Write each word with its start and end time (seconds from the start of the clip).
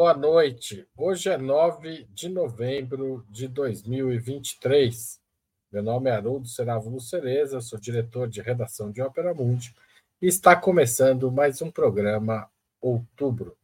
Boa 0.00 0.14
noite. 0.14 0.88
Hoje 0.96 1.28
é 1.28 1.36
9 1.36 2.04
de 2.04 2.30
novembro 2.30 3.22
de 3.28 3.46
2023. 3.46 5.20
Meu 5.70 5.82
nome 5.82 6.08
é 6.08 6.14
Haroldo 6.14 6.48
Serávulo 6.48 6.98
Cereza, 6.98 7.60
sou 7.60 7.78
diretor 7.78 8.26
de 8.26 8.40
redação 8.40 8.90
de 8.90 9.02
Ópera 9.02 9.34
Mundi 9.34 9.74
e 10.22 10.26
está 10.26 10.56
começando 10.56 11.30
mais 11.30 11.60
um 11.60 11.70
programa 11.70 12.50
Outubro. 12.80 13.54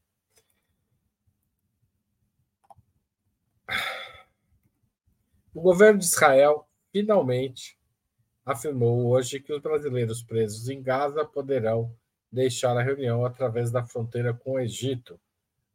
O 5.55 5.63
governo 5.63 6.01
de 6.01 6.05
Israel 6.05 6.69
finalmente 6.93 7.79
afirmou 8.45 9.07
hoje 9.07 9.41
que 9.41 9.55
os 9.55 9.63
brasileiros 9.63 10.23
presos 10.23 10.69
em 10.69 10.83
Gaza 10.83 11.25
poderão 11.25 11.91
deixar 12.31 12.77
a 12.77 12.83
reunião 12.83 13.25
através 13.25 13.71
da 13.71 13.87
fronteira 13.87 14.35
com 14.35 14.53
o 14.53 14.61
Egito 14.61 15.19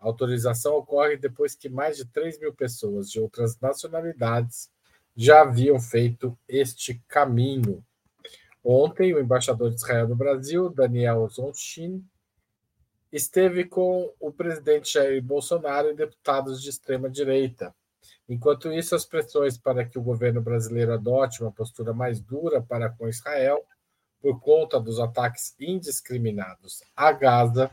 a 0.02 0.08
autorização 0.08 0.76
ocorre 0.76 1.16
depois 1.16 1.54
que 1.54 1.70
mais 1.70 1.96
de 1.96 2.06
3 2.06 2.40
mil 2.40 2.52
pessoas 2.52 3.10
de 3.10 3.20
outras 3.20 3.60
nacionalidades 3.60 4.72
já 5.16 5.42
haviam 5.42 5.80
feito 5.80 6.36
este 6.48 7.00
caminho. 7.08 7.86
Ontem, 8.64 9.14
o 9.14 9.20
embaixador 9.20 9.70
de 9.70 9.76
Israel 9.76 10.08
no 10.08 10.16
Brasil, 10.16 10.70
Daniel 10.70 11.28
Zonchin, 11.30 12.04
esteve 13.12 13.66
com 13.66 14.12
o 14.20 14.32
presidente 14.32 14.94
Jair 14.94 15.22
Bolsonaro 15.22 15.92
e 15.92 15.96
deputados 15.96 16.62
de 16.62 16.70
extrema-direita. 16.70 17.74
Enquanto 18.28 18.72
isso, 18.72 18.96
as 18.96 19.06
pressões 19.06 19.58
para 19.58 19.86
que 19.86 20.00
o 20.00 20.04
governo 20.04 20.42
brasileiro 20.42 20.94
adote 20.94 21.42
uma 21.42 21.52
postura 21.52 21.94
mais 21.94 22.20
dura 22.20 22.62
para 22.62 22.90
com 22.90 23.08
Israel, 23.08 23.64
por 24.20 24.40
conta 24.40 24.80
dos 24.80 25.00
ataques 25.00 25.54
indiscriminados 25.60 26.82
a 26.96 27.12
Gaza, 27.12 27.70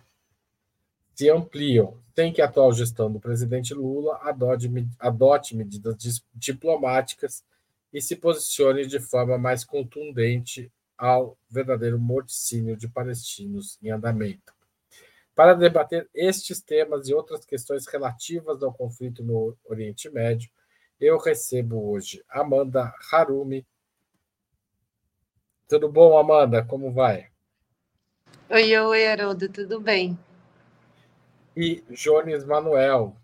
se 1.18 1.28
ampliam 1.28 1.98
sem 2.14 2.32
que 2.32 2.40
a 2.40 2.44
atual 2.44 2.72
gestão 2.72 3.10
do 3.10 3.18
presidente 3.18 3.74
Lula 3.74 4.20
adote, 4.22 4.70
adote 5.00 5.56
medidas 5.56 6.22
diplomáticas 6.32 7.44
e 7.92 8.00
se 8.00 8.14
posicione 8.14 8.86
de 8.86 9.00
forma 9.00 9.36
mais 9.36 9.64
contundente 9.64 10.70
ao 10.96 11.36
verdadeiro 11.50 11.98
morticínio 11.98 12.76
de 12.76 12.86
palestinos 12.86 13.80
em 13.82 13.90
andamento. 13.90 14.54
Para 15.34 15.54
debater 15.54 16.08
estes 16.14 16.60
temas 16.60 17.08
e 17.08 17.14
outras 17.14 17.44
questões 17.44 17.84
relativas 17.88 18.62
ao 18.62 18.72
conflito 18.72 19.24
no 19.24 19.56
Oriente 19.64 20.08
Médio, 20.08 20.48
eu 21.00 21.18
recebo 21.18 21.90
hoje 21.90 22.24
Amanda 22.28 22.94
Harumi. 23.10 23.66
Tudo 25.68 25.90
bom, 25.90 26.16
Amanda? 26.16 26.64
Como 26.64 26.92
vai? 26.92 27.26
Oi, 28.48 28.78
oi, 28.78 29.06
Haroldo, 29.08 29.48
tudo 29.48 29.80
bem? 29.80 30.16
E 31.60 31.84
Jones 31.90 32.44
Manuel. 32.44 33.16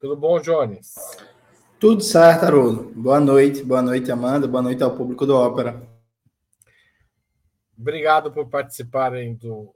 Tudo 0.00 0.16
bom, 0.16 0.40
Jones? 0.40 0.96
Tudo 1.78 2.02
certo, 2.02 2.46
Haroldo. 2.46 2.92
Boa 3.00 3.20
noite, 3.20 3.62
boa 3.62 3.80
noite, 3.80 4.10
Amanda, 4.10 4.48
boa 4.48 4.60
noite 4.60 4.82
ao 4.82 4.96
público 4.96 5.24
do 5.24 5.36
Ópera. 5.36 5.80
Obrigado 7.78 8.32
por 8.32 8.48
participarem 8.48 9.36
do, 9.36 9.72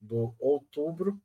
do 0.00 0.34
outubro, 0.38 1.20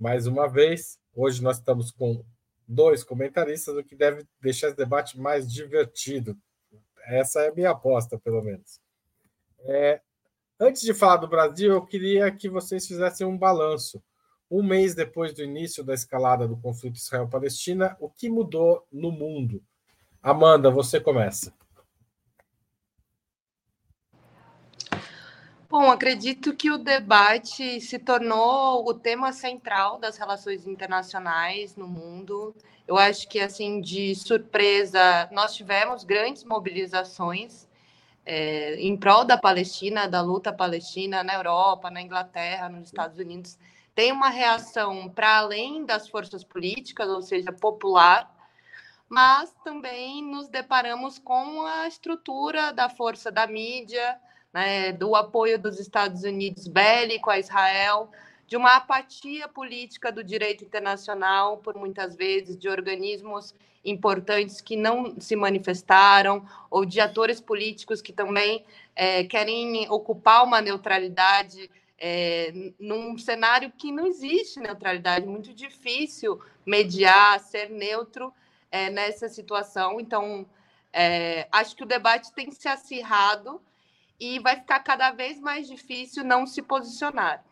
mais 0.00 0.26
uma 0.26 0.48
vez. 0.48 0.98
Hoje 1.14 1.42
nós 1.42 1.58
estamos 1.58 1.90
com 1.90 2.24
dois 2.66 3.04
comentaristas, 3.04 3.76
o 3.76 3.84
que 3.84 3.94
deve 3.94 4.26
deixar 4.40 4.68
esse 4.68 4.76
debate 4.78 5.20
mais 5.20 5.52
divertido. 5.52 6.34
Essa 7.04 7.42
é 7.42 7.48
a 7.50 7.54
minha 7.54 7.72
aposta, 7.72 8.18
pelo 8.18 8.40
menos. 8.40 8.80
É, 9.64 10.00
Antes 10.64 10.82
de 10.82 10.94
falar 10.94 11.16
do 11.16 11.26
Brasil, 11.26 11.72
eu 11.72 11.84
queria 11.84 12.30
que 12.30 12.48
vocês 12.48 12.86
fizessem 12.86 13.26
um 13.26 13.36
balanço. 13.36 14.00
Um 14.48 14.62
mês 14.62 14.94
depois 14.94 15.34
do 15.34 15.42
início 15.42 15.82
da 15.82 15.92
escalada 15.92 16.46
do 16.46 16.56
conflito 16.56 16.98
Israel-Palestina, 16.98 17.96
o 17.98 18.08
que 18.08 18.30
mudou 18.30 18.86
no 18.92 19.10
mundo? 19.10 19.60
Amanda, 20.22 20.70
você 20.70 21.00
começa. 21.00 21.52
Bom, 25.68 25.90
acredito 25.90 26.54
que 26.54 26.70
o 26.70 26.78
debate 26.78 27.80
se 27.80 27.98
tornou 27.98 28.88
o 28.88 28.94
tema 28.94 29.32
central 29.32 29.98
das 29.98 30.16
relações 30.16 30.64
internacionais 30.64 31.74
no 31.74 31.88
mundo. 31.88 32.54
Eu 32.86 32.96
acho 32.96 33.28
que, 33.28 33.40
assim, 33.40 33.80
de 33.80 34.14
surpresa, 34.14 35.28
nós 35.32 35.56
tivemos 35.56 36.04
grandes 36.04 36.44
mobilizações 36.44 37.66
é, 38.24 38.74
em 38.76 38.96
prol 38.96 39.24
da 39.24 39.36
Palestina, 39.36 40.06
da 40.06 40.20
luta 40.20 40.52
palestina 40.52 41.22
na 41.22 41.34
Europa, 41.34 41.90
na 41.90 42.00
Inglaterra, 42.00 42.68
nos 42.68 42.86
Estados 42.86 43.18
Unidos, 43.18 43.58
tem 43.94 44.12
uma 44.12 44.28
reação 44.28 45.08
para 45.08 45.38
além 45.38 45.84
das 45.84 46.08
forças 46.08 46.42
políticas, 46.42 47.08
ou 47.08 47.20
seja, 47.20 47.52
popular, 47.52 48.32
mas 49.08 49.52
também 49.62 50.22
nos 50.22 50.48
deparamos 50.48 51.18
com 51.18 51.62
a 51.62 51.86
estrutura 51.86 52.72
da 52.72 52.88
força 52.88 53.30
da 53.30 53.46
mídia, 53.46 54.18
né, 54.52 54.92
do 54.92 55.14
apoio 55.14 55.58
dos 55.58 55.78
Estados 55.78 56.22
Unidos 56.22 56.66
bélico 56.66 57.30
a 57.30 57.38
Israel, 57.38 58.10
de 58.52 58.56
uma 58.58 58.76
apatia 58.76 59.48
política 59.48 60.12
do 60.12 60.22
direito 60.22 60.62
internacional, 60.62 61.56
por 61.56 61.74
muitas 61.74 62.14
vezes, 62.14 62.54
de 62.54 62.68
organismos 62.68 63.54
importantes 63.82 64.60
que 64.60 64.76
não 64.76 65.18
se 65.18 65.34
manifestaram, 65.34 66.46
ou 66.70 66.84
de 66.84 67.00
atores 67.00 67.40
políticos 67.40 68.02
que 68.02 68.12
também 68.12 68.62
é, 68.94 69.24
querem 69.24 69.90
ocupar 69.90 70.44
uma 70.44 70.60
neutralidade 70.60 71.70
é, 71.98 72.52
num 72.78 73.16
cenário 73.16 73.72
que 73.72 73.90
não 73.90 74.06
existe 74.06 74.60
neutralidade, 74.60 75.26
muito 75.26 75.54
difícil 75.54 76.38
mediar, 76.66 77.40
ser 77.40 77.70
neutro 77.70 78.34
é, 78.70 78.90
nessa 78.90 79.30
situação. 79.30 79.98
Então, 79.98 80.44
é, 80.92 81.48
acho 81.50 81.74
que 81.74 81.84
o 81.84 81.86
debate 81.86 82.30
tem 82.34 82.50
se 82.50 82.68
acirrado 82.68 83.62
e 84.20 84.38
vai 84.40 84.56
ficar 84.56 84.80
cada 84.80 85.10
vez 85.10 85.40
mais 85.40 85.66
difícil 85.66 86.22
não 86.22 86.46
se 86.46 86.60
posicionar. 86.60 87.42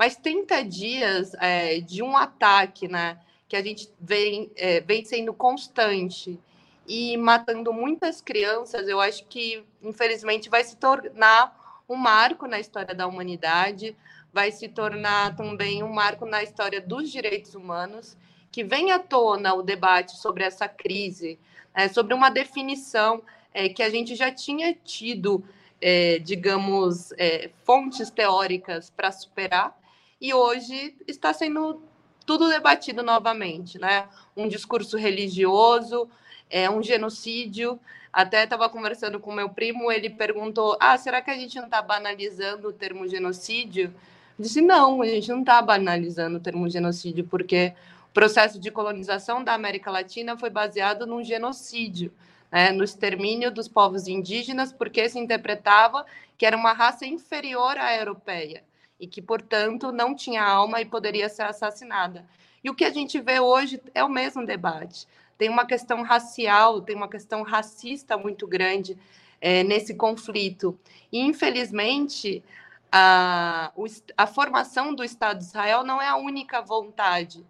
Mas 0.00 0.16
30 0.16 0.64
dias 0.64 1.34
é, 1.34 1.78
de 1.78 2.02
um 2.02 2.16
ataque, 2.16 2.88
né? 2.88 3.18
que 3.46 3.54
a 3.54 3.62
gente 3.62 3.92
vem, 4.00 4.50
é, 4.56 4.80
vem 4.80 5.04
sendo 5.04 5.34
constante 5.34 6.40
e 6.88 7.18
matando 7.18 7.70
muitas 7.70 8.22
crianças, 8.22 8.88
eu 8.88 8.98
acho 8.98 9.26
que, 9.26 9.62
infelizmente, 9.82 10.48
vai 10.48 10.64
se 10.64 10.74
tornar 10.78 11.82
um 11.86 11.96
marco 11.96 12.46
na 12.46 12.58
história 12.58 12.94
da 12.94 13.06
humanidade, 13.06 13.94
vai 14.32 14.50
se 14.50 14.68
tornar 14.68 15.36
também 15.36 15.82
um 15.82 15.92
marco 15.92 16.24
na 16.24 16.42
história 16.42 16.80
dos 16.80 17.12
direitos 17.12 17.54
humanos, 17.54 18.16
que 18.50 18.64
vem 18.64 18.92
à 18.92 18.98
tona 18.98 19.52
o 19.52 19.62
debate 19.62 20.16
sobre 20.16 20.44
essa 20.44 20.66
crise, 20.66 21.38
é, 21.74 21.88
sobre 21.88 22.14
uma 22.14 22.30
definição 22.30 23.22
é, 23.52 23.68
que 23.68 23.82
a 23.82 23.90
gente 23.90 24.14
já 24.14 24.32
tinha 24.32 24.72
tido, 24.72 25.44
é, 25.78 26.18
digamos, 26.20 27.12
é, 27.18 27.50
fontes 27.66 28.08
teóricas 28.08 28.88
para 28.88 29.12
superar, 29.12 29.78
e 30.20 30.34
hoje 30.34 30.94
está 31.08 31.32
sendo 31.32 31.82
tudo 32.26 32.48
debatido 32.48 33.02
novamente, 33.02 33.78
né? 33.78 34.06
Um 34.36 34.46
discurso 34.46 34.96
religioso, 34.96 36.08
é 36.50 36.68
um 36.68 36.82
genocídio. 36.82 37.80
Até 38.12 38.44
estava 38.44 38.68
conversando 38.68 39.18
com 39.18 39.32
meu 39.32 39.48
primo, 39.48 39.90
ele 39.90 40.10
perguntou: 40.10 40.76
Ah, 40.78 40.96
será 40.98 41.22
que 41.22 41.30
a 41.30 41.36
gente 41.36 41.56
não 41.56 41.64
está 41.64 41.80
banalizando 41.80 42.68
o 42.68 42.72
termo 42.72 43.08
genocídio? 43.08 43.94
Eu 44.38 44.44
disse: 44.44 44.60
Não, 44.60 45.00
a 45.00 45.06
gente 45.06 45.28
não 45.30 45.40
está 45.40 45.62
banalizando 45.62 46.36
o 46.36 46.40
termo 46.40 46.68
genocídio, 46.68 47.24
porque 47.24 47.72
o 48.10 48.12
processo 48.12 48.58
de 48.58 48.70
colonização 48.70 49.42
da 49.42 49.54
América 49.54 49.90
Latina 49.90 50.36
foi 50.36 50.50
baseado 50.50 51.06
num 51.06 51.24
genocídio, 51.24 52.12
né? 52.50 52.72
no 52.72 52.84
extermínio 52.84 53.50
dos 53.50 53.68
povos 53.68 54.06
indígenas, 54.06 54.72
porque 54.72 55.08
se 55.08 55.18
interpretava 55.18 56.04
que 56.36 56.44
era 56.44 56.56
uma 56.56 56.72
raça 56.72 57.06
inferior 57.06 57.78
à 57.78 57.96
europeia 57.96 58.62
e 59.00 59.06
que, 59.06 59.22
portanto, 59.22 59.90
não 59.90 60.14
tinha 60.14 60.44
alma 60.44 60.80
e 60.80 60.84
poderia 60.84 61.28
ser 61.28 61.42
assassinada. 61.42 62.24
E 62.62 62.68
o 62.68 62.74
que 62.74 62.84
a 62.84 62.90
gente 62.90 63.18
vê 63.20 63.40
hoje 63.40 63.82
é 63.94 64.04
o 64.04 64.08
mesmo 64.08 64.44
debate. 64.44 65.08
Tem 65.38 65.48
uma 65.48 65.64
questão 65.64 66.02
racial, 66.02 66.82
tem 66.82 66.94
uma 66.94 67.08
questão 67.08 67.42
racista 67.42 68.18
muito 68.18 68.46
grande 68.46 68.98
é, 69.40 69.64
nesse 69.64 69.94
conflito. 69.94 70.78
E, 71.10 71.18
infelizmente, 71.18 72.44
a, 72.92 73.72
a 74.16 74.26
formação 74.26 74.94
do 74.94 75.02
Estado 75.02 75.38
de 75.38 75.44
Israel 75.44 75.82
não 75.82 76.00
é 76.02 76.08
a 76.08 76.16
única 76.16 76.60
vontade 76.60 77.42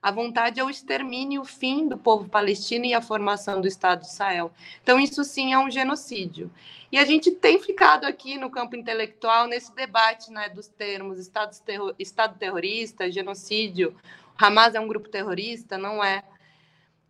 a 0.00 0.12
vontade 0.12 0.60
é 0.60 0.64
o 0.64 0.70
extermínio, 0.70 1.40
o 1.40 1.44
fim 1.44 1.88
do 1.88 1.98
povo 1.98 2.28
palestino 2.28 2.84
e 2.84 2.94
a 2.94 3.02
formação 3.02 3.60
do 3.60 3.66
Estado 3.66 4.02
de 4.02 4.06
Israel. 4.06 4.52
Então, 4.82 4.98
isso 4.98 5.24
sim 5.24 5.52
é 5.52 5.58
um 5.58 5.70
genocídio. 5.70 6.50
E 6.90 6.96
a 6.96 7.04
gente 7.04 7.32
tem 7.32 7.60
ficado 7.60 8.04
aqui 8.04 8.38
no 8.38 8.48
campo 8.48 8.76
intelectual 8.76 9.46
nesse 9.48 9.74
debate 9.74 10.30
né, 10.30 10.48
dos 10.48 10.68
termos 10.68 11.18
Estado, 11.18 11.52
Estado 11.98 12.38
terrorista, 12.38 13.10
genocídio. 13.10 13.94
Hamas 14.38 14.74
é 14.74 14.80
um 14.80 14.86
grupo 14.86 15.08
terrorista? 15.08 15.76
Não 15.76 16.02
é. 16.02 16.22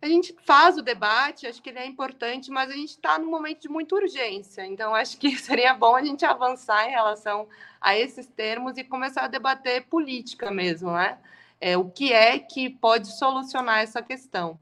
a 0.01 0.07
gente 0.07 0.35
faz 0.43 0.75
o 0.75 0.81
debate, 0.81 1.45
acho 1.45 1.61
que 1.61 1.69
ele 1.69 1.79
é 1.79 1.85
importante, 1.85 2.49
mas 2.49 2.71
a 2.71 2.73
gente 2.73 2.89
está 2.89 3.19
num 3.19 3.29
momento 3.29 3.61
de 3.61 3.69
muita 3.69 3.95
urgência. 3.95 4.65
Então, 4.65 4.95
acho 4.95 5.15
que 5.17 5.37
seria 5.37 5.75
bom 5.75 5.95
a 5.95 6.03
gente 6.03 6.25
avançar 6.25 6.87
em 6.87 6.91
relação 6.91 7.47
a 7.79 7.95
esses 7.95 8.25
termos 8.25 8.77
e 8.77 8.83
começar 8.83 9.25
a 9.25 9.27
debater 9.27 9.83
política 9.83 10.49
mesmo, 10.49 10.91
né? 10.91 11.19
É, 11.59 11.77
o 11.77 11.89
que 11.89 12.13
é 12.13 12.39
que 12.39 12.69
pode 12.69 13.07
solucionar 13.17 13.79
essa 13.79 14.01
questão. 14.01 14.59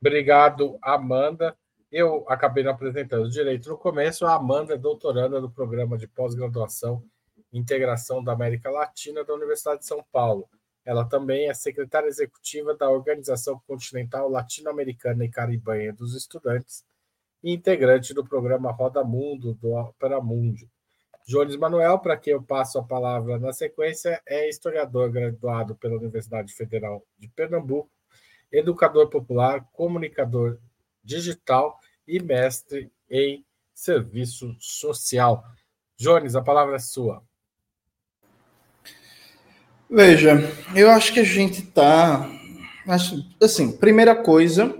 Obrigado, 0.00 0.78
Amanda. 0.82 1.56
Eu 1.90 2.24
acabei 2.28 2.64
não 2.64 2.72
apresentando 2.72 3.30
direito 3.30 3.68
no 3.68 3.78
começo. 3.78 4.26
A 4.26 4.34
Amanda 4.34 4.74
é 4.74 4.78
doutoranda 4.78 5.40
do 5.40 5.50
programa 5.50 5.96
de 5.96 6.08
pós-graduação 6.08 7.02
Integração 7.54 8.22
da 8.22 8.32
América 8.32 8.68
Latina 8.68 9.24
da 9.24 9.32
Universidade 9.32 9.80
de 9.80 9.86
São 9.86 10.04
Paulo. 10.10 10.48
Ela 10.84 11.04
também 11.04 11.48
é 11.48 11.54
secretária 11.54 12.08
executiva 12.08 12.76
da 12.76 12.90
Organização 12.90 13.62
Continental 13.64 14.28
Latino-Americana 14.28 15.24
e 15.24 15.30
Caribenha 15.30 15.92
dos 15.92 16.16
Estudantes 16.16 16.84
e 17.42 17.52
integrante 17.52 18.12
do 18.12 18.24
programa 18.24 18.72
Roda 18.72 19.04
Mundo 19.04 19.54
do 19.54 19.72
Opera 19.72 20.20
Mundi. 20.20 20.68
Jones 21.26 21.56
Manuel, 21.56 21.98
para 21.98 22.16
quem 22.16 22.34
eu 22.34 22.42
passo 22.42 22.78
a 22.78 22.82
palavra 22.82 23.38
na 23.38 23.52
sequência, 23.52 24.20
é 24.26 24.48
historiador 24.48 25.10
graduado 25.10 25.74
pela 25.74 25.96
Universidade 25.96 26.52
Federal 26.52 27.02
de 27.18 27.28
Pernambuco, 27.28 27.90
educador 28.52 29.08
popular, 29.08 29.66
comunicador 29.72 30.58
digital 31.02 31.78
e 32.06 32.22
mestre 32.22 32.92
em 33.10 33.44
serviço 33.74 34.54
social. 34.60 35.44
Jones, 35.96 36.36
a 36.36 36.42
palavra 36.42 36.76
é 36.76 36.78
sua. 36.78 37.22
Veja, 39.88 40.34
eu 40.74 40.90
acho 40.90 41.12
que 41.12 41.20
a 41.20 41.24
gente 41.24 41.60
está. 41.62 42.28
Assim, 43.40 43.76
primeira 43.76 44.14
coisa, 44.14 44.78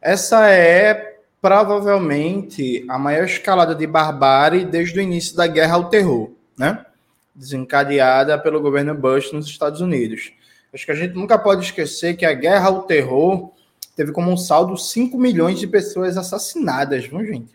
essa 0.00 0.48
é 0.48 1.05
provavelmente 1.46 2.84
a 2.88 2.98
maior 2.98 3.24
escalada 3.24 3.72
de 3.72 3.86
barbárie 3.86 4.64
desde 4.64 4.98
o 4.98 5.00
início 5.00 5.36
da 5.36 5.46
guerra 5.46 5.76
ao 5.76 5.88
terror, 5.88 6.32
né? 6.58 6.84
Desencadeada 7.32 8.36
pelo 8.36 8.60
governo 8.60 8.92
Bush 8.96 9.30
nos 9.30 9.46
Estados 9.46 9.80
Unidos. 9.80 10.32
Acho 10.74 10.84
que 10.84 10.90
a 10.90 10.96
gente 10.96 11.14
nunca 11.14 11.38
pode 11.38 11.64
esquecer 11.64 12.16
que 12.16 12.26
a 12.26 12.32
guerra 12.32 12.66
ao 12.66 12.82
terror 12.82 13.52
teve 13.94 14.10
como 14.10 14.28
um 14.28 14.36
saldo 14.36 14.76
5 14.76 15.16
milhões 15.16 15.60
de 15.60 15.68
pessoas 15.68 16.16
assassinadas, 16.16 17.06
viu, 17.06 17.24
gente? 17.24 17.52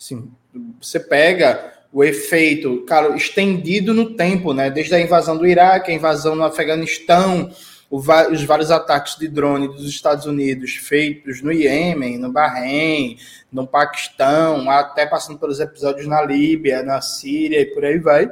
Assim, 0.00 0.30
você 0.80 1.00
pega 1.00 1.72
o 1.92 2.04
efeito, 2.04 2.84
cara, 2.86 3.16
estendido 3.16 3.92
no 3.92 4.14
tempo, 4.14 4.54
né? 4.54 4.70
Desde 4.70 4.94
a 4.94 5.00
invasão 5.00 5.36
do 5.36 5.48
Iraque, 5.48 5.90
a 5.90 5.94
invasão 5.94 6.36
no 6.36 6.44
Afeganistão, 6.44 7.50
os 7.90 8.44
vários 8.44 8.70
ataques 8.70 9.16
de 9.16 9.28
drone 9.28 9.68
dos 9.68 9.88
Estados 9.88 10.26
Unidos 10.26 10.74
feitos 10.74 11.40
no 11.40 11.50
Iêmen, 11.50 12.18
no 12.18 12.30
Bahrein, 12.30 13.16
no 13.50 13.66
Paquistão, 13.66 14.70
até 14.70 15.06
passando 15.06 15.38
pelos 15.38 15.58
episódios 15.58 16.06
na 16.06 16.20
Líbia, 16.22 16.82
na 16.82 17.00
Síria 17.00 17.60
e 17.60 17.66
por 17.66 17.84
aí 17.84 17.98
vai. 17.98 18.30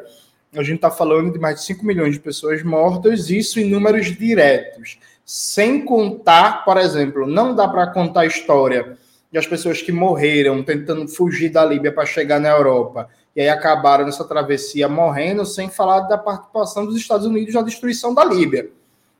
A 0.54 0.62
gente 0.62 0.76
está 0.76 0.90
falando 0.90 1.32
de 1.32 1.38
mais 1.38 1.60
de 1.60 1.66
5 1.66 1.84
milhões 1.84 2.14
de 2.14 2.20
pessoas 2.20 2.62
mortas, 2.62 3.30
isso 3.30 3.58
em 3.58 3.68
números 3.68 4.06
diretos. 4.14 4.98
Sem 5.24 5.84
contar, 5.84 6.64
por 6.64 6.76
exemplo, 6.76 7.26
não 7.26 7.54
dá 7.54 7.66
para 7.66 7.86
contar 7.88 8.20
a 8.20 8.26
história 8.26 8.96
de 9.32 9.38
as 9.38 9.46
pessoas 9.46 9.80
que 9.80 9.90
morreram 9.90 10.62
tentando 10.62 11.08
fugir 11.08 11.48
da 11.48 11.64
Líbia 11.64 11.92
para 11.92 12.06
chegar 12.06 12.38
na 12.38 12.50
Europa 12.50 13.08
e 13.34 13.40
aí 13.42 13.50
acabaram 13.50 14.06
nessa 14.06 14.24
travessia 14.24 14.88
morrendo, 14.88 15.44
sem 15.44 15.68
falar 15.68 16.00
da 16.00 16.16
participação 16.16 16.86
dos 16.86 16.96
Estados 16.96 17.26
Unidos 17.26 17.54
na 17.54 17.60
destruição 17.60 18.14
da 18.14 18.24
Líbia. 18.24 18.70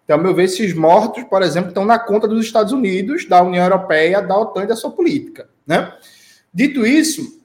Então, 0.06 0.18
ao 0.18 0.22
meu 0.22 0.32
ver, 0.32 0.44
esses 0.44 0.72
mortos, 0.72 1.24
por 1.24 1.42
exemplo, 1.42 1.70
estão 1.70 1.84
na 1.84 1.98
conta 1.98 2.28
dos 2.28 2.44
Estados 2.44 2.72
Unidos, 2.72 3.26
da 3.26 3.42
União 3.42 3.64
Europeia, 3.64 4.22
da 4.22 4.38
OTAN 4.38 4.62
e 4.62 4.68
da 4.68 4.76
sua 4.76 4.92
política. 4.92 5.48
Né? 5.66 5.92
Dito 6.54 6.86
isso, 6.86 7.42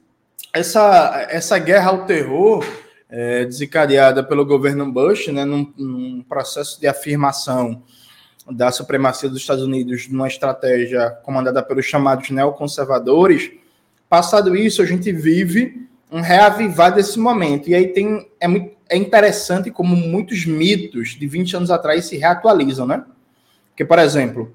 essa, 0.54 1.26
essa 1.28 1.58
guerra 1.58 1.90
ao 1.90 2.06
terror, 2.06 2.64
é, 3.10 3.44
desencadeada 3.44 4.22
pelo 4.22 4.46
governo 4.46 4.90
Bush, 4.92 5.26
né, 5.26 5.44
num, 5.44 5.72
num 5.76 6.22
processo 6.22 6.80
de 6.80 6.86
afirmação 6.86 7.82
da 8.48 8.70
supremacia 8.70 9.28
dos 9.28 9.38
Estados 9.38 9.64
Unidos 9.64 10.08
numa 10.08 10.28
estratégia 10.28 11.10
comandada 11.24 11.62
pelos 11.64 11.84
chamados 11.84 12.30
neoconservadores, 12.30 13.50
passado 14.08 14.54
isso, 14.54 14.82
a 14.82 14.86
gente 14.86 15.10
vive 15.10 15.88
um 16.12 16.20
reavivar 16.20 16.94
desse 16.94 17.18
momento. 17.18 17.70
E 17.70 17.74
aí 17.74 17.88
tem 17.88 18.30
é, 18.38 18.46
muito, 18.46 18.76
é 18.88 18.96
interessante 18.96 19.70
como 19.70 19.96
muitos 19.96 20.44
mitos 20.44 21.16
de 21.18 21.26
20 21.26 21.56
anos 21.56 21.70
atrás 21.70 22.04
se 22.04 22.18
reatualizam, 22.18 22.86
né? 22.86 23.02
Porque, 23.70 23.86
por 23.86 23.98
exemplo, 23.98 24.54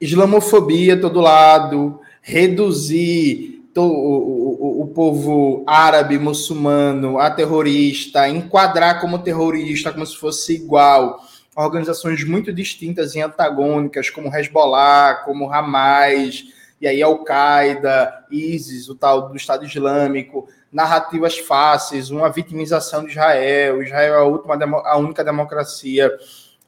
islamofobia 0.00 0.98
todo 0.98 1.20
lado, 1.20 2.00
reduzir 2.22 3.68
to, 3.74 3.82
o, 3.82 4.80
o, 4.80 4.82
o 4.82 4.86
povo 4.88 5.62
árabe, 5.66 6.18
muçulmano 6.18 7.18
a 7.18 7.30
terrorista, 7.30 8.26
enquadrar 8.26 8.98
como 8.98 9.18
terrorista 9.18 9.92
como 9.92 10.06
se 10.06 10.16
fosse 10.16 10.54
igual 10.54 11.20
organizações 11.54 12.24
muito 12.24 12.50
distintas 12.50 13.14
e 13.14 13.20
antagônicas, 13.20 14.08
como 14.08 14.34
Hezbollah, 14.34 15.22
como 15.26 15.52
Hamas, 15.52 16.44
e 16.80 16.88
aí 16.88 17.02
Al-Qaeda, 17.02 18.24
ISIS, 18.30 18.88
o 18.88 18.94
tal 18.94 19.28
do 19.28 19.36
Estado 19.36 19.64
Islâmico, 19.64 20.48
narrativas 20.72 21.38
fáceis, 21.38 22.10
uma 22.10 22.30
vitimização 22.30 23.04
de 23.04 23.10
Israel, 23.10 23.82
Israel 23.82 24.14
é 24.14 24.16
a, 24.16 24.24
última, 24.24 24.56
a 24.86 24.96
única 24.96 25.22
democracia 25.22 26.10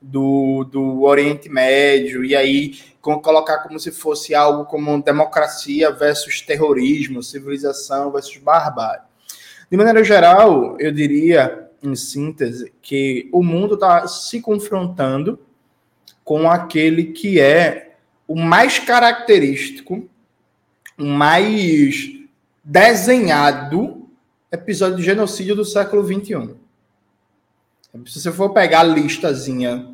do, 0.00 0.64
do 0.64 1.02
Oriente 1.02 1.48
Médio, 1.48 2.24
e 2.24 2.34
aí 2.34 2.74
colocar 3.00 3.58
como 3.58 3.80
se 3.80 3.90
fosse 3.90 4.34
algo 4.34 4.64
como 4.66 5.02
democracia 5.02 5.90
versus 5.90 6.40
terrorismo, 6.42 7.22
civilização 7.22 8.10
versus 8.10 8.36
barbárie. 8.36 9.02
De 9.70 9.76
maneira 9.76 10.04
geral, 10.04 10.76
eu 10.78 10.92
diria, 10.92 11.70
em 11.82 11.94
síntese, 11.96 12.72
que 12.82 13.30
o 13.32 13.42
mundo 13.42 13.74
está 13.74 14.06
se 14.06 14.40
confrontando 14.40 15.38
com 16.22 16.50
aquele 16.50 17.04
que 17.06 17.40
é 17.40 17.91
o 18.26 18.36
mais 18.36 18.78
característico, 18.78 20.08
o 20.98 21.04
mais 21.04 22.10
desenhado 22.62 24.08
episódio 24.50 24.98
de 24.98 25.02
genocídio 25.02 25.56
do 25.56 25.64
século 25.64 26.04
XXI. 26.04 26.54
Se 28.06 28.20
você 28.20 28.32
for 28.32 28.50
pegar 28.50 28.80
a 28.80 28.84
listazinha 28.84 29.86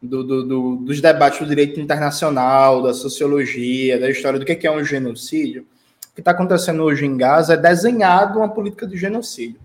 do, 0.00 0.22
do, 0.24 0.44
do, 0.44 0.76
dos 0.76 1.00
debates 1.00 1.40
do 1.40 1.46
direito 1.46 1.80
internacional, 1.80 2.82
da 2.82 2.92
sociologia, 2.92 3.98
da 3.98 4.10
história 4.10 4.38
do 4.38 4.44
que 4.44 4.66
é 4.66 4.70
um 4.70 4.84
genocídio, 4.84 5.66
o 6.10 6.14
que 6.14 6.20
está 6.20 6.32
acontecendo 6.32 6.82
hoje 6.82 7.06
em 7.06 7.16
Gaza 7.16 7.54
é 7.54 7.56
desenhado 7.56 8.38
uma 8.38 8.48
política 8.48 8.86
de 8.86 8.96
genocídio. 8.96 9.58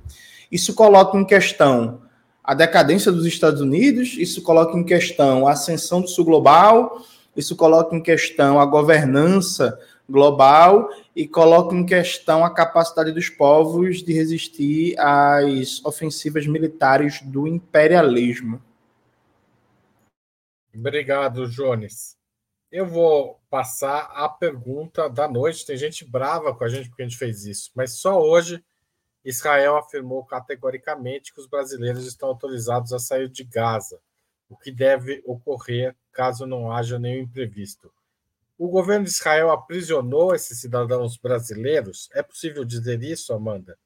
Isso 0.52 0.74
coloca 0.74 1.18
em 1.18 1.26
questão 1.26 2.02
a 2.44 2.54
decadência 2.54 3.12
dos 3.12 3.26
Estados 3.26 3.60
Unidos, 3.60 4.16
isso 4.18 4.42
coloca 4.42 4.78
em 4.78 4.84
questão 4.84 5.46
a 5.46 5.52
ascensão 5.52 6.00
do 6.00 6.08
sul 6.08 6.24
global, 6.24 7.06
isso 7.38 7.56
coloca 7.56 7.96
em 7.96 8.02
questão 8.02 8.60
a 8.60 8.66
governança 8.66 9.80
global 10.10 10.90
e 11.16 11.28
coloca 11.28 11.76
em 11.76 11.86
questão 11.86 12.44
a 12.44 12.54
capacidade 12.54 13.12
dos 13.12 13.30
povos 13.30 14.02
de 14.02 14.12
resistir 14.12 14.96
às 15.00 15.84
ofensivas 15.86 16.48
militares 16.48 17.22
do 17.22 17.48
imperialismo. 17.48 18.60
Obrigado, 20.76 21.48
Jones. 21.48 22.18
Eu 22.72 22.88
vou 22.88 23.40
passar 23.50 24.10
a 24.14 24.28
pergunta 24.28 25.08
da 25.08 25.28
noite. 25.28 25.66
Tem 25.66 25.78
gente 25.78 26.04
brava 26.04 26.56
com 26.56 26.64
a 26.64 26.70
gente 26.70 26.90
porque 26.90 27.04
a 27.04 27.08
gente 27.08 27.18
fez 27.18 27.46
isso, 27.46 27.72
mas 27.76 28.00
só 28.00 28.20
hoje 28.20 28.64
Israel 29.24 29.78
afirmou 29.78 30.26
categoricamente 30.26 31.34
que 31.34 31.40
os 31.40 31.48
brasileiros 31.48 32.06
estão 32.06 32.30
autorizados 32.30 32.94
a 32.94 33.00
sair 33.00 33.30
de 33.30 33.44
Gaza 33.44 34.00
o 34.50 34.56
que 34.56 34.72
deve 34.72 35.22
ocorrer 35.26 35.96
caso 36.12 36.46
não 36.46 36.72
haja 36.72 36.98
nenhum 36.98 37.24
imprevisto. 37.24 37.92
O 38.58 38.68
governo 38.68 39.06
de 39.06 39.12
Israel 39.12 39.52
aprisionou 39.52 40.34
esses 40.34 40.60
cidadãos 40.60 41.16
brasileiros? 41.18 42.10
É 42.14 42.24
possível 42.24 42.66
dizer 42.66 43.04
isso, 43.04 43.34
Amanda? 43.34 43.78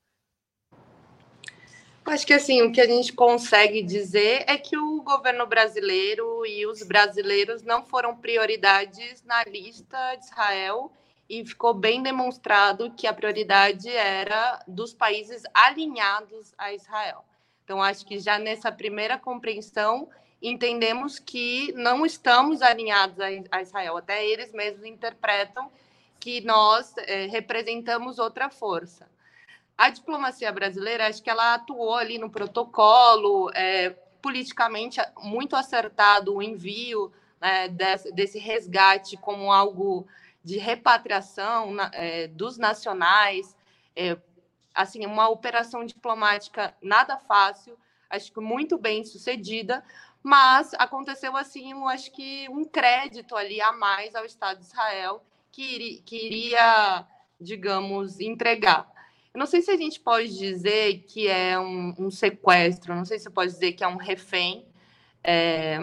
Acho 2.05 2.25
que 2.25 2.33
assim, 2.33 2.61
o 2.61 2.71
que 2.71 2.81
a 2.81 2.87
gente 2.87 3.13
consegue 3.13 3.83
dizer 3.83 4.43
é 4.47 4.57
que 4.57 4.77
o 4.77 5.01
governo 5.01 5.45
brasileiro 5.45 6.45
e 6.45 6.65
os 6.65 6.83
brasileiros 6.83 7.61
não 7.63 7.85
foram 7.85 8.17
prioridades 8.17 9.23
na 9.23 9.43
lista 9.43 10.15
de 10.15 10.25
Israel 10.25 10.91
e 11.29 11.45
ficou 11.45 11.73
bem 11.73 12.01
demonstrado 12.01 12.91
que 12.91 13.07
a 13.07 13.13
prioridade 13.13 13.87
era 13.89 14.61
dos 14.67 14.93
países 14.93 15.43
alinhados 15.53 16.53
a 16.57 16.73
Israel. 16.73 17.23
Então, 17.63 17.81
acho 17.81 18.05
que 18.05 18.19
já 18.19 18.37
nessa 18.37 18.71
primeira 18.71 19.17
compreensão, 19.17 20.09
entendemos 20.41 21.19
que 21.19 21.71
não 21.73 22.05
estamos 22.05 22.61
alinhados 22.61 23.17
a, 23.51 23.61
Israel. 23.61 23.97
Até 23.97 24.25
eles 24.25 24.51
mesmos 24.51 24.85
interpretam 24.85 25.71
que 26.19 26.41
nós 26.41 26.93
é, 26.97 27.27
representamos 27.27 28.19
outra 28.19 28.49
força. 28.49 29.07
A 29.77 29.89
diplomacia 29.89 30.51
brasileira, 30.51 31.07
acho 31.07 31.21
que 31.21 31.29
ela 31.29 31.55
atuou 31.55 31.95
ali 31.95 32.17
no 32.17 32.29
protocolo, 32.29 33.49
é, 33.53 33.91
politicamente 34.21 34.99
muito 35.17 35.55
acertado 35.55 36.35
o 36.35 36.41
envio 36.41 37.11
né, 37.39 37.67
desse, 37.67 38.11
desse, 38.11 38.39
resgate 38.39 39.17
como 39.17 39.51
algo 39.51 40.05
de 40.43 40.57
repatriação 40.57 41.75
é, 41.93 42.27
dos 42.27 42.57
nacionais, 42.57 43.55
é, 43.95 44.17
assim, 44.73 45.05
uma 45.05 45.27
operação 45.29 45.85
diplomática 45.85 46.75
nada 46.81 47.17
fácil, 47.17 47.77
acho 48.09 48.31
que 48.31 48.39
muito 48.39 48.77
bem 48.77 49.03
sucedida, 49.03 49.83
mas 50.23 50.73
aconteceu 50.75 51.35
assim, 51.35 51.71
eu 51.71 51.87
acho 51.87 52.11
que 52.11 52.47
um 52.49 52.63
crédito 52.63 53.35
ali 53.35 53.59
a 53.61 53.71
mais 53.71 54.15
ao 54.15 54.25
Estado 54.25 54.59
de 54.59 54.65
Israel 54.65 55.23
que, 55.51 56.01
que 56.05 56.25
iria, 56.25 57.05
digamos, 57.39 58.19
entregar. 58.19 58.89
Eu 59.33 59.39
não 59.39 59.45
sei 59.45 59.61
se 59.61 59.71
a 59.71 59.77
gente 59.77 59.99
pode 59.99 60.37
dizer 60.37 61.03
que 61.07 61.27
é 61.27 61.57
um, 61.57 61.93
um 61.97 62.11
sequestro, 62.11 62.95
não 62.95 63.05
sei 63.05 63.17
se 63.17 63.29
pode 63.29 63.51
dizer 63.51 63.73
que 63.73 63.83
é 63.83 63.87
um 63.87 63.95
refém, 63.95 64.65
é, 65.23 65.79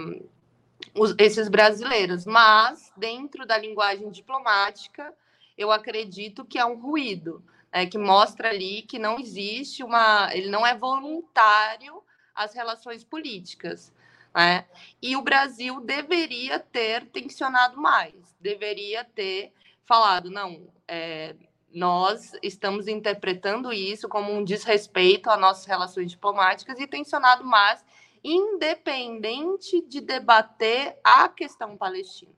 os, 0.95 1.15
esses 1.19 1.49
brasileiros, 1.49 2.27
mas 2.27 2.93
dentro 2.97 3.47
da 3.47 3.57
linguagem 3.57 4.11
diplomática, 4.11 5.15
eu 5.57 5.73
acredito 5.73 6.45
que 6.45 6.59
é 6.59 6.65
um 6.65 6.79
ruído, 6.79 7.43
é, 7.73 7.87
que 7.87 7.99
mostra 7.99 8.51
ali 8.51 8.83
que 8.83 8.99
não 8.99 9.19
existe 9.19 9.83
uma. 9.83 10.31
Ele 10.35 10.49
não 10.49 10.67
é 10.67 10.75
voluntário 10.75 12.03
às 12.35 12.55
relações 12.55 13.05
políticas. 13.05 13.93
Né? 14.39 14.67
E 15.03 15.17
o 15.17 15.23
Brasil 15.23 15.81
deveria 15.81 16.61
ter 16.61 17.07
tensionado 17.07 17.77
mais, 17.77 18.15
deveria 18.39 19.03
ter 19.03 19.53
falado, 19.85 20.31
não, 20.31 20.73
é, 20.87 21.35
nós 21.75 22.31
estamos 22.41 22.87
interpretando 22.87 23.73
isso 23.73 24.09
como 24.09 24.33
um 24.33 24.45
desrespeito 24.45 25.29
às 25.29 25.41
nossas 25.41 25.67
relações 25.67 26.13
diplomáticas 26.13 26.79
e 26.79 26.87
tensionado 26.87 27.45
mais, 27.45 27.85
independente 28.23 29.83
de 29.89 30.01
debater 30.01 30.97
a 31.03 31.29
questão 31.29 31.77
palestina. 31.77 32.31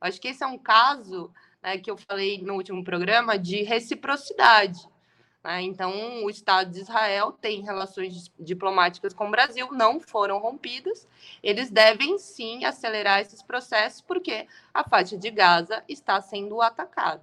Acho 0.00 0.20
que 0.20 0.26
esse 0.26 0.42
é 0.42 0.46
um 0.48 0.58
caso 0.58 1.32
né, 1.62 1.78
que 1.78 1.88
eu 1.88 1.96
falei 1.96 2.42
no 2.42 2.54
último 2.54 2.82
programa 2.82 3.38
de 3.38 3.62
reciprocidade. 3.62 4.88
Né? 5.44 5.62
Então, 5.62 6.24
o 6.24 6.30
Estado 6.30 6.70
de 6.70 6.80
Israel 6.80 7.30
tem 7.30 7.60
relações 7.60 8.32
diplomáticas 8.40 9.12
com 9.12 9.28
o 9.28 9.30
Brasil, 9.30 9.70
não 9.70 10.00
foram 10.00 10.38
rompidas. 10.38 11.06
Eles 11.42 11.70
devem 11.70 12.18
sim 12.18 12.64
acelerar 12.64 13.20
esses 13.20 13.42
processos, 13.42 14.00
porque 14.00 14.48
a 14.72 14.82
faixa 14.82 15.18
de 15.18 15.30
Gaza 15.30 15.84
está 15.86 16.20
sendo 16.22 16.62
atacada, 16.62 17.22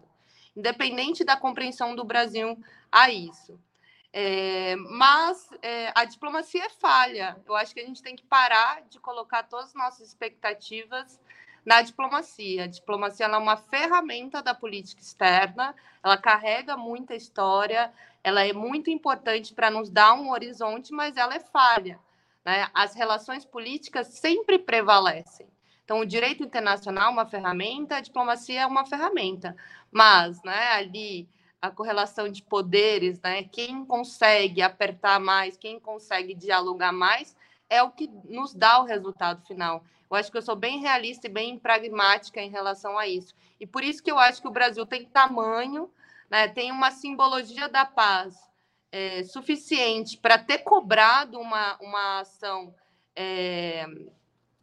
independente 0.55 1.23
da 1.23 1.35
compreensão 1.35 1.95
do 1.95 2.03
Brasil 2.03 2.57
a 2.91 3.09
isso. 3.09 3.59
É, 4.13 4.75
mas 4.75 5.49
é, 5.61 5.91
a 5.95 6.03
diplomacia 6.03 6.65
é 6.65 6.69
falha. 6.69 7.37
Eu 7.47 7.55
acho 7.55 7.73
que 7.73 7.79
a 7.79 7.85
gente 7.85 8.03
tem 8.03 8.15
que 8.15 8.23
parar 8.23 8.81
de 8.89 8.99
colocar 8.99 9.43
todas 9.43 9.67
as 9.67 9.73
nossas 9.73 10.09
expectativas 10.09 11.19
na 11.65 11.81
diplomacia. 11.81 12.65
A 12.65 12.67
diplomacia 12.67 13.25
é 13.25 13.37
uma 13.37 13.55
ferramenta 13.55 14.41
da 14.41 14.53
política 14.53 15.01
externa, 15.01 15.75
ela 16.03 16.17
carrega 16.17 16.75
muita 16.75 17.15
história, 17.15 17.93
ela 18.23 18.45
é 18.45 18.53
muito 18.53 18.89
importante 18.89 19.53
para 19.53 19.71
nos 19.71 19.89
dar 19.89 20.13
um 20.13 20.31
horizonte, 20.31 20.91
mas 20.93 21.17
ela 21.17 21.35
é 21.35 21.39
falha. 21.39 21.99
Né? 22.45 22.67
As 22.73 22.95
relações 22.95 23.45
políticas 23.45 24.07
sempre 24.07 24.59
prevalecem. 24.59 25.47
Então, 25.83 25.99
o 25.99 26.05
direito 26.05 26.43
internacional 26.43 27.09
é 27.09 27.13
uma 27.13 27.25
ferramenta, 27.25 27.97
a 27.97 28.01
diplomacia 28.01 28.61
é 28.61 28.65
uma 28.65 28.85
ferramenta, 28.85 29.55
mas 29.91 30.41
né, 30.43 30.71
ali 30.73 31.27
a 31.61 31.69
correlação 31.69 32.29
de 32.29 32.41
poderes, 32.41 33.19
né, 33.21 33.43
quem 33.43 33.85
consegue 33.85 34.61
apertar 34.61 35.19
mais, 35.19 35.57
quem 35.57 35.79
consegue 35.79 36.33
dialogar 36.33 36.91
mais, 36.91 37.35
é 37.69 37.83
o 37.83 37.91
que 37.91 38.09
nos 38.25 38.53
dá 38.53 38.79
o 38.79 38.85
resultado 38.85 39.45
final. 39.45 39.83
Eu 40.09 40.17
acho 40.17 40.31
que 40.31 40.37
eu 40.37 40.41
sou 40.41 40.55
bem 40.55 40.79
realista 40.79 41.27
e 41.27 41.29
bem 41.29 41.57
pragmática 41.57 42.41
em 42.41 42.49
relação 42.49 42.97
a 42.97 43.07
isso. 43.07 43.33
E 43.59 43.67
por 43.67 43.83
isso 43.83 44.03
que 44.03 44.11
eu 44.11 44.19
acho 44.19 44.41
que 44.41 44.47
o 44.47 44.51
Brasil 44.51 44.85
tem 44.85 45.05
tamanho 45.05 45.89
né, 46.31 46.47
tem 46.47 46.71
uma 46.71 46.91
simbologia 46.91 47.67
da 47.67 47.83
paz 47.83 48.39
é, 48.89 49.21
suficiente 49.25 50.17
para 50.17 50.37
ter 50.37 50.59
cobrado 50.59 51.37
uma, 51.37 51.77
uma 51.81 52.21
ação 52.21 52.73
é, 53.13 53.85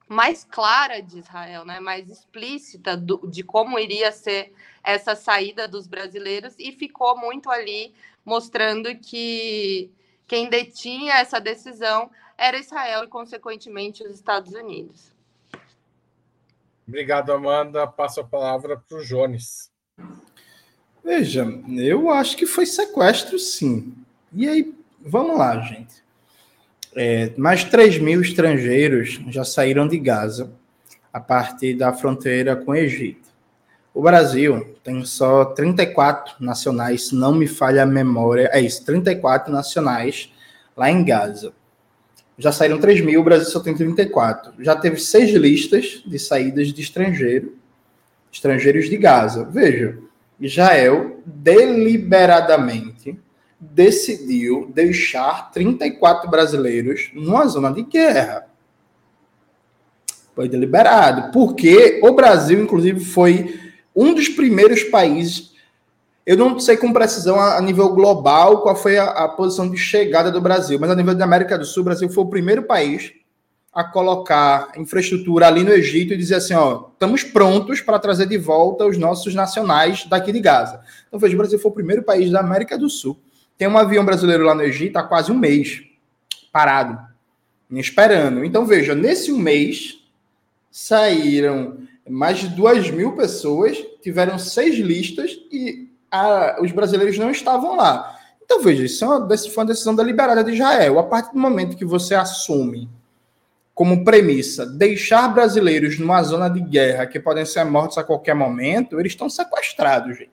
mais 0.08 0.44
clara 0.44 1.02
de 1.02 1.18
Israel, 1.18 1.66
né, 1.66 1.78
mais 1.78 2.08
explícita 2.08 2.96
do, 2.96 3.28
de 3.28 3.42
como 3.42 3.78
iria 3.78 4.10
ser 4.10 4.54
essa 4.82 5.14
saída 5.14 5.68
dos 5.68 5.86
brasileiros, 5.86 6.54
e 6.58 6.72
ficou 6.72 7.18
muito 7.18 7.50
ali 7.50 7.94
mostrando 8.24 8.94
que 8.96 9.92
quem 10.26 10.48
detinha 10.48 11.16
essa 11.16 11.38
decisão 11.38 12.10
era 12.38 12.56
Israel 12.58 13.04
e, 13.04 13.08
consequentemente, 13.08 14.02
os 14.02 14.14
Estados 14.14 14.54
Unidos. 14.54 15.12
Obrigado, 16.86 17.30
Amanda. 17.30 17.86
Passo 17.86 18.20
a 18.20 18.24
palavra 18.24 18.78
para 18.78 18.98
o 18.98 19.04
Jones. 19.04 19.70
Veja, 21.08 21.50
eu 21.78 22.10
acho 22.10 22.36
que 22.36 22.44
foi 22.44 22.66
sequestro, 22.66 23.38
sim. 23.38 23.94
E 24.30 24.46
aí, 24.46 24.74
vamos 25.00 25.38
lá, 25.38 25.58
gente. 25.58 26.04
É, 26.94 27.32
mais 27.34 27.64
3 27.64 27.98
mil 27.98 28.20
estrangeiros 28.20 29.18
já 29.30 29.42
saíram 29.42 29.88
de 29.88 29.98
Gaza 29.98 30.52
a 31.10 31.18
partir 31.18 31.72
da 31.72 31.94
fronteira 31.94 32.54
com 32.54 32.72
o 32.72 32.76
Egito. 32.76 33.26
O 33.94 34.02
Brasil 34.02 34.76
tem 34.84 35.02
só 35.06 35.46
34 35.46 36.34
nacionais, 36.44 37.08
se 37.08 37.14
não 37.14 37.34
me 37.34 37.46
falha 37.46 37.84
a 37.84 37.86
memória, 37.86 38.50
é 38.52 38.60
isso, 38.60 38.84
34 38.84 39.50
nacionais 39.50 40.30
lá 40.76 40.90
em 40.90 41.02
Gaza. 41.02 41.54
Já 42.36 42.52
saíram 42.52 42.78
3 42.78 43.00
mil, 43.00 43.22
o 43.22 43.24
Brasil 43.24 43.46
só 43.46 43.60
tem 43.60 43.74
34. 43.74 44.62
Já 44.62 44.76
teve 44.76 44.98
seis 44.98 45.30
listas 45.30 46.02
de 46.06 46.18
saídas 46.18 46.70
de 46.70 46.82
estrangeiro, 46.82 47.56
estrangeiros 48.30 48.90
de 48.90 48.98
Gaza. 48.98 49.46
Veja, 49.46 50.06
Israel 50.40 51.20
deliberadamente 51.26 53.18
decidiu 53.60 54.70
deixar 54.72 55.50
34 55.50 56.30
brasileiros 56.30 57.10
numa 57.12 57.46
zona 57.46 57.72
de 57.72 57.82
guerra. 57.82 58.46
Foi 60.34 60.48
deliberado, 60.48 61.32
porque 61.32 62.00
o 62.02 62.12
Brasil, 62.12 62.62
inclusive, 62.62 63.00
foi 63.00 63.58
um 63.94 64.14
dos 64.14 64.28
primeiros 64.28 64.84
países. 64.84 65.52
Eu 66.24 66.36
não 66.36 66.60
sei 66.60 66.76
com 66.76 66.92
precisão 66.92 67.40
a, 67.40 67.60
nível 67.60 67.88
global 67.88 68.62
qual 68.62 68.76
foi 68.76 68.96
a, 68.96 69.06
a 69.06 69.28
posição 69.28 69.68
de 69.68 69.76
chegada 69.76 70.30
do 70.30 70.40
Brasil, 70.40 70.78
mas 70.78 70.90
a 70.90 70.94
nível 70.94 71.14
da 71.16 71.24
América 71.24 71.58
do 71.58 71.64
Sul, 71.64 71.80
o 71.80 71.84
Brasil 71.84 72.08
foi 72.08 72.22
o 72.22 72.28
primeiro 72.28 72.62
país 72.62 73.12
a 73.78 73.84
colocar 73.84 74.72
infraestrutura 74.76 75.46
ali 75.46 75.62
no 75.62 75.70
Egito 75.70 76.12
e 76.12 76.16
dizer 76.16 76.34
assim, 76.34 76.52
ó, 76.52 76.88
estamos 76.92 77.22
prontos 77.22 77.80
para 77.80 77.96
trazer 78.00 78.26
de 78.26 78.36
volta 78.36 78.84
os 78.84 78.98
nossos 78.98 79.36
nacionais 79.36 80.04
daqui 80.06 80.32
de 80.32 80.40
Gaza. 80.40 80.80
Então, 81.06 81.16
veja, 81.16 81.32
o 81.36 81.38
Brasil 81.38 81.60
foi 81.60 81.70
o 81.70 81.74
primeiro 81.74 82.02
país 82.02 82.28
da 82.28 82.40
América 82.40 82.76
do 82.76 82.90
Sul. 82.90 83.16
Tem 83.56 83.68
um 83.68 83.78
avião 83.78 84.04
brasileiro 84.04 84.44
lá 84.44 84.52
no 84.52 84.62
Egito 84.62 84.96
há 84.96 85.04
quase 85.04 85.30
um 85.30 85.38
mês, 85.38 85.84
parado, 86.50 86.98
esperando. 87.70 88.44
Então, 88.44 88.66
veja, 88.66 88.96
nesse 88.96 89.30
um 89.30 89.38
mês, 89.38 90.00
saíram 90.72 91.78
mais 92.10 92.38
de 92.38 92.48
duas 92.48 92.90
mil 92.90 93.12
pessoas, 93.12 93.78
tiveram 94.02 94.40
seis 94.40 94.76
listas 94.76 95.38
e 95.52 95.88
a, 96.10 96.58
os 96.60 96.72
brasileiros 96.72 97.16
não 97.16 97.30
estavam 97.30 97.76
lá. 97.76 98.18
Então, 98.44 98.60
veja, 98.60 98.82
isso 98.82 99.04
é 99.04 99.38
foi 99.38 99.62
uma 99.62 99.66
decisão 99.66 99.94
deliberada 99.94 100.42
de 100.42 100.54
Israel. 100.54 100.98
A 100.98 101.04
partir 101.04 101.32
do 101.32 101.38
momento 101.38 101.76
que 101.76 101.84
você 101.84 102.16
assume 102.16 102.88
como 103.78 104.02
premissa 104.02 104.66
deixar 104.66 105.28
brasileiros 105.28 106.00
numa 106.00 106.20
zona 106.24 106.50
de 106.50 106.60
guerra 106.60 107.06
que 107.06 107.20
podem 107.20 107.46
ser 107.46 107.62
mortos 107.62 107.96
a 107.96 108.02
qualquer 108.02 108.34
momento, 108.34 108.98
eles 108.98 109.12
estão 109.12 109.30
sequestrados, 109.30 110.18
gente. 110.18 110.32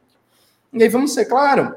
E 0.74 0.82
aí 0.82 0.90
vamos 0.90 1.14
ser 1.14 1.26
claro, 1.26 1.76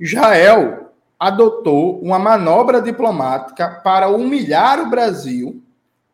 Israel 0.00 0.90
adotou 1.20 2.00
uma 2.00 2.18
manobra 2.18 2.80
diplomática 2.80 3.82
para 3.84 4.08
humilhar 4.08 4.80
o 4.80 4.88
Brasil, 4.88 5.62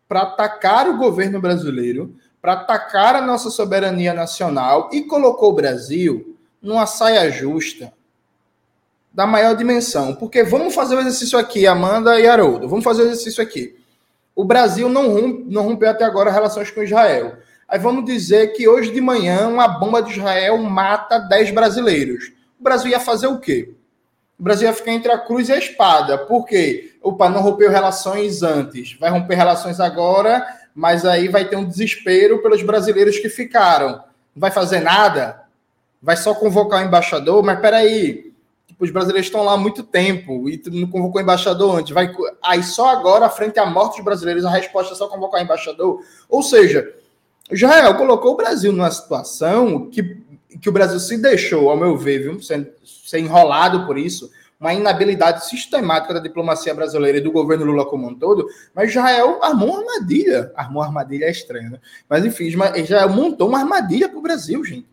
para 0.09 0.23
atacar 0.23 0.88
o 0.88 0.97
governo 0.97 1.40
brasileiro, 1.40 2.16
para 2.42 2.54
atacar 2.54 3.14
a 3.14 3.23
nossa 3.23 3.50
soberania 3.50 4.12
nacional 4.12 4.90
e 4.92 5.02
colocou 5.02 5.50
o 5.50 5.54
Brasil 5.54 6.37
numa 6.61 6.87
saia 6.87 7.30
justa 7.30 7.92
da 9.12 9.28
maior 9.28 9.54
dimensão. 9.54 10.16
Porque 10.16 10.42
vamos 10.42 10.75
fazer 10.75 10.97
o 10.97 11.00
exercício 11.00 11.38
aqui, 11.38 11.69
Amanda 11.69 12.19
e 12.19 12.26
Haroldo, 12.26 12.69
vamos 12.69 12.85
fazer 12.85 13.02
o 13.02 13.07
exercício 13.07 13.40
aqui. 13.40 13.78
O 14.40 14.44
Brasil 14.44 14.88
não, 14.88 15.12
rompe, 15.12 15.44
não 15.49 15.62
rompeu 15.62 15.90
até 15.90 16.02
agora 16.02 16.30
relações 16.30 16.70
com 16.70 16.82
Israel. 16.82 17.37
Aí 17.68 17.78
vamos 17.78 18.06
dizer 18.06 18.54
que 18.54 18.66
hoje 18.66 18.90
de 18.90 18.99
manhã 18.99 19.47
uma 19.47 19.68
bomba 19.68 20.02
de 20.02 20.12
Israel 20.12 20.56
mata 20.56 21.18
10 21.18 21.50
brasileiros. 21.50 22.32
O 22.59 22.62
Brasil 22.62 22.90
ia 22.90 22.99
fazer 22.99 23.26
o 23.26 23.38
quê? 23.38 23.75
O 24.38 24.42
Brasil 24.42 24.66
ia 24.66 24.73
ficar 24.73 24.92
entre 24.92 25.12
a 25.12 25.18
cruz 25.18 25.50
e 25.50 25.52
a 25.52 25.59
espada. 25.59 26.16
Por 26.16 26.47
quê? 26.47 26.94
Opa, 27.02 27.28
não 27.28 27.42
rompeu 27.42 27.70
relações 27.70 28.42
antes. 28.42 28.97
Vai 28.99 29.11
romper 29.11 29.35
relações 29.35 29.78
agora, 29.78 30.42
mas 30.75 31.04
aí 31.04 31.28
vai 31.28 31.44
ter 31.44 31.56
um 31.56 31.68
desespero 31.68 32.40
pelos 32.40 32.62
brasileiros 32.62 33.18
que 33.18 33.28
ficaram. 33.28 33.90
Não 34.35 34.40
vai 34.40 34.50
fazer 34.50 34.80
nada? 34.80 35.42
Vai 36.00 36.16
só 36.16 36.32
convocar 36.32 36.82
o 36.82 36.87
embaixador? 36.87 37.44
Mas 37.44 37.61
peraí, 37.61 38.29
os 38.80 38.90
brasileiros 38.90 39.26
estão 39.26 39.44
lá 39.44 39.52
há 39.52 39.56
muito 39.58 39.82
tempo 39.82 40.49
e 40.49 40.60
não 40.70 40.88
convocou 40.88 41.20
embaixador 41.20 41.78
antes. 41.78 41.92
Vai, 41.92 42.10
aí 42.42 42.62
só 42.62 42.88
agora, 42.88 43.28
frente 43.28 43.60
à 43.60 43.66
morte 43.66 43.96
dos 43.96 44.04
brasileiros, 44.04 44.44
a 44.44 44.50
resposta 44.50 44.94
é 44.94 44.96
só 44.96 45.06
convocar 45.06 45.42
embaixador. 45.42 46.02
Ou 46.28 46.42
seja, 46.42 46.90
Israel 47.50 47.94
colocou 47.96 48.32
o 48.32 48.37
Brasil 48.37 48.72
numa 48.72 48.90
situação 48.90 49.90
que, 49.90 50.22
que 50.60 50.68
o 50.68 50.72
Brasil 50.72 50.99
se 50.99 51.18
deixou, 51.18 51.68
ao 51.68 51.76
meu 51.76 51.94
ver, 51.96 52.20
viu, 52.20 52.42
ser, 52.42 52.75
ser 52.82 53.18
enrolado 53.18 53.87
por 53.87 53.99
isso, 53.99 54.30
uma 54.58 54.72
inabilidade 54.72 55.46
sistemática 55.46 56.14
da 56.14 56.20
diplomacia 56.20 56.75
brasileira 56.75 57.18
e 57.18 57.20
do 57.20 57.32
governo 57.32 57.66
Lula 57.66 57.84
como 57.84 58.08
um 58.08 58.14
todo, 58.14 58.46
mas 58.75 58.90
Israel 58.90 59.40
armou 59.42 59.70
uma 59.70 59.80
armadilha. 59.80 60.52
Armou 60.54 60.82
uma 60.82 60.87
armadilha 60.87 61.26
é 61.26 61.30
estranha, 61.30 61.70
né? 61.70 61.78
Mas 62.08 62.25
enfim, 62.25 62.44
Israel 62.76 63.08
montou 63.10 63.49
uma 63.49 63.58
armadilha 63.58 64.08
para 64.08 64.18
o 64.18 64.22
Brasil, 64.22 64.62
gente. 64.64 64.87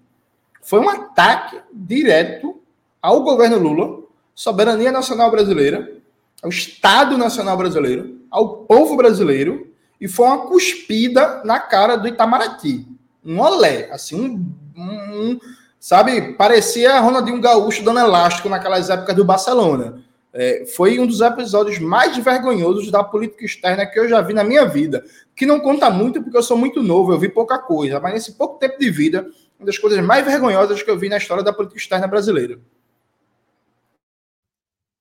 Foi 0.62 0.80
um 0.80 0.90
ataque 0.90 1.60
direto 1.72 2.62
ao 3.02 3.24
governo 3.24 3.58
Lula, 3.58 4.04
soberania 4.34 4.92
nacional 4.92 5.32
brasileira, 5.32 5.98
ao 6.42 6.50
Estado 6.50 7.18
Nacional 7.18 7.58
Brasileiro, 7.58 8.22
ao 8.30 8.58
povo 8.60 8.96
brasileiro, 8.96 9.68
e 10.00 10.08
foi 10.08 10.28
uma 10.28 10.48
cuspida 10.48 11.42
na 11.44 11.60
cara 11.60 11.96
do 11.96 12.08
Itamaraty. 12.08 12.88
Um 13.26 13.40
olé, 13.40 13.90
assim, 13.92 14.46
um, 14.76 14.82
um 14.82 15.40
sabe, 15.80 16.34
parecia 16.34 17.00
Ronaldinho 17.00 17.42
Gaúcho 17.42 17.84
dando 17.84 18.00
elástico 18.00 18.50
naquelas 18.50 18.90
épocas 18.90 19.16
do 19.16 19.26
Barcelona. 19.26 20.04
É, 20.34 20.66
foi 20.76 21.00
um 21.00 21.08
dos 21.08 21.22
episódios 21.22 21.80
mais 21.80 22.16
vergonhosos 22.18 22.92
da 22.92 23.04
política 23.04 23.44
externa 23.44 23.88
que 23.88 24.00
eu 24.00 24.08
já 24.08 24.22
vi 24.22 24.34
na 24.34 24.44
minha 24.44 24.66
vida. 24.66 25.04
Que 25.36 25.48
não 25.48 25.60
conta 25.60 25.90
muito, 25.90 26.22
porque 26.22 26.38
eu 26.38 26.44
sou 26.44 26.56
muito 26.56 26.84
novo, 26.84 27.12
eu 27.12 27.18
vi 27.18 27.28
pouca 27.28 27.58
coisa, 27.58 28.00
mas 28.00 28.14
nesse 28.14 28.34
pouco 28.34 28.60
tempo 28.60 28.78
de 28.78 28.92
vida, 28.92 29.28
uma 29.60 29.66
das 29.66 29.80
coisas 29.80 30.00
mais 30.04 30.24
vergonhosas 30.24 30.84
que 30.84 30.92
eu 30.92 30.98
vi 30.98 31.10
na 31.10 31.18
história 31.18 31.44
da 31.44 31.52
política 31.52 31.80
externa 31.80 32.06
brasileira. 32.06 32.60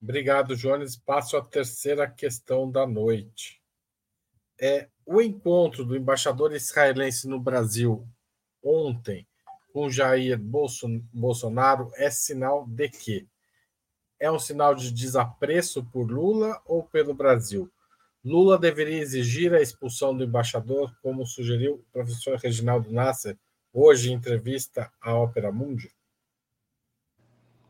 Obrigado, 0.01 0.55
Jones. 0.55 0.95
Passo 0.95 1.37
a 1.37 1.43
terceira 1.43 2.09
questão 2.09 2.69
da 2.69 2.85
noite. 2.85 3.61
É, 4.59 4.87
o 5.05 5.21
encontro 5.21 5.85
do 5.85 5.95
embaixador 5.95 6.53
israelense 6.53 7.27
no 7.27 7.39
Brasil 7.39 8.07
ontem 8.63 9.27
com 9.71 9.89
Jair 9.89 10.39
Bolsonaro 11.13 11.91
é 11.95 12.09
sinal 12.09 12.65
de 12.67 12.89
quê? 12.89 13.27
É 14.19 14.31
um 14.31 14.39
sinal 14.39 14.73
de 14.73 14.91
desapreço 14.91 15.85
por 15.85 16.09
Lula 16.09 16.59
ou 16.65 16.83
pelo 16.83 17.13
Brasil? 17.13 17.71
Lula 18.25 18.57
deveria 18.57 18.99
exigir 18.99 19.53
a 19.53 19.61
expulsão 19.61 20.17
do 20.17 20.23
embaixador, 20.23 20.95
como 21.01 21.25
sugeriu 21.25 21.75
o 21.75 21.91
professor 21.93 22.37
Reginaldo 22.37 22.91
Nasser 22.91 23.37
hoje 23.71 24.11
em 24.11 24.15
entrevista 24.15 24.91
à 24.99 25.13
Ópera 25.13 25.51
Mundi? 25.51 25.91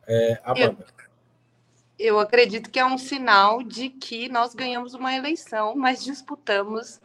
É, 0.07 0.41
Amanda. 0.43 0.85
Eu, 0.97 1.06
eu 1.99 2.19
acredito 2.19 2.69
que 2.69 2.79
é 2.79 2.85
um 2.85 2.97
sinal 2.97 3.63
de 3.63 3.89
que 3.89 4.29
nós 4.29 4.53
ganhamos 4.53 4.93
uma 4.93 5.15
eleição, 5.15 5.75
mas 5.75 6.03
disputamos 6.03 6.99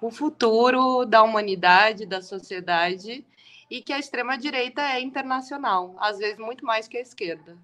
o 0.00 0.10
futuro 0.10 1.04
da 1.04 1.22
humanidade, 1.22 2.06
da 2.06 2.20
sociedade, 2.20 3.24
e 3.70 3.80
que 3.80 3.92
a 3.92 3.98
extrema-direita 3.98 4.82
é 4.82 5.00
internacional, 5.00 5.94
às 5.98 6.18
vezes 6.18 6.38
muito 6.38 6.64
mais 6.64 6.86
que 6.86 6.98
a 6.98 7.00
esquerda. 7.00 7.56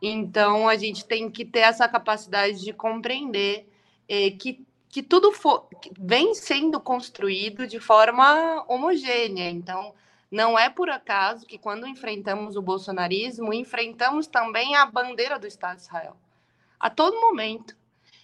Então, 0.00 0.68
a 0.68 0.76
gente 0.76 1.04
tem 1.04 1.30
que 1.30 1.44
ter 1.44 1.60
essa 1.60 1.88
capacidade 1.88 2.62
de 2.62 2.72
compreender 2.72 3.66
eh, 4.08 4.30
que 4.32 4.64
que 4.92 5.02
tudo 5.02 5.32
for, 5.32 5.66
que 5.80 5.90
vem 5.98 6.34
sendo 6.34 6.78
construído 6.78 7.66
de 7.66 7.80
forma 7.80 8.62
homogênea. 8.68 9.48
Então, 9.48 9.94
não 10.32 10.58
é 10.58 10.70
por 10.70 10.88
acaso 10.88 11.44
que 11.44 11.58
quando 11.58 11.86
enfrentamos 11.86 12.56
o 12.56 12.62
bolsonarismo, 12.62 13.52
enfrentamos 13.52 14.26
também 14.26 14.74
a 14.74 14.86
bandeira 14.86 15.38
do 15.38 15.46
Estado 15.46 15.76
de 15.76 15.82
Israel. 15.82 16.16
A 16.80 16.88
todo 16.88 17.20
momento. 17.20 17.76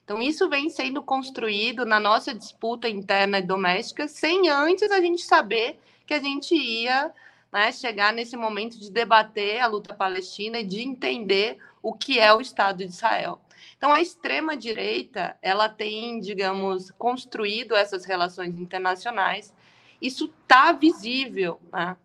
Então, 0.02 0.22
isso 0.22 0.48
vem 0.48 0.70
sendo 0.70 1.02
construído 1.02 1.84
na 1.84 2.00
nossa 2.00 2.34
disputa 2.34 2.88
interna 2.88 3.40
e 3.40 3.42
doméstica, 3.42 4.08
sem 4.08 4.48
antes 4.48 4.90
a 4.90 5.02
gente 5.02 5.20
saber 5.20 5.78
que 6.06 6.14
a 6.14 6.18
gente 6.18 6.54
ia 6.54 7.12
né, 7.52 7.70
chegar 7.72 8.10
nesse 8.14 8.38
momento 8.38 8.80
de 8.80 8.90
debater 8.90 9.60
a 9.60 9.66
luta 9.66 9.94
palestina 9.94 10.60
e 10.60 10.64
de 10.64 10.80
entender 10.80 11.58
o 11.82 11.92
que 11.92 12.18
é 12.18 12.32
o 12.32 12.40
Estado 12.40 12.78
de 12.78 12.84
Israel. 12.84 13.38
Então, 13.76 13.92
a 13.92 14.00
extrema-direita, 14.00 15.36
ela 15.42 15.68
tem, 15.68 16.20
digamos, 16.20 16.90
construído 16.92 17.76
essas 17.76 18.06
relações 18.06 18.58
internacionais 18.58 19.52
isso 20.00 20.32
está 20.42 20.72
visível, 20.72 21.60
né? 21.72 21.96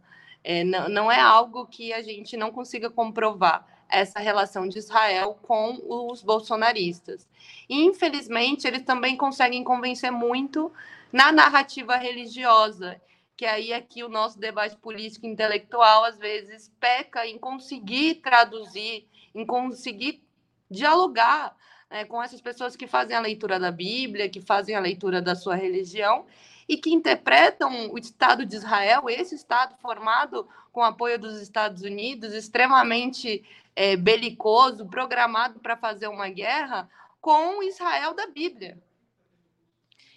É, 0.43 0.63
não, 0.63 0.89
não 0.89 1.11
é 1.11 1.19
algo 1.19 1.65
que 1.65 1.93
a 1.93 2.01
gente 2.01 2.35
não 2.35 2.51
consiga 2.51 2.89
comprovar 2.89 3.65
essa 3.89 4.19
relação 4.19 4.67
de 4.67 4.77
Israel 4.77 5.37
com 5.43 5.79
os 5.87 6.21
bolsonaristas. 6.21 7.27
E, 7.69 7.83
infelizmente, 7.85 8.67
eles 8.67 8.81
também 8.81 9.15
conseguem 9.15 9.63
convencer 9.63 10.11
muito 10.11 10.71
na 11.11 11.31
narrativa 11.31 11.95
religiosa, 11.95 12.99
que 13.37 13.45
aí 13.45 13.71
aqui 13.71 14.03
o 14.03 14.09
nosso 14.09 14.39
debate 14.39 14.75
político 14.77 15.27
intelectual 15.27 16.03
às 16.03 16.17
vezes 16.17 16.71
peca 16.79 17.25
em 17.25 17.37
conseguir 17.37 18.15
traduzir, 18.15 19.07
em 19.33 19.45
conseguir 19.45 20.23
dialogar 20.69 21.55
né, 21.89 22.03
com 22.03 22.21
essas 22.21 22.41
pessoas 22.41 22.75
que 22.75 22.87
fazem 22.87 23.15
a 23.15 23.21
leitura 23.21 23.59
da 23.59 23.71
Bíblia, 23.71 24.27
que 24.27 24.41
fazem 24.41 24.75
a 24.75 24.79
leitura 24.79 25.21
da 25.21 25.35
sua 25.35 25.55
religião 25.55 26.25
e 26.67 26.77
que 26.77 26.93
interpretam 26.93 27.91
o 27.91 27.97
Estado 27.97 28.45
de 28.45 28.55
Israel, 28.55 29.09
esse 29.09 29.35
Estado 29.35 29.75
formado 29.81 30.47
com 30.71 30.83
apoio 30.83 31.19
dos 31.19 31.41
Estados 31.41 31.83
Unidos, 31.83 32.33
extremamente 32.33 33.43
é, 33.75 33.95
belicoso, 33.95 34.87
programado 34.87 35.59
para 35.59 35.77
fazer 35.77 36.07
uma 36.07 36.29
guerra, 36.29 36.89
com 37.21 37.59
o 37.59 37.63
Israel 37.63 38.13
da 38.13 38.27
Bíblia. 38.27 38.77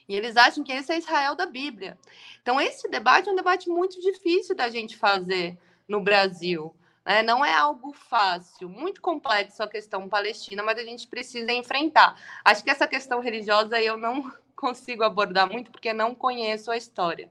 E 0.08 0.14
eles 0.14 0.36
acham 0.36 0.62
que 0.62 0.72
esse 0.72 0.92
é 0.92 0.98
Israel 0.98 1.34
da 1.34 1.46
Bíblia. 1.46 1.98
Então, 2.40 2.60
esse 2.60 2.88
debate 2.88 3.28
é 3.28 3.32
um 3.32 3.36
debate 3.36 3.68
muito 3.68 4.00
difícil 4.00 4.54
da 4.54 4.68
gente 4.68 4.96
fazer 4.96 5.58
no 5.88 6.00
Brasil. 6.00 6.74
Né? 7.04 7.22
Não 7.22 7.44
é 7.44 7.54
algo 7.54 7.92
fácil, 7.92 8.68
muito 8.68 9.00
complexo 9.00 9.62
a 9.62 9.68
questão 9.68 10.08
palestina, 10.08 10.62
mas 10.62 10.78
a 10.78 10.84
gente 10.84 11.06
precisa 11.06 11.52
enfrentar. 11.52 12.20
Acho 12.44 12.62
que 12.62 12.70
essa 12.70 12.86
questão 12.86 13.20
religiosa 13.20 13.80
eu 13.80 13.96
não 13.96 14.32
consigo 14.56 15.04
abordar 15.04 15.48
muito 15.50 15.70
porque 15.70 15.92
não 15.92 16.14
conheço 16.14 16.70
a 16.70 16.76
história. 16.76 17.30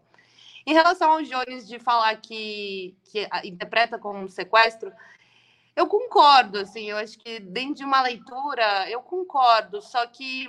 Em 0.66 0.74
relação 0.74 1.12
ao 1.12 1.22
Jones 1.22 1.68
de 1.68 1.78
falar 1.80 2.16
que, 2.18 2.96
que 3.06 3.28
interpreta 3.44 4.00
como 4.00 4.20
um 4.20 4.28
sequestro, 4.28 4.92
eu 5.76 5.88
concordo, 5.88 6.60
assim, 6.60 6.90
eu 6.90 6.98
acho 6.98 7.20
que 7.20 7.40
dentro 7.40 7.76
de 7.76 7.84
uma 7.84 8.02
leitura 8.02 8.90
eu 8.90 9.02
concordo, 9.02 9.82
só 9.82 10.08
que 10.08 10.48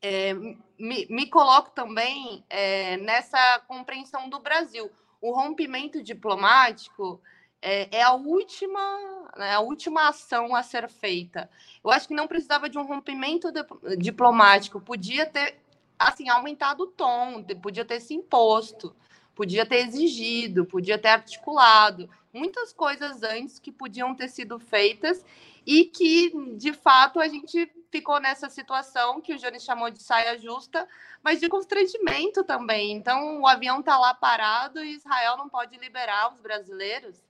é, 0.00 0.32
me, 0.78 1.06
me, 1.08 1.26
coloco 1.28 1.70
também 1.70 2.44
é, 2.48 2.96
nessa 2.96 3.60
compreensão 3.68 4.28
do 4.28 4.38
Brasil. 4.38 4.90
O 5.20 5.32
rompimento 5.32 6.02
diplomático 6.02 7.20
é, 7.60 7.98
é, 7.98 8.02
a 8.02 8.12
última, 8.12 9.30
né, 9.36 9.54
a 9.54 9.60
última 9.60 10.08
ação 10.08 10.54
a 10.54 10.62
ser 10.62 10.88
feita. 10.88 11.50
Eu 11.82 11.90
acho 11.90 12.08
que 12.08 12.14
não 12.14 12.28
precisava 12.28 12.68
de 12.68 12.78
um 12.78 12.84
rompimento 12.84 13.50
de, 13.52 13.64
diplomático, 13.96 14.80
podia 14.80 15.24
ter 15.24 15.63
assim 15.98 16.28
aumentado 16.28 16.84
o 16.84 16.86
tom, 16.86 17.42
podia 17.62 17.84
ter 17.84 18.00
se 18.00 18.14
imposto, 18.14 18.94
podia 19.34 19.66
ter 19.66 19.86
exigido, 19.86 20.64
podia 20.64 20.98
ter 20.98 21.08
articulado 21.08 22.08
muitas 22.32 22.72
coisas 22.72 23.22
antes 23.22 23.58
que 23.58 23.70
podiam 23.70 24.14
ter 24.14 24.28
sido 24.28 24.58
feitas 24.58 25.24
e 25.66 25.84
que 25.84 26.30
de 26.56 26.72
fato 26.72 27.20
a 27.20 27.28
gente 27.28 27.70
ficou 27.90 28.20
nessa 28.20 28.50
situação 28.50 29.20
que 29.20 29.32
o 29.32 29.38
Jones 29.38 29.62
chamou 29.62 29.88
de 29.88 30.02
saia 30.02 30.36
justa, 30.36 30.86
mas 31.22 31.38
de 31.38 31.48
constrangimento 31.48 32.42
também. 32.42 32.92
Então 32.92 33.40
o 33.40 33.46
avião 33.46 33.80
está 33.80 33.96
lá 33.96 34.12
parado 34.12 34.82
e 34.82 34.94
Israel 34.94 35.36
não 35.36 35.48
pode 35.48 35.76
liberar 35.78 36.32
os 36.32 36.40
brasileiros. 36.40 37.22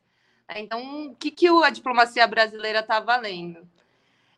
É, 0.48 0.60
então, 0.60 1.06
o 1.06 1.16
que, 1.16 1.30
que 1.30 1.48
a 1.48 1.70
diplomacia 1.70 2.26
brasileira 2.26 2.80
está 2.80 3.00
valendo? 3.00 3.66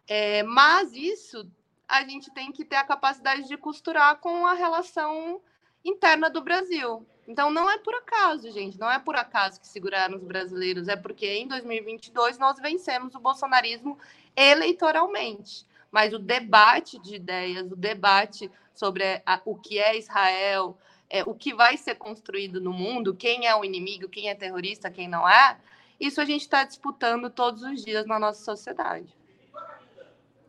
É, 0.06 0.42
mas 0.44 0.92
isso 0.94 1.50
a 1.88 2.02
gente 2.04 2.30
tem 2.32 2.52
que 2.52 2.64
ter 2.64 2.76
a 2.76 2.84
capacidade 2.84 3.46
de 3.46 3.56
costurar 3.56 4.16
com 4.18 4.46
a 4.46 4.54
relação 4.54 5.40
interna 5.84 6.28
do 6.28 6.40
Brasil. 6.40 7.06
Então, 7.28 7.50
não 7.50 7.68
é 7.70 7.78
por 7.78 7.94
acaso, 7.94 8.50
gente, 8.52 8.78
não 8.78 8.90
é 8.90 8.98
por 8.98 9.16
acaso 9.16 9.60
que 9.60 9.66
seguraram 9.66 10.16
os 10.16 10.22
brasileiros, 10.22 10.88
é 10.88 10.96
porque 10.96 11.26
em 11.26 11.48
2022 11.48 12.38
nós 12.38 12.58
vencemos 12.60 13.14
o 13.14 13.20
bolsonarismo 13.20 13.98
eleitoralmente. 14.36 15.66
Mas 15.90 16.12
o 16.12 16.18
debate 16.18 16.98
de 17.00 17.16
ideias, 17.16 17.70
o 17.70 17.76
debate 17.76 18.50
sobre 18.74 19.22
a, 19.24 19.40
o 19.44 19.56
que 19.56 19.78
é 19.78 19.96
Israel, 19.96 20.76
é, 21.08 21.22
o 21.24 21.34
que 21.34 21.54
vai 21.54 21.76
ser 21.76 21.94
construído 21.96 22.60
no 22.60 22.72
mundo, 22.72 23.14
quem 23.14 23.46
é 23.46 23.56
o 23.56 23.64
inimigo, 23.64 24.08
quem 24.08 24.28
é 24.28 24.34
terrorista, 24.34 24.90
quem 24.90 25.08
não 25.08 25.28
é, 25.28 25.58
isso 25.98 26.20
a 26.20 26.24
gente 26.24 26.42
está 26.42 26.64
disputando 26.64 27.30
todos 27.30 27.62
os 27.62 27.82
dias 27.82 28.06
na 28.06 28.18
nossa 28.18 28.44
sociedade. 28.44 29.15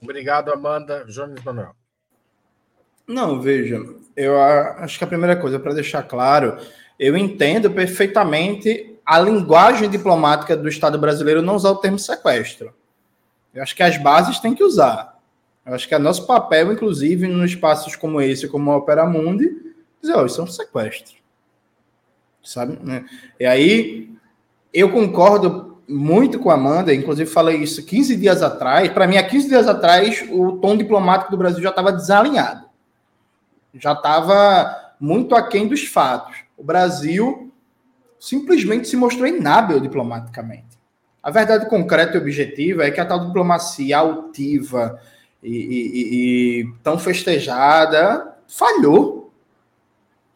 Obrigado, 0.01 0.51
Amanda. 0.51 1.05
Jones 1.07 1.43
Manuel. 1.43 1.75
Não, 3.07 3.41
veja, 3.41 3.81
eu 4.15 4.39
acho 4.39 4.97
que 4.97 5.03
a 5.03 5.07
primeira 5.07 5.35
coisa, 5.35 5.59
para 5.59 5.73
deixar 5.73 6.03
claro, 6.03 6.57
eu 6.99 7.15
entendo 7.15 7.71
perfeitamente 7.71 8.99
a 9.05 9.19
linguagem 9.19 9.89
diplomática 9.89 10.57
do 10.57 10.67
Estado 10.67 10.99
brasileiro 10.99 11.41
não 11.41 11.55
usar 11.55 11.71
o 11.71 11.77
termo 11.77 11.97
sequestro. 11.97 12.73
Eu 13.53 13.63
acho 13.63 13.75
que 13.75 13.83
as 13.83 13.97
bases 13.97 14.39
têm 14.39 14.53
que 14.53 14.63
usar. 14.63 15.17
Eu 15.65 15.73
acho 15.73 15.87
que 15.87 15.95
é 15.95 15.99
nosso 15.99 16.27
papel, 16.27 16.71
inclusive, 16.73 17.25
em 17.25 17.43
espaços 17.45 17.95
como 17.95 18.21
esse, 18.21 18.47
como 18.47 18.71
a 18.71 18.77
Opera 18.77 19.05
Mundi, 19.05 19.73
dizer, 20.01 20.13
ó, 20.13 20.25
isso 20.25 20.41
é 20.41 20.43
um 20.43 20.47
sequestro. 20.47 21.15
Sabe? 22.43 22.77
E 23.39 23.45
aí, 23.45 24.11
eu 24.73 24.91
concordo 24.91 25.76
muito 25.87 26.39
com 26.39 26.49
a 26.49 26.55
Amanda, 26.55 26.93
inclusive 26.93 27.29
falei 27.29 27.57
isso 27.57 27.85
15 27.85 28.15
dias 28.17 28.43
atrás. 28.43 28.89
Para 28.89 29.07
mim, 29.07 29.17
há 29.17 29.23
15 29.23 29.47
dias 29.47 29.67
atrás, 29.67 30.25
o 30.29 30.53
tom 30.53 30.75
diplomático 30.75 31.31
do 31.31 31.37
Brasil 31.37 31.61
já 31.61 31.69
estava 31.69 31.91
desalinhado. 31.91 32.65
Já 33.73 33.93
estava 33.93 34.75
muito 34.99 35.35
aquém 35.35 35.67
dos 35.67 35.85
fatos. 35.85 36.37
O 36.57 36.63
Brasil 36.63 37.51
simplesmente 38.19 38.87
se 38.87 38.97
mostrou 38.97 39.27
inábil 39.27 39.79
diplomaticamente. 39.79 40.77
A 41.21 41.31
verdade 41.31 41.69
concreta 41.69 42.17
e 42.17 42.21
objetiva 42.21 42.85
é 42.85 42.91
que 42.91 42.99
a 42.99 43.05
tal 43.05 43.25
diplomacia 43.25 43.97
altiva 43.97 44.99
e, 45.43 45.51
e, 45.51 46.61
e 46.61 46.73
tão 46.83 46.97
festejada 46.97 48.35
falhou. 48.47 49.26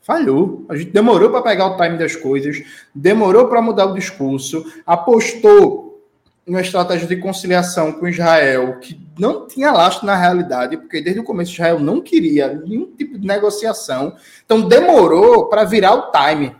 Falhou. 0.01 0.65
A 0.67 0.75
gente 0.75 0.91
demorou 0.91 1.29
para 1.29 1.41
pegar 1.41 1.67
o 1.67 1.77
time 1.77 1.97
das 1.97 2.15
coisas, 2.15 2.63
demorou 2.93 3.47
para 3.47 3.61
mudar 3.61 3.85
o 3.85 3.93
discurso, 3.93 4.65
apostou 4.85 6.01
em 6.47 6.51
uma 6.51 6.61
estratégia 6.61 7.07
de 7.07 7.17
conciliação 7.17 7.91
com 7.91 8.07
Israel 8.07 8.79
que 8.79 8.99
não 9.17 9.47
tinha 9.47 9.71
lastro 9.71 10.07
na 10.07 10.15
realidade, 10.15 10.75
porque 10.75 11.01
desde 11.01 11.19
o 11.19 11.23
começo 11.23 11.53
Israel 11.53 11.79
não 11.79 12.01
queria 12.01 12.51
nenhum 12.65 12.87
tipo 12.95 13.17
de 13.17 13.27
negociação. 13.27 14.15
Então 14.43 14.67
demorou 14.67 15.47
para 15.49 15.63
virar 15.63 15.93
o 15.93 16.11
time. 16.11 16.55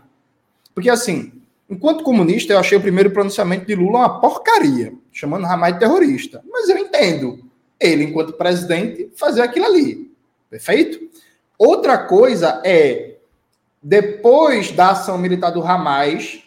Porque 0.74 0.88
assim, 0.88 1.32
Enquanto 1.72 2.04
comunista, 2.04 2.52
eu 2.52 2.58
achei 2.58 2.76
o 2.76 2.82
primeiro 2.82 3.10
pronunciamento 3.12 3.64
de 3.64 3.74
Lula 3.74 4.00
uma 4.00 4.20
porcaria, 4.20 4.92
chamando 5.10 5.46
Ramai 5.46 5.72
de 5.72 5.78
terrorista. 5.78 6.44
Mas 6.52 6.68
eu 6.68 6.76
entendo 6.76 7.46
ele, 7.80 8.04
enquanto 8.04 8.34
presidente, 8.34 9.10
fazer 9.16 9.40
aquilo 9.40 9.64
ali. 9.64 10.12
Perfeito? 10.50 11.00
Outra 11.56 11.96
coisa 11.96 12.60
é, 12.62 13.11
depois 13.82 14.70
da 14.70 14.90
ação 14.90 15.18
militar 15.18 15.50
do 15.50 15.62
Hamas, 15.62 16.40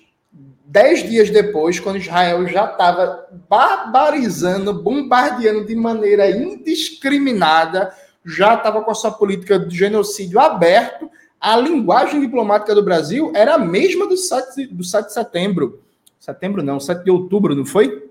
dez 0.66 1.08
dias 1.08 1.30
depois, 1.30 1.80
quando 1.80 1.98
Israel 1.98 2.48
já 2.48 2.66
estava 2.66 3.28
barbarizando, 3.50 4.74
bombardeando 4.74 5.66
de 5.66 5.76
maneira 5.76 6.30
indiscriminada, 6.30 7.94
já 8.26 8.56
estava 8.56 8.82
com 8.82 8.92
a 8.92 8.96
sua 8.96 9.12
política 9.12 9.60
de 9.60 9.78
genocídio 9.78 10.40
aberto, 10.40 11.10
a 11.40 11.58
linguagem 11.58 12.22
diplomática 12.22 12.74
do 12.74 12.84
Brasil 12.84 13.32
era 13.36 13.56
a 13.56 13.60
mesma 13.60 14.08
do 14.08 14.18
7, 14.18 14.68
do 14.68 14.84
7 14.84 15.08
de 15.08 15.14
setembro. 15.14 15.84
Setembro 16.20 16.64
não, 16.64 16.80
7 16.80 17.04
de 17.04 17.12
outubro, 17.12 17.54
não 17.54 17.66
foi? 17.66 18.10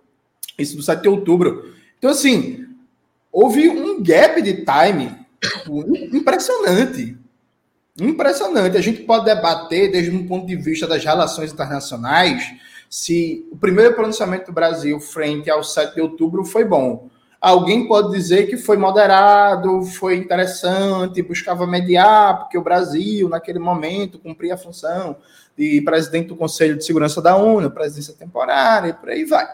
Isso 0.57 0.77
do 0.77 0.83
7 0.83 1.03
de 1.03 1.09
outubro. 1.09 1.75
Então, 1.99 2.11
assim, 2.11 2.65
houve 3.33 3.69
um 3.69 4.01
gap 4.03 4.41
de 4.41 4.65
time 4.65 5.17
impressionante. 6.13 7.19
Impressionante. 8.01 8.77
A 8.77 8.81
gente 8.81 9.03
pode 9.03 9.25
debater, 9.25 9.93
desde 9.93 10.11
um 10.11 10.27
ponto 10.27 10.47
de 10.47 10.57
vista 10.57 10.87
das 10.87 11.05
relações 11.05 11.53
internacionais, 11.53 12.43
se 12.91 13.49
o 13.53 13.57
primeiro 13.57 13.95
pronunciamento 13.95 14.47
do 14.47 14.53
Brasil 14.53 14.99
frente 14.99 15.49
ao 15.49 15.63
7 15.63 15.95
de 15.95 16.01
outubro 16.01 16.45
foi 16.45 16.65
bom. 16.65 17.09
Alguém 17.41 17.87
pode 17.87 18.11
dizer 18.11 18.49
que 18.49 18.57
foi 18.57 18.77
moderado, 18.77 19.83
foi 19.83 20.17
interessante, 20.17 21.23
buscava 21.23 21.67
mediar, 21.67 22.39
porque 22.39 22.57
o 22.57 22.63
Brasil, 22.63 23.29
naquele 23.29 23.59
momento, 23.59 24.19
cumpria 24.19 24.55
a 24.55 24.59
função 24.59 25.19
de 25.57 25.81
presidente 25.83 26.29
do 26.29 26.37
Conselho 26.37 26.77
de 26.77 26.85
Segurança 26.85 27.21
da 27.21 27.37
ONU, 27.37 27.71
presidência 27.71 28.15
temporária, 28.15 28.89
e 28.89 28.93
por 28.95 29.11
aí 29.11 29.25
vai. 29.25 29.47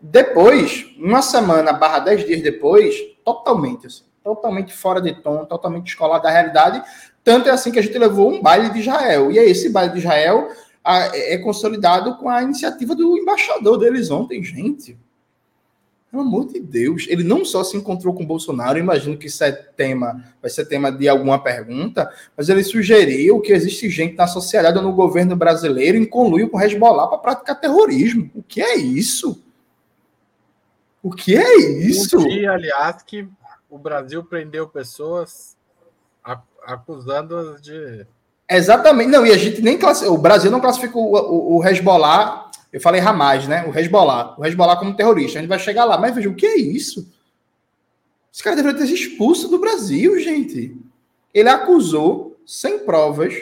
Depois, 0.00 0.86
uma 0.96 1.22
semana 1.22 1.72
barra 1.72 1.98
dez 1.98 2.24
dias 2.24 2.40
depois, 2.40 2.94
totalmente 3.24 3.88
assim, 3.88 4.04
totalmente 4.22 4.72
fora 4.72 5.00
de 5.00 5.12
tom, 5.14 5.44
totalmente 5.44 5.84
descolado 5.84 6.22
da 6.22 6.30
realidade. 6.30 6.82
Tanto 7.24 7.48
é 7.48 7.52
assim 7.52 7.72
que 7.72 7.78
a 7.78 7.82
gente 7.82 7.96
levou 7.96 8.30
um 8.30 8.42
baile 8.42 8.70
de 8.70 8.80
Israel. 8.80 9.32
E 9.32 9.38
esse 9.38 9.70
baile 9.70 9.92
de 9.92 9.98
Israel 9.98 10.48
é 10.84 11.38
consolidado 11.38 12.18
com 12.18 12.28
a 12.28 12.42
iniciativa 12.42 12.94
do 12.94 13.16
embaixador 13.16 13.78
deles 13.78 14.10
ontem, 14.10 14.44
gente. 14.44 14.98
Pelo 16.10 16.22
amor 16.22 16.46
de 16.46 16.60
Deus, 16.60 17.06
ele 17.08 17.24
não 17.24 17.44
só 17.44 17.64
se 17.64 17.76
encontrou 17.76 18.14
com 18.14 18.24
Bolsonaro, 18.24 18.78
imagino 18.78 19.16
que 19.16 19.26
isso 19.26 19.42
é 19.42 19.50
tema, 19.50 20.24
vai 20.40 20.48
ser 20.48 20.64
tema 20.66 20.92
de 20.92 21.08
alguma 21.08 21.42
pergunta, 21.42 22.08
mas 22.36 22.48
ele 22.48 22.62
sugeriu 22.62 23.40
que 23.40 23.52
existe 23.52 23.88
gente 23.90 24.14
na 24.14 24.28
sociedade 24.28 24.80
no 24.80 24.92
governo 24.92 25.34
brasileiro 25.34 25.98
em 25.98 26.04
conluio 26.04 26.48
com 26.48 26.58
o 26.58 26.60
Hezbollah 26.60 27.08
para 27.08 27.18
praticar 27.18 27.58
terrorismo. 27.58 28.30
O 28.32 28.44
que 28.44 28.62
é 28.62 28.76
isso? 28.76 29.42
O 31.02 31.10
que 31.10 31.36
é 31.36 31.56
isso? 31.58 32.16
Um 32.16 32.28
dia, 32.28 32.52
aliás, 32.52 33.02
que 33.02 33.26
o 33.68 33.76
Brasil 33.76 34.22
prendeu 34.22 34.68
pessoas 34.68 35.56
acusando-as 36.66 37.60
de. 37.60 38.06
Exatamente. 38.48 39.10
Não, 39.10 39.24
e 39.24 39.32
a 39.32 39.36
gente 39.36 39.62
nem 39.62 39.78
classificou. 39.78 40.16
O 40.16 40.20
Brasil 40.20 40.50
não 40.50 40.60
classificou 40.60 41.12
o, 41.12 41.16
o, 41.16 41.58
o 41.58 41.66
Hezbollah 41.66 42.44
eu 42.74 42.80
falei 42.80 43.00
Hamas, 43.00 43.46
né? 43.46 43.64
O 43.68 43.78
Hezbollah. 43.78 44.34
O 44.36 44.44
Hezbollah 44.44 44.76
como 44.76 44.96
terrorista. 44.96 45.38
A 45.38 45.40
gente 45.40 45.48
vai 45.48 45.60
chegar 45.60 45.84
lá. 45.84 45.96
Mas 45.96 46.12
veja, 46.12 46.28
o 46.28 46.34
que 46.34 46.44
é 46.44 46.56
isso? 46.56 47.08
Esse 48.32 48.42
cara 48.42 48.56
deveria 48.56 48.76
ter 48.76 48.88
se 48.88 48.94
expulso 48.94 49.46
do 49.46 49.60
Brasil, 49.60 50.18
gente. 50.18 50.76
Ele 51.32 51.48
acusou, 51.48 52.36
sem 52.44 52.80
provas, 52.80 53.32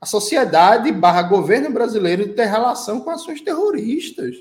a 0.00 0.06
sociedade 0.06 0.92
barra 0.92 1.22
governo 1.22 1.70
brasileiro 1.70 2.24
de 2.24 2.34
ter 2.34 2.44
relação 2.44 3.00
com 3.00 3.10
ações 3.10 3.40
terroristas. 3.40 4.40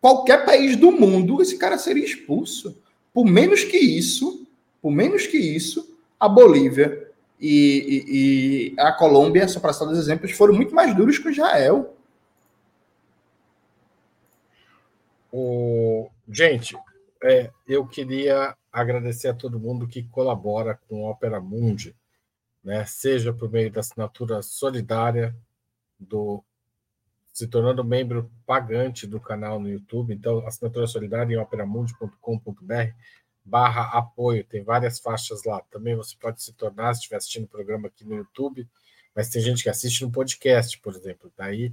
Qualquer 0.00 0.44
país 0.44 0.74
do 0.74 0.90
mundo, 0.90 1.40
esse 1.40 1.56
cara 1.56 1.78
seria 1.78 2.04
expulso. 2.04 2.76
Por 3.12 3.24
menos 3.24 3.62
que 3.62 3.76
isso, 3.76 4.44
por 4.82 4.90
menos 4.90 5.28
que 5.28 5.38
isso, 5.38 5.93
a 6.18 6.28
Bolívia 6.28 7.10
e, 7.40 8.72
e, 8.72 8.74
e 8.76 8.80
a 8.80 8.92
Colômbia, 8.92 9.46
só 9.48 9.60
para 9.60 9.72
citar 9.72 9.88
dois 9.88 9.98
exemplos, 9.98 10.32
foram 10.32 10.54
muito 10.54 10.74
mais 10.74 10.94
duros 10.94 11.18
que 11.18 11.28
o 11.28 11.30
Israel. 11.30 11.94
O... 15.32 16.08
Gente, 16.28 16.76
é, 17.22 17.50
eu 17.66 17.86
queria 17.86 18.56
agradecer 18.72 19.28
a 19.28 19.34
todo 19.34 19.60
mundo 19.60 19.86
que 19.86 20.04
colabora 20.04 20.78
com 20.88 21.06
a 21.06 21.10
Opera 21.10 21.40
Mundi, 21.40 21.94
né? 22.62 22.84
seja 22.84 23.32
por 23.32 23.50
meio 23.50 23.70
da 23.70 23.80
assinatura 23.80 24.42
solidária, 24.42 25.34
do 25.98 26.42
se 27.32 27.48
tornando 27.48 27.82
membro 27.82 28.30
pagante 28.46 29.08
do 29.08 29.18
canal 29.18 29.58
no 29.58 29.68
YouTube. 29.68 30.14
Então, 30.14 30.46
assinatura 30.46 30.86
solidária 30.86 31.34
em 31.34 31.38
operamundi.com.br 31.38 32.92
barra 33.44 33.98
apoio, 33.98 34.44
tem 34.44 34.62
várias 34.62 34.98
faixas 34.98 35.44
lá. 35.44 35.60
Também 35.70 35.94
você 35.94 36.16
pode 36.18 36.42
se 36.42 36.52
tornar, 36.52 36.94
se 36.94 37.00
estiver 37.00 37.16
assistindo 37.16 37.44
o 37.44 37.48
programa 37.48 37.88
aqui 37.88 38.04
no 38.04 38.16
YouTube, 38.16 38.66
mas 39.14 39.28
tem 39.28 39.42
gente 39.42 39.62
que 39.62 39.68
assiste 39.68 40.02
no 40.04 40.10
podcast, 40.10 40.78
por 40.80 40.94
exemplo. 40.94 41.32
Daí 41.36 41.72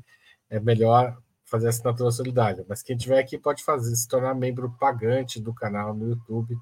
é 0.49 0.59
melhor 0.59 1.17
fazer 1.45 1.67
assinatura 1.67 2.11
solidária. 2.11 2.65
Mas 2.67 2.81
quem 2.81 2.95
tiver 2.95 3.19
aqui 3.19 3.37
pode 3.37 3.63
fazer, 3.63 3.95
se 3.95 4.07
tornar 4.07 4.33
membro 4.33 4.71
pagante 4.79 5.39
do 5.39 5.53
canal 5.53 5.93
no 5.93 6.09
YouTube. 6.09 6.57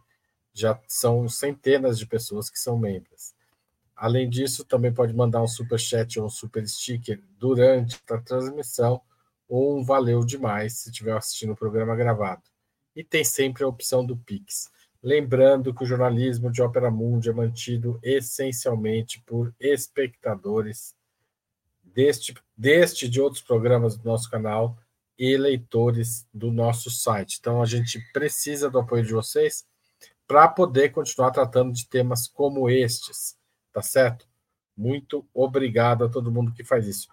Já 0.53 0.79
são 0.87 1.29
centenas 1.29 1.99
de 1.99 2.07
pessoas 2.07 2.49
que 2.49 2.59
são 2.59 2.77
membros. 2.77 3.33
Além 3.95 4.29
disso, 4.29 4.63
também 4.65 4.93
pode 4.93 5.13
mandar 5.13 5.43
um 5.43 5.47
super 5.47 5.77
chat 5.77 6.19
ou 6.19 6.25
um 6.25 6.29
super 6.29 6.67
sticker 6.67 7.21
durante 7.37 7.99
a 8.09 8.17
transmissão 8.17 9.01
ou 9.47 9.77
um 9.77 9.83
valeu 9.83 10.23
demais 10.23 10.73
se 10.77 10.89
estiver 10.89 11.15
assistindo 11.15 11.53
o 11.53 11.55
programa 11.55 11.95
gravado. 11.95 12.43
E 12.95 13.03
tem 13.03 13.23
sempre 13.23 13.63
a 13.63 13.67
opção 13.67 14.05
do 14.05 14.17
Pix. 14.17 14.71
Lembrando 15.01 15.73
que 15.73 15.83
o 15.83 15.87
jornalismo 15.87 16.51
de 16.51 16.61
Ópera 16.61 16.91
Mundi 16.91 17.29
é 17.29 17.33
mantido 17.33 17.99
essencialmente 18.03 19.21
por 19.25 19.53
espectadores 19.59 20.93
deste, 21.81 22.33
deste 22.55 23.07
de 23.07 23.21
outros 23.21 23.41
programas 23.41 23.97
do 23.97 24.03
nosso 24.03 24.29
canal 24.29 24.77
e 25.17 25.37
leitores 25.37 26.27
do 26.33 26.51
nosso 26.51 26.89
site. 26.89 27.37
Então, 27.39 27.61
a 27.61 27.65
gente 27.65 27.99
precisa 28.11 28.69
do 28.69 28.79
apoio 28.79 29.05
de 29.05 29.13
vocês 29.13 29.65
para 30.27 30.47
poder 30.47 30.89
continuar 30.89 31.31
tratando 31.31 31.73
de 31.73 31.87
temas 31.87 32.27
como 32.27 32.69
estes, 32.69 33.37
tá 33.73 33.81
certo? 33.81 34.27
Muito 34.75 35.27
obrigado 35.33 36.05
a 36.05 36.09
todo 36.09 36.31
mundo 36.31 36.53
que 36.53 36.63
faz 36.63 36.87
isso. 36.87 37.07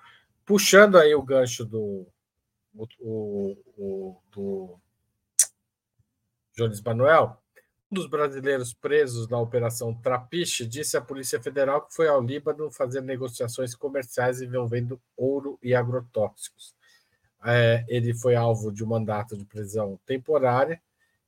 Puxando 0.45 0.99
aí 0.99 1.15
o 1.15 1.23
gancho 1.23 1.65
do, 1.65 2.07
o, 2.75 3.57
o, 3.77 4.17
do 4.31 4.79
Jones 6.57 6.81
Manuel, 6.81 7.43
dos 7.91 8.09
brasileiros 8.09 8.75
presos 8.75 9.29
na 9.29 9.39
Operação 9.39 9.95
Trapiche 9.95 10.67
disse 10.67 10.97
à 10.97 11.01
Polícia 11.01 11.41
Federal 11.41 11.83
que 11.83 11.95
foi 11.95 12.09
ao 12.09 12.23
Líbano 12.23 12.71
fazer 12.71 13.01
negociações 13.01 13.75
comerciais 13.75 14.43
envolvendo 14.43 15.01
ouro 15.17 15.59
e 15.63 15.75
agrotóxicos. 15.75 16.75
É, 17.45 17.85
ele 17.89 18.13
foi 18.13 18.35
alvo 18.35 18.73
de 18.73 18.83
um 18.83 18.89
mandato 18.89 19.37
de 19.37 19.45
prisão 19.45 20.01
temporária, 20.05 20.81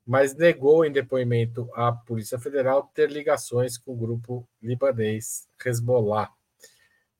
mas 0.04 0.34
negou 0.34 0.84
em 0.84 0.90
depoimento 0.90 1.68
à 1.74 1.92
Polícia 1.92 2.38
Federal 2.38 2.90
ter 2.92 3.10
ligações 3.10 3.78
com 3.78 3.92
o 3.92 3.96
grupo 3.96 4.48
libanês 4.60 5.46
Hezbollah. 5.64 6.32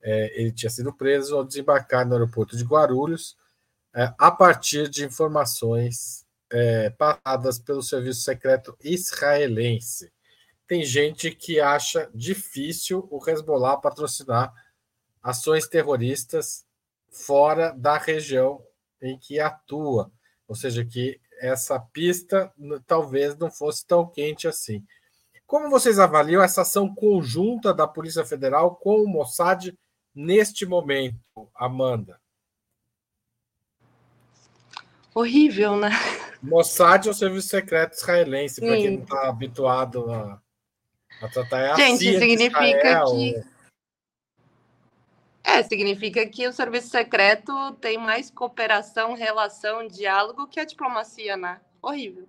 É, 0.01 0.41
ele 0.41 0.51
tinha 0.51 0.69
sido 0.69 0.91
preso 0.93 1.37
ao 1.37 1.45
desembarcar 1.45 2.05
no 2.05 2.13
aeroporto 2.13 2.57
de 2.57 2.63
Guarulhos, 2.63 3.37
é, 3.95 4.13
a 4.17 4.31
partir 4.31 4.89
de 4.89 5.05
informações 5.05 6.25
é, 6.51 6.89
passadas 6.89 7.59
pelo 7.59 7.81
serviço 7.81 8.21
secreto 8.21 8.77
israelense. 8.83 10.11
Tem 10.67 10.83
gente 10.83 11.31
que 11.31 11.59
acha 11.59 12.09
difícil 12.13 13.07
o 13.09 13.19
Hezbollah 13.27 13.77
patrocinar 13.77 14.53
ações 15.21 15.67
terroristas 15.67 16.65
fora 17.09 17.71
da 17.71 17.97
região 17.97 18.63
em 19.01 19.17
que 19.17 19.39
atua, 19.39 20.11
ou 20.47 20.55
seja, 20.55 20.85
que 20.85 21.19
essa 21.39 21.79
pista 21.79 22.53
talvez 22.85 23.37
não 23.37 23.49
fosse 23.49 23.85
tão 23.85 24.05
quente 24.07 24.47
assim. 24.47 24.85
Como 25.47 25.69
vocês 25.69 25.97
avaliam 25.97 26.43
essa 26.43 26.61
ação 26.61 26.93
conjunta 26.93 27.73
da 27.73 27.87
Polícia 27.87 28.23
Federal 28.25 28.75
com 28.75 29.01
o 29.01 29.07
Mossad 29.07 29.73
neste 30.13 30.65
momento, 30.65 31.49
Amanda? 31.55 32.19
Horrível, 35.15 35.75
né? 35.75 35.89
Mossad 36.41 37.07
é 37.07 37.11
o 37.11 37.13
serviço 37.13 37.49
secreto 37.49 37.93
israelense, 37.93 38.61
para 38.61 38.75
quem 38.75 38.97
não 38.97 39.03
está 39.03 39.27
habituado 39.27 40.09
a, 40.09 40.41
a 41.21 41.27
tratar. 41.27 41.59
É 41.59 41.71
a 41.71 41.75
Gente, 41.75 42.19
significa 42.19 42.65
Israel, 42.65 43.05
que. 43.07 43.43
É, 45.43 45.63
significa 45.63 46.25
que 46.27 46.47
o 46.47 46.53
serviço 46.53 46.89
secreto 46.89 47.73
tem 47.81 47.97
mais 47.97 48.29
cooperação, 48.29 49.15
relação, 49.15 49.87
diálogo 49.87 50.47
que 50.47 50.59
a 50.59 50.65
diplomacia, 50.65 51.35
né? 51.35 51.59
Horrível. 51.81 52.27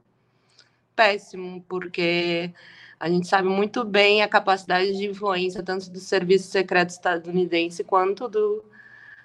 Péssimo, 0.96 1.64
porque 1.68 2.53
a 2.99 3.09
gente 3.09 3.29
sabe 3.29 3.49
muito 3.49 3.85
bem 3.85 4.23
a 4.23 4.29
capacidade 4.29 4.96
de 4.96 5.07
influência 5.07 5.62
tanto 5.62 5.90
do 5.90 5.99
serviço 5.99 6.51
secreto 6.51 6.90
estadunidense 6.90 7.85
quanto 7.85 8.29
do, 8.29 8.64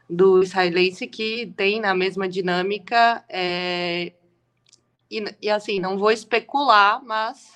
do 0.10 0.44
israelense, 0.44 1.08
que 1.08 1.52
tem 1.58 1.80
na 1.82 1.94
mesma 1.94 2.28
dinâmica. 2.28 3.24
É... 3.28 4.14
E, 5.10 5.24
e 5.42 5.50
assim, 5.50 5.80
não 5.80 5.98
vou 5.98 6.12
especular, 6.12 7.04
mas 7.04 7.54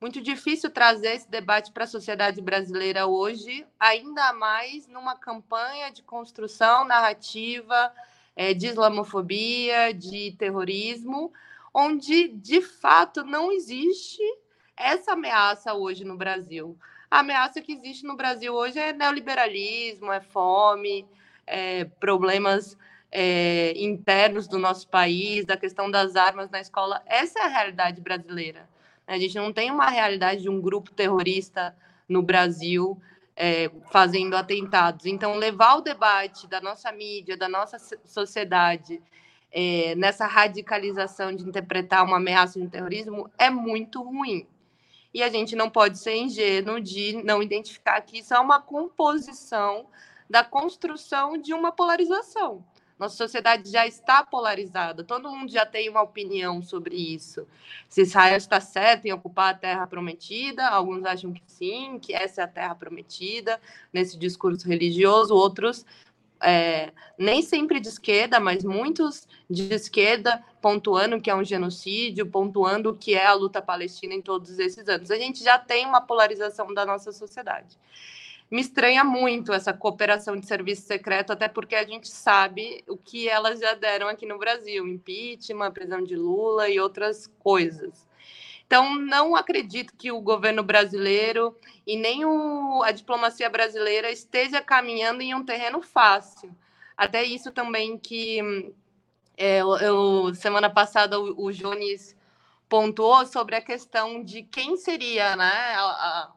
muito 0.00 0.20
difícil 0.20 0.70
trazer 0.70 1.14
esse 1.14 1.30
debate 1.30 1.70
para 1.72 1.84
a 1.84 1.86
sociedade 1.86 2.40
brasileira 2.40 3.06
hoje, 3.06 3.66
ainda 3.78 4.32
mais 4.32 4.86
numa 4.86 5.14
campanha 5.14 5.90
de 5.90 6.02
construção 6.02 6.86
narrativa 6.86 7.92
é, 8.34 8.54
de 8.54 8.68
islamofobia, 8.68 9.92
de 9.92 10.34
terrorismo, 10.38 11.30
onde 11.74 12.28
de 12.28 12.62
fato 12.62 13.22
não 13.24 13.52
existe 13.52 14.22
essa 14.74 15.12
ameaça 15.12 15.74
hoje 15.74 16.04
no 16.04 16.16
Brasil. 16.16 16.78
A 17.10 17.18
ameaça 17.18 17.60
que 17.60 17.72
existe 17.72 18.06
no 18.06 18.16
Brasil 18.16 18.54
hoje 18.54 18.78
é 18.78 18.94
neoliberalismo, 18.94 20.10
é 20.10 20.20
fome, 20.20 21.06
é 21.46 21.84
problemas 21.84 22.78
é, 23.10 23.72
internos 23.76 24.46
do 24.46 24.58
nosso 24.58 24.88
país, 24.88 25.44
da 25.44 25.56
questão 25.56 25.90
das 25.90 26.16
armas 26.16 26.50
na 26.50 26.60
escola. 26.60 27.02
Essa 27.06 27.40
é 27.40 27.42
a 27.42 27.48
realidade 27.48 28.00
brasileira. 28.00 28.68
A 29.06 29.18
gente 29.18 29.34
não 29.34 29.52
tem 29.52 29.70
uma 29.70 29.88
realidade 29.88 30.42
de 30.42 30.48
um 30.48 30.60
grupo 30.60 30.90
terrorista 30.92 31.74
no 32.08 32.22
Brasil 32.22 33.00
é, 33.34 33.70
fazendo 33.90 34.36
atentados. 34.36 35.06
Então, 35.06 35.34
levar 35.34 35.76
o 35.76 35.80
debate 35.80 36.46
da 36.46 36.60
nossa 36.60 36.92
mídia, 36.92 37.36
da 37.36 37.48
nossa 37.48 37.78
sociedade, 38.04 39.02
é, 39.50 39.94
nessa 39.96 40.26
radicalização 40.26 41.34
de 41.34 41.42
interpretar 41.42 42.04
uma 42.04 42.18
ameaça 42.18 42.60
de 42.60 42.68
terrorismo 42.68 43.28
é 43.36 43.50
muito 43.50 44.02
ruim. 44.02 44.46
E 45.12 45.22
a 45.22 45.28
gente 45.28 45.56
não 45.56 45.68
pode 45.68 45.98
ser 45.98 46.14
ingênuo 46.16 46.80
de 46.80 47.20
não 47.24 47.42
identificar 47.42 48.00
que 48.00 48.18
isso 48.18 48.32
é 48.32 48.38
uma 48.38 48.60
composição 48.60 49.86
da 50.28 50.44
construção 50.44 51.36
de 51.36 51.52
uma 51.52 51.72
polarização. 51.72 52.64
Nossa 53.00 53.16
sociedade 53.16 53.70
já 53.70 53.86
está 53.86 54.22
polarizada, 54.22 55.02
todo 55.02 55.30
mundo 55.30 55.50
já 55.50 55.64
tem 55.64 55.88
uma 55.88 56.02
opinião 56.02 56.62
sobre 56.62 56.94
isso. 56.96 57.48
Se 57.88 58.02
Israel 58.02 58.36
está 58.36 58.60
certo 58.60 59.06
em 59.06 59.12
ocupar 59.12 59.54
a 59.54 59.56
terra 59.56 59.86
prometida, 59.86 60.68
alguns 60.68 61.02
acham 61.06 61.32
que 61.32 61.42
sim, 61.46 61.98
que 61.98 62.12
essa 62.12 62.42
é 62.42 62.44
a 62.44 62.48
terra 62.48 62.74
prometida, 62.74 63.58
nesse 63.90 64.18
discurso 64.18 64.68
religioso, 64.68 65.34
outros 65.34 65.86
é, 66.42 66.92
nem 67.16 67.40
sempre 67.40 67.80
de 67.80 67.88
esquerda, 67.88 68.38
mas 68.38 68.62
muitos 68.62 69.26
de 69.48 69.72
esquerda 69.72 70.44
pontuando 70.60 71.18
que 71.22 71.30
é 71.30 71.34
um 71.34 71.42
genocídio, 71.42 72.26
pontuando 72.26 72.94
que 72.94 73.14
é 73.14 73.24
a 73.24 73.32
luta 73.32 73.62
palestina 73.62 74.12
em 74.12 74.20
todos 74.20 74.58
esses 74.58 74.86
anos. 74.90 75.10
A 75.10 75.16
gente 75.16 75.42
já 75.42 75.58
tem 75.58 75.86
uma 75.86 76.02
polarização 76.02 76.74
da 76.74 76.84
nossa 76.84 77.12
sociedade 77.12 77.78
me 78.50 78.60
estranha 78.60 79.04
muito 79.04 79.52
essa 79.52 79.72
cooperação 79.72 80.36
de 80.36 80.44
serviço 80.44 80.82
secreto, 80.82 81.32
até 81.32 81.48
porque 81.48 81.76
a 81.76 81.86
gente 81.86 82.08
sabe 82.08 82.82
o 82.88 82.96
que 82.96 83.28
elas 83.28 83.60
já 83.60 83.74
deram 83.74 84.08
aqui 84.08 84.26
no 84.26 84.38
Brasil: 84.38 84.86
impeachment, 84.86 85.70
prisão 85.70 86.02
de 86.02 86.16
Lula 86.16 86.68
e 86.68 86.80
outras 86.80 87.28
coisas. 87.38 88.08
Então, 88.66 88.94
não 88.94 89.34
acredito 89.34 89.96
que 89.96 90.12
o 90.12 90.20
governo 90.20 90.62
brasileiro 90.62 91.56
e 91.86 91.96
nem 91.96 92.24
o, 92.24 92.82
a 92.84 92.92
diplomacia 92.92 93.50
brasileira 93.50 94.10
esteja 94.10 94.60
caminhando 94.60 95.22
em 95.22 95.34
um 95.34 95.44
terreno 95.44 95.82
fácil. 95.82 96.54
Até 96.96 97.24
isso 97.24 97.50
também 97.50 97.98
que 97.98 98.72
é, 99.36 99.58
eu, 99.60 100.32
semana 100.34 100.70
passada 100.70 101.18
o, 101.18 101.46
o 101.46 101.52
Jones 101.52 102.16
pontuou 102.68 103.26
sobre 103.26 103.56
a 103.56 103.60
questão 103.60 104.22
de 104.22 104.44
quem 104.44 104.76
seria 104.76 105.34
né, 105.34 105.74
a, 105.74 105.82
a 105.82 106.32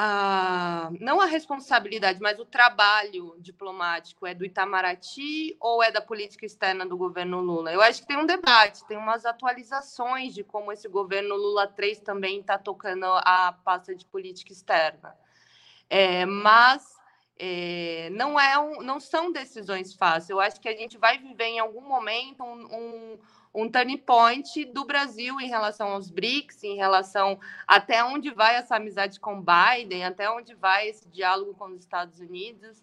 a, 0.00 0.92
não 1.00 1.20
a 1.20 1.26
responsabilidade, 1.26 2.20
mas 2.20 2.38
o 2.38 2.44
trabalho 2.44 3.34
diplomático 3.40 4.24
é 4.28 4.32
do 4.32 4.44
Itamaraty 4.44 5.56
ou 5.58 5.82
é 5.82 5.90
da 5.90 6.00
política 6.00 6.46
externa 6.46 6.86
do 6.86 6.96
governo 6.96 7.40
Lula? 7.40 7.72
Eu 7.72 7.82
acho 7.82 8.02
que 8.02 8.06
tem 8.06 8.16
um 8.16 8.24
debate, 8.24 8.86
tem 8.86 8.96
umas 8.96 9.26
atualizações 9.26 10.32
de 10.32 10.44
como 10.44 10.70
esse 10.70 10.88
governo 10.88 11.34
Lula 11.34 11.66
3 11.66 11.98
também 11.98 12.38
está 12.38 12.56
tocando 12.56 13.06
a 13.06 13.52
pasta 13.64 13.92
de 13.92 14.06
política 14.06 14.52
externa. 14.52 15.16
É, 15.90 16.24
mas 16.24 16.96
é, 17.36 18.08
não, 18.12 18.38
é 18.38 18.56
um, 18.56 18.80
não 18.80 19.00
são 19.00 19.32
decisões 19.32 19.94
fáceis. 19.94 20.30
Eu 20.30 20.38
acho 20.38 20.60
que 20.60 20.68
a 20.68 20.76
gente 20.76 20.96
vai 20.96 21.18
viver 21.18 21.46
em 21.46 21.58
algum 21.58 21.80
momento 21.80 22.44
um, 22.44 22.66
um 22.72 23.18
um 23.54 23.70
turning 23.70 23.98
point 23.98 24.64
do 24.66 24.84
Brasil 24.84 25.40
em 25.40 25.48
relação 25.48 25.88
aos 25.88 26.10
BRICS, 26.10 26.64
em 26.64 26.76
relação 26.76 27.38
até 27.66 28.04
onde 28.04 28.30
vai 28.30 28.56
essa 28.56 28.76
amizade 28.76 29.18
com 29.18 29.42
Biden, 29.42 30.04
até 30.04 30.30
onde 30.30 30.54
vai 30.54 30.88
esse 30.88 31.08
diálogo 31.08 31.54
com 31.54 31.66
os 31.66 31.80
Estados 31.80 32.20
Unidos. 32.20 32.82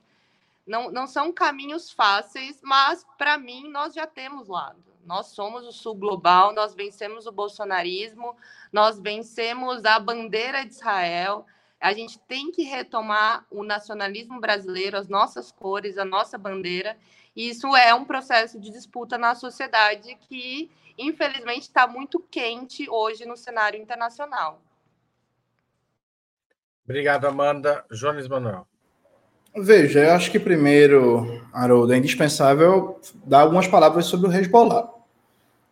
Não, 0.65 0.91
não 0.91 1.05
são 1.05 1.31
caminhos 1.31 1.91
fáceis, 1.91 2.59
mas 2.63 3.05
para 3.17 3.37
mim 3.37 3.69
nós 3.69 3.93
já 3.93 4.07
temos 4.07 4.47
lado. 4.47 4.83
Nós 5.05 5.27
somos 5.27 5.67
o 5.67 5.71
sul 5.71 5.93
global, 5.93 6.51
nós 6.53 6.73
vencemos 6.73 7.27
o 7.27 7.31
bolsonarismo, 7.31 8.35
nós 8.73 8.99
vencemos 8.99 9.85
a 9.85 9.99
bandeira 9.99 10.65
de 10.65 10.73
Israel. 10.73 11.45
A 11.79 11.93
gente 11.93 12.17
tem 12.17 12.51
que 12.51 12.63
retomar 12.63 13.45
o 13.51 13.63
nacionalismo 13.63 14.39
brasileiro, 14.39 14.97
as 14.97 15.07
nossas 15.07 15.51
cores, 15.51 15.99
a 15.99 16.05
nossa 16.05 16.39
bandeira 16.39 16.97
isso 17.35 17.75
é 17.75 17.93
um 17.93 18.05
processo 18.05 18.59
de 18.59 18.71
disputa 18.71 19.17
na 19.17 19.35
sociedade 19.35 20.15
que, 20.29 20.71
infelizmente, 20.97 21.63
está 21.63 21.85
muito 21.85 22.19
quente 22.31 22.89
hoje 22.89 23.25
no 23.25 23.35
cenário 23.35 23.81
internacional. 23.81 24.61
Obrigado, 26.85 27.25
Amanda. 27.25 27.83
Jones 27.91 28.27
Manuel. 28.27 28.67
Veja, 29.57 29.99
eu 29.99 30.11
acho 30.11 30.29
que 30.31 30.39
primeiro, 30.39 31.41
Haroldo, 31.53 31.93
é 31.93 31.97
indispensável 31.97 32.99
dar 33.25 33.41
algumas 33.41 33.67
palavras 33.67 34.05
sobre 34.05 34.27
o 34.27 34.33
Hezbollah. 34.33 34.89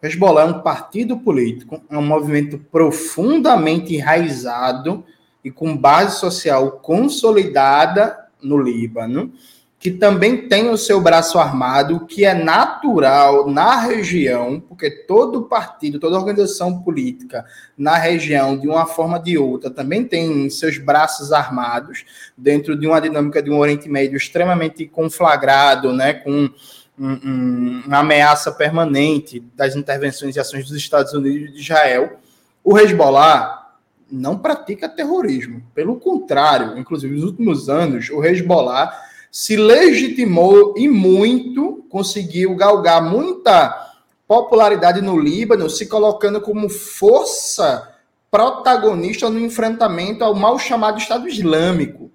O 0.01 0.05
Hezbollah 0.05 0.43
é 0.43 0.45
um 0.45 0.61
partido 0.61 1.19
político, 1.19 1.81
é 1.89 1.97
um 1.97 2.05
movimento 2.05 2.57
profundamente 2.57 3.93
enraizado 3.93 5.05
e 5.43 5.51
com 5.51 5.77
base 5.77 6.19
social 6.19 6.79
consolidada 6.79 8.27
no 8.41 8.57
Líbano, 8.57 9.33
que 9.83 9.91
também 9.91 10.47
tem 10.47 10.69
o 10.69 10.77
seu 10.77 11.01
braço 11.01 11.37
armado, 11.37 12.05
que 12.05 12.23
é 12.23 12.33
natural 12.33 13.49
na 13.51 13.75
região, 13.81 14.57
porque 14.57 14.89
todo 14.89 15.43
partido, 15.43 15.99
toda 15.99 16.15
organização 16.15 16.81
política 16.81 17.45
na 17.77 17.97
região, 17.97 18.57
de 18.57 18.65
uma 18.65 18.85
forma 18.85 19.17
ou 19.17 19.23
de 19.23 19.37
outra, 19.37 19.69
também 19.69 20.05
tem 20.05 20.49
seus 20.49 20.77
braços 20.77 21.33
armados, 21.33 22.05
dentro 22.37 22.77
de 22.79 22.87
uma 22.87 23.01
dinâmica 23.01 23.43
de 23.43 23.51
um 23.51 23.59
Oriente 23.59 23.89
Médio 23.89 24.15
extremamente 24.15 24.87
conflagrado, 24.87 25.91
né, 25.91 26.13
com 26.13 26.49
um, 26.97 27.11
um, 27.11 27.83
uma 27.85 27.97
ameaça 27.97 28.53
permanente 28.53 29.41
das 29.53 29.75
intervenções 29.75 30.37
e 30.37 30.39
ações 30.39 30.65
dos 30.65 30.77
Estados 30.77 31.11
Unidos 31.11 31.49
e 31.49 31.53
de 31.55 31.59
Israel. 31.59 32.21
O 32.63 32.79
Hezbollah 32.79 33.73
não 34.09 34.37
pratica 34.37 34.87
terrorismo, 34.87 35.61
pelo 35.75 35.97
contrário, 35.97 36.77
inclusive 36.77 37.13
nos 37.13 37.25
últimos 37.25 37.67
anos, 37.67 38.09
o 38.09 38.23
Hezbollah 38.23 39.11
se 39.33 39.57
legitimou 39.57 40.75
e 40.77 40.87
muito, 40.87 41.83
conseguiu 41.89 42.55
galgar 42.55 43.03
muita 43.03 43.91
popularidade 44.27 45.01
no 45.01 45.19
Líbano, 45.19 45.67
se 45.71 45.87
colocando 45.87 46.39
como 46.39 46.69
força 46.69 47.95
protagonista 48.29 49.27
no 49.31 49.39
enfrentamento 49.39 50.23
ao 50.23 50.35
mal 50.35 50.59
chamado 50.59 50.99
Estado 50.99 51.27
Islâmico. 51.27 52.11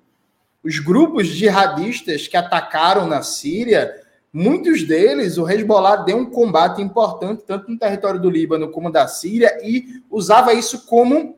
Os 0.63 0.79
grupos 0.79 1.27
jihadistas 1.27 2.29
que 2.29 2.37
atacaram 2.37 3.09
na 3.09 3.23
Síria 3.23 3.93
Muitos 4.33 4.85
deles, 4.85 5.39
o 5.39 5.49
Hezbollah 5.49 5.97
deu 5.97 6.19
um 6.19 6.27
combate 6.27 6.83
importante, 6.83 7.45
tanto 7.47 7.71
no 7.71 7.79
território 7.79 8.21
do 8.21 8.29
Líbano 8.29 8.71
como 8.71 8.93
da 8.93 9.09
Síria, 9.09 9.59
e 9.65 10.03
usava 10.11 10.53
isso 10.53 10.85
como 10.85 11.35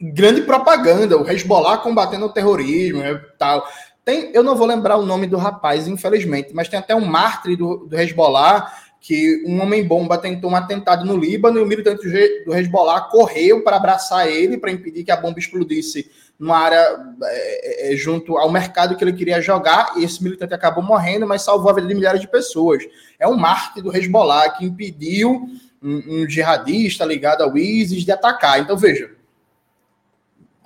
grande 0.00 0.42
propaganda, 0.42 1.16
o 1.16 1.28
Hezbollah 1.28 1.78
combatendo 1.78 2.26
o 2.26 2.32
terrorismo 2.32 3.02
e 3.02 3.18
tal. 3.38 3.66
Tem, 4.10 4.28
eu 4.34 4.42
não 4.42 4.56
vou 4.56 4.66
lembrar 4.66 4.96
o 4.96 5.06
nome 5.06 5.28
do 5.28 5.36
rapaz, 5.36 5.86
infelizmente, 5.86 6.50
mas 6.52 6.68
tem 6.68 6.80
até 6.80 6.96
um 6.96 7.04
mártir 7.04 7.56
do, 7.56 7.86
do 7.86 7.96
Hezbollah 7.96 8.68
que 9.00 9.44
um 9.46 9.62
homem-bomba 9.62 10.18
tentou 10.18 10.50
um 10.50 10.56
atentado 10.56 11.04
no 11.04 11.16
Líbano 11.16 11.60
e 11.60 11.62
o 11.62 11.66
militante 11.66 12.02
do 12.44 12.52
Hezbollah 12.52 13.02
correu 13.02 13.62
para 13.62 13.76
abraçar 13.76 14.28
ele, 14.28 14.58
para 14.58 14.72
impedir 14.72 15.04
que 15.04 15.12
a 15.12 15.16
bomba 15.16 15.38
explodisse 15.38 16.10
numa 16.36 16.58
área 16.58 16.98
é, 17.22 17.92
é, 17.92 17.96
junto 17.96 18.36
ao 18.36 18.50
mercado 18.50 18.96
que 18.96 19.04
ele 19.04 19.12
queria 19.12 19.40
jogar, 19.40 19.92
e 19.96 20.02
esse 20.02 20.20
militante 20.24 20.54
acabou 20.54 20.82
morrendo, 20.82 21.24
mas 21.24 21.42
salvou 21.42 21.70
a 21.70 21.74
vida 21.74 21.86
de 21.86 21.94
milhares 21.94 22.20
de 22.20 22.26
pessoas. 22.26 22.82
É 23.16 23.28
um 23.28 23.36
mártir 23.36 23.80
do 23.80 23.96
Hezbollah 23.96 24.50
que 24.50 24.64
impediu 24.64 25.48
um, 25.80 26.22
um 26.22 26.28
jihadista 26.28 27.04
ligado 27.04 27.42
ao 27.42 27.56
ISIS 27.56 28.04
de 28.04 28.10
atacar. 28.10 28.58
Então, 28.58 28.76
veja, 28.76 29.19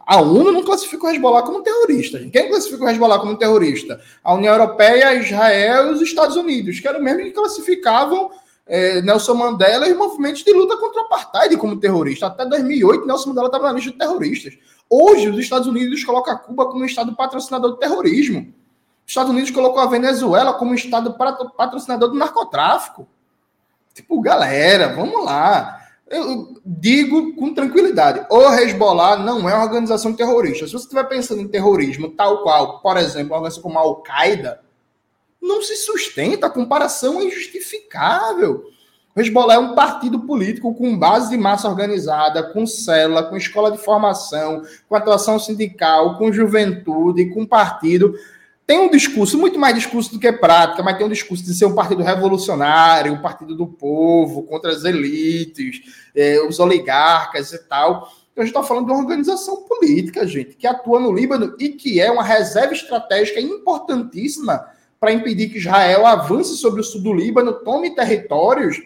a 0.06 0.20
ONU 0.20 0.52
não 0.52 0.62
classifica 0.62 1.06
o 1.06 1.10
Hezbollah 1.10 1.42
como 1.42 1.62
terrorista. 1.62 2.18
Quem 2.30 2.48
classifica 2.48 2.84
o 2.84 2.88
Hezbollah 2.88 3.18
como 3.18 3.36
terrorista? 3.36 4.00
A 4.22 4.34
União 4.34 4.52
Europeia, 4.52 5.14
Israel 5.14 5.88
e 5.88 5.94
os 5.94 6.02
Estados 6.02 6.36
Unidos, 6.36 6.78
que 6.78 6.86
eram 6.86 7.02
mesmo 7.02 7.22
que 7.22 7.30
classificavam 7.30 8.30
é, 8.66 9.00
Nelson 9.00 9.34
Mandela 9.34 9.88
e 9.88 9.94
movimentos 9.94 10.42
de 10.42 10.52
luta 10.52 10.76
contra 10.76 11.02
o 11.02 11.04
apartheid 11.06 11.56
como 11.56 11.80
terrorista. 11.80 12.26
Até 12.26 12.44
2008, 12.44 13.06
Nelson 13.06 13.28
Mandela 13.30 13.46
estava 13.46 13.66
na 13.68 13.72
lista 13.72 13.90
de 13.90 13.98
terroristas. 13.98 14.54
Hoje, 14.88 15.30
os 15.30 15.38
Estados 15.38 15.66
Unidos 15.66 16.04
colocam 16.04 16.36
Cuba 16.38 16.66
como 16.66 16.82
um 16.82 16.86
estado 16.86 17.14
patrocinador 17.16 17.70
do 17.70 17.76
terrorismo. 17.78 18.52
Os 19.06 19.10
Estados 19.10 19.30
Unidos 19.30 19.50
colocou 19.50 19.80
a 19.80 19.86
Venezuela 19.86 20.52
como 20.54 20.72
um 20.72 20.74
estado 20.74 21.14
patrocinador 21.14 22.10
do 22.10 22.14
narcotráfico. 22.14 23.08
Tipo, 23.94 24.20
galera, 24.20 24.94
vamos 24.94 25.24
lá 25.24 25.83
eu 26.10 26.60
digo 26.64 27.34
com 27.34 27.54
tranquilidade, 27.54 28.26
o 28.30 28.52
Hezbollah 28.52 29.16
não 29.16 29.48
é 29.48 29.54
uma 29.54 29.64
organização 29.64 30.12
terrorista. 30.12 30.66
Se 30.66 30.72
você 30.72 30.84
estiver 30.84 31.04
pensando 31.04 31.40
em 31.40 31.48
terrorismo 31.48 32.10
tal 32.10 32.42
qual, 32.42 32.80
por 32.80 32.96
exemplo, 32.96 33.30
uma 33.30 33.38
organização 33.38 33.62
como 33.62 33.78
a 33.78 33.82
Al-Qaeda, 33.82 34.60
não 35.40 35.62
se 35.62 35.76
sustenta, 35.76 36.46
a 36.46 36.50
comparação 36.50 37.20
é 37.20 37.24
injustificável. 37.24 38.64
O 39.14 39.20
Hezbollah 39.20 39.54
é 39.54 39.58
um 39.58 39.74
partido 39.74 40.20
político 40.20 40.74
com 40.74 40.98
base 40.98 41.30
de 41.30 41.36
massa 41.36 41.68
organizada, 41.68 42.42
com 42.42 42.66
célula, 42.66 43.22
com 43.22 43.36
escola 43.36 43.70
de 43.70 43.78
formação, 43.78 44.62
com 44.88 44.96
atuação 44.96 45.38
sindical, 45.38 46.18
com 46.18 46.32
juventude, 46.32 47.32
com 47.32 47.46
partido 47.46 48.14
tem 48.66 48.78
um 48.78 48.90
discurso, 48.90 49.38
muito 49.38 49.58
mais 49.58 49.74
discurso 49.74 50.12
do 50.12 50.18
que 50.18 50.32
prática, 50.32 50.82
mas 50.82 50.96
tem 50.96 51.06
um 51.06 51.10
discurso 51.10 51.44
de 51.44 51.52
ser 51.54 51.66
um 51.66 51.74
partido 51.74 52.02
revolucionário, 52.02 53.12
um 53.12 53.20
partido 53.20 53.54
do 53.54 53.66
povo, 53.66 54.42
contra 54.44 54.70
as 54.70 54.84
elites, 54.84 55.82
é, 56.14 56.40
os 56.40 56.58
oligarcas 56.58 57.52
e 57.52 57.58
tal. 57.68 58.08
Então, 58.32 58.42
a 58.42 58.46
gente 58.46 58.56
está 58.56 58.62
falando 58.62 58.86
de 58.86 58.92
uma 58.92 59.00
organização 59.00 59.62
política, 59.64 60.26
gente, 60.26 60.56
que 60.56 60.66
atua 60.66 60.98
no 60.98 61.12
Líbano 61.12 61.54
e 61.58 61.68
que 61.68 62.00
é 62.00 62.10
uma 62.10 62.24
reserva 62.24 62.72
estratégica 62.72 63.38
importantíssima 63.38 64.66
para 64.98 65.12
impedir 65.12 65.50
que 65.50 65.58
Israel 65.58 66.06
avance 66.06 66.56
sobre 66.56 66.80
o 66.80 66.84
sul 66.84 67.02
do 67.02 67.12
Líbano, 67.12 67.52
tome 67.52 67.94
territórios 67.94 68.80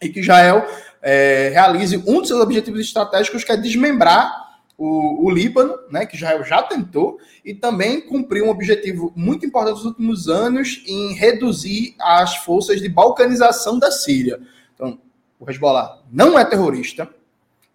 e 0.00 0.08
que 0.08 0.20
Israel 0.20 0.64
é, 1.02 1.50
realize 1.52 1.96
um 2.06 2.20
dos 2.20 2.28
seus 2.28 2.40
objetivos 2.40 2.80
estratégicos, 2.80 3.42
que 3.42 3.50
é 3.50 3.56
desmembrar 3.56 4.49
o, 4.80 5.26
o 5.26 5.30
Líbano, 5.30 5.78
né, 5.90 6.06
que 6.06 6.16
Israel 6.16 6.42
já 6.42 6.62
tentou, 6.62 7.18
e 7.44 7.52
também 7.54 8.00
cumpriu 8.00 8.46
um 8.46 8.48
objetivo 8.48 9.12
muito 9.14 9.44
importante 9.44 9.74
nos 9.74 9.84
últimos 9.84 10.26
anos 10.26 10.82
em 10.86 11.12
reduzir 11.12 11.94
as 12.00 12.36
forças 12.38 12.80
de 12.80 12.88
balcanização 12.88 13.78
da 13.78 13.90
Síria. 13.90 14.40
Então, 14.74 14.98
o 15.38 15.50
Hezbollah 15.50 15.98
não 16.10 16.38
é 16.38 16.46
terrorista. 16.46 17.06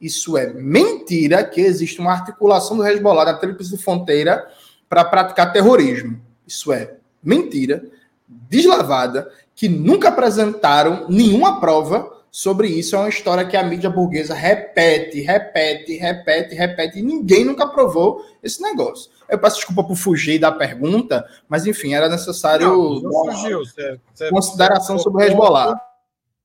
Isso 0.02 0.36
é 0.36 0.52
mentira 0.52 1.44
que 1.44 1.62
existe 1.62 2.00
uma 2.00 2.12
articulação 2.12 2.76
do 2.76 2.84
Hezbollah 2.84 3.26
na 3.26 3.34
tríplice 3.36 3.78
fronteira 3.78 4.44
para 4.90 5.06
praticar 5.06 5.54
terrorismo. 5.54 6.20
Isso 6.48 6.74
é 6.74 6.96
mentira, 7.22 7.86
deslavada, 8.28 9.32
que 9.54 9.70
nunca 9.70 10.10
apresentaram 10.10 11.06
nenhuma 11.08 11.60
prova 11.60 12.15
sobre 12.36 12.68
isso 12.68 12.98
é 12.98 13.00
uma 13.00 13.08
história 13.08 13.48
que 13.48 13.56
a 13.56 13.64
mídia 13.64 13.90
burguesa 13.90 14.34
repete, 14.34 15.22
repete, 15.22 15.96
repete, 15.96 16.54
repete, 16.54 17.00
e 17.00 17.02
ninguém 17.02 17.46
nunca 17.46 17.66
provou 17.66 18.26
esse 18.44 18.62
negócio. 18.62 19.10
Eu 19.30 19.40
peço 19.40 19.56
desculpa 19.56 19.86
por 19.86 19.96
fugir 19.96 20.38
da 20.38 20.52
pergunta, 20.52 21.26
mas 21.48 21.66
enfim, 21.66 21.94
era 21.94 22.10
necessário 22.10 22.68
não, 22.68 23.00
não 23.00 23.32
fugiu, 23.32 23.60
você, 23.60 24.02
você 24.14 24.30
consideração 24.30 25.00
sobre 25.00 25.24
o 25.24 25.26
Hezbollah. 25.26 25.80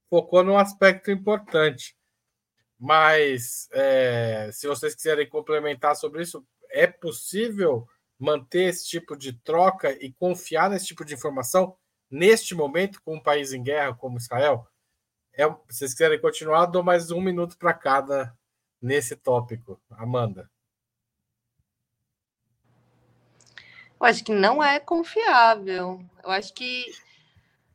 Focou 0.08 0.44
num 0.44 0.56
aspecto 0.56 1.10
importante. 1.10 1.96
Mas 2.78 3.68
é, 3.72 4.48
se 4.52 4.68
vocês 4.68 4.94
quiserem 4.94 5.28
complementar 5.28 5.96
sobre 5.96 6.22
isso, 6.22 6.46
é 6.70 6.86
possível 6.86 7.84
manter 8.16 8.68
esse 8.68 8.86
tipo 8.86 9.16
de 9.16 9.32
troca 9.32 9.90
e 10.00 10.12
confiar 10.12 10.70
nesse 10.70 10.86
tipo 10.86 11.04
de 11.04 11.14
informação 11.14 11.74
neste 12.08 12.54
momento 12.54 13.02
com 13.02 13.16
um 13.16 13.20
país 13.20 13.52
em 13.52 13.60
guerra 13.64 13.92
como 13.92 14.18
Israel? 14.18 14.64
É, 15.32 15.44
se 15.46 15.78
vocês 15.78 15.92
quiserem 15.92 16.20
continuar, 16.20 16.66
dou 16.66 16.82
mais 16.82 17.10
um 17.10 17.20
minuto 17.20 17.56
para 17.56 17.72
cada 17.72 18.36
nesse 18.80 19.14
tópico. 19.14 19.80
Amanda. 19.90 20.50
Eu 24.00 24.06
acho 24.06 24.24
que 24.24 24.32
não 24.32 24.62
é 24.62 24.80
confiável. 24.80 26.02
Eu 26.24 26.30
acho 26.30 26.54
que 26.54 26.86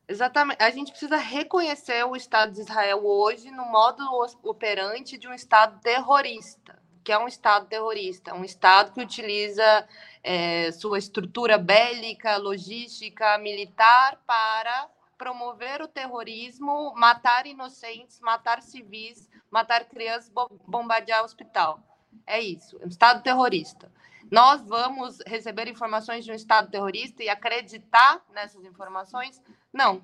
exatamente 0.08 0.62
a 0.62 0.70
gente 0.70 0.90
precisa 0.90 1.16
reconhecer 1.16 2.04
o 2.04 2.16
Estado 2.16 2.52
de 2.52 2.60
Israel 2.60 3.06
hoje 3.06 3.50
no 3.50 3.64
modo 3.66 4.02
operante 4.42 5.16
de 5.16 5.28
um 5.28 5.32
Estado 5.32 5.80
terrorista, 5.80 6.78
que 7.04 7.12
é 7.12 7.18
um 7.18 7.28
Estado 7.28 7.66
terrorista, 7.66 8.34
um 8.34 8.44
Estado 8.44 8.92
que 8.92 9.00
utiliza 9.00 9.88
é, 10.22 10.72
sua 10.72 10.98
estrutura 10.98 11.56
bélica, 11.56 12.36
logística, 12.36 13.38
militar 13.38 14.20
para 14.26 14.88
promover 15.16 15.82
o 15.82 15.88
terrorismo, 15.88 16.92
matar 16.94 17.46
inocentes, 17.46 18.20
matar 18.20 18.62
civis, 18.62 19.28
matar 19.50 19.84
crianças, 19.84 20.30
bombardear 20.66 21.24
hospital. 21.24 21.80
É 22.26 22.40
isso, 22.40 22.78
um 22.82 22.88
Estado 22.88 23.22
terrorista. 23.22 23.90
Nós 24.30 24.62
vamos 24.62 25.18
receber 25.26 25.68
informações 25.68 26.24
de 26.24 26.32
um 26.32 26.34
Estado 26.34 26.70
terrorista 26.70 27.22
e 27.22 27.28
acreditar 27.28 28.24
nessas 28.32 28.64
informações? 28.64 29.40
Não, 29.72 30.02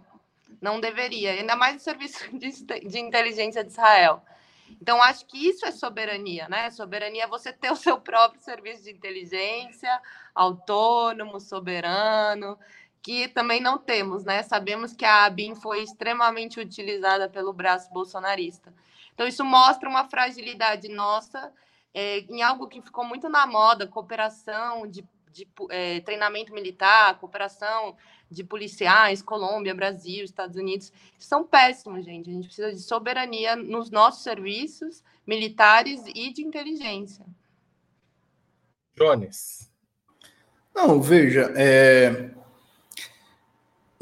não 0.61 0.81
deveria, 0.81 1.33
ainda 1.33 1.57
mais 1.57 1.77
o 1.77 1.85
serviço 1.85 2.19
de 2.37 2.99
inteligência 2.99 3.65
de 3.65 3.71
Israel. 3.71 4.23
Então, 4.81 5.03
acho 5.03 5.27
que 5.27 5.49
isso 5.49 5.67
é 5.67 5.71
soberania, 5.71 6.49
né? 6.49 6.71
Soberania 6.71 7.25
é 7.25 7.27
você 7.27 7.53
ter 7.53 7.71
o 7.71 7.77
seu 7.77 8.01
próprio 8.01 8.41
serviço 8.41 8.85
de 8.85 8.91
inteligência, 8.91 10.01
autônomo, 10.35 11.39
soberano, 11.39 12.59
que 13.03 13.27
também 13.29 13.61
não 13.61 13.79
temos, 13.79 14.25
né? 14.25 14.43
Sabemos 14.45 14.93
que 14.93 15.05
a 15.05 15.25
ABIN 15.25 15.57
foi 15.57 15.83
extremamente 15.83 16.61
utilizada 16.61 17.29
pelo 17.29 17.53
braço 17.53 17.93
bolsonarista. 17.93 18.73
Então, 19.13 19.27
isso 19.27 19.45
mostra 19.45 19.89
uma 19.89 20.09
fragilidade 20.09 20.89
nossa 20.89 21.53
é, 21.93 22.21
em 22.21 22.43
algo 22.43 22.69
que 22.69 22.81
ficou 22.81 23.05
muito 23.05 23.29
na 23.29 23.47
moda, 23.47 23.87
cooperação 23.87 24.87
de, 24.87 25.05
de 25.33 25.49
é, 25.69 26.01
treinamento 26.01 26.55
militar, 26.55 27.19
cooperação 27.19 27.97
de 28.31 28.45
policiais, 28.45 29.21
Colômbia, 29.21 29.75
Brasil, 29.75 30.25
Estados 30.25 30.57
Unidos. 30.57 30.93
São 31.19 31.45
péssimos, 31.45 32.05
gente. 32.05 32.31
A 32.31 32.33
gente 32.33 32.47
precisa 32.47 32.73
de 32.73 32.81
soberania 32.81 33.57
nos 33.57 33.91
nossos 33.91 34.23
serviços 34.23 35.03
militares 35.27 36.05
e 36.15 36.33
de 36.33 36.43
inteligência. 36.43 37.27
Jones. 38.97 39.71
Não, 40.75 41.03
veja, 41.03 41.53
é, 41.55 42.31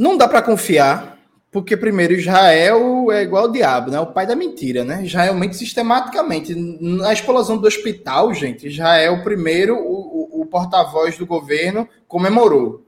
não 0.00 0.16
dá 0.16 0.26
para 0.26 0.40
confiar, 0.40 1.18
porque 1.50 1.76
primeiro 1.76 2.14
Israel 2.14 3.12
é 3.12 3.22
igual 3.22 3.44
ao 3.44 3.52
diabo, 3.52 3.90
né? 3.90 4.00
O 4.00 4.06
pai 4.06 4.26
da 4.26 4.34
mentira, 4.34 4.82
né? 4.82 5.04
Israel 5.04 5.34
mente 5.34 5.58
sistematicamente. 5.58 6.54
Na 6.54 7.12
explosão 7.12 7.58
do 7.58 7.66
hospital, 7.66 8.32
gente, 8.32 8.66
Israel 8.66 9.22
primeiro, 9.22 9.76
o, 9.76 10.38
o, 10.38 10.40
o 10.40 10.46
porta-voz 10.46 11.18
do 11.18 11.26
governo 11.26 11.86
comemorou. 12.08 12.82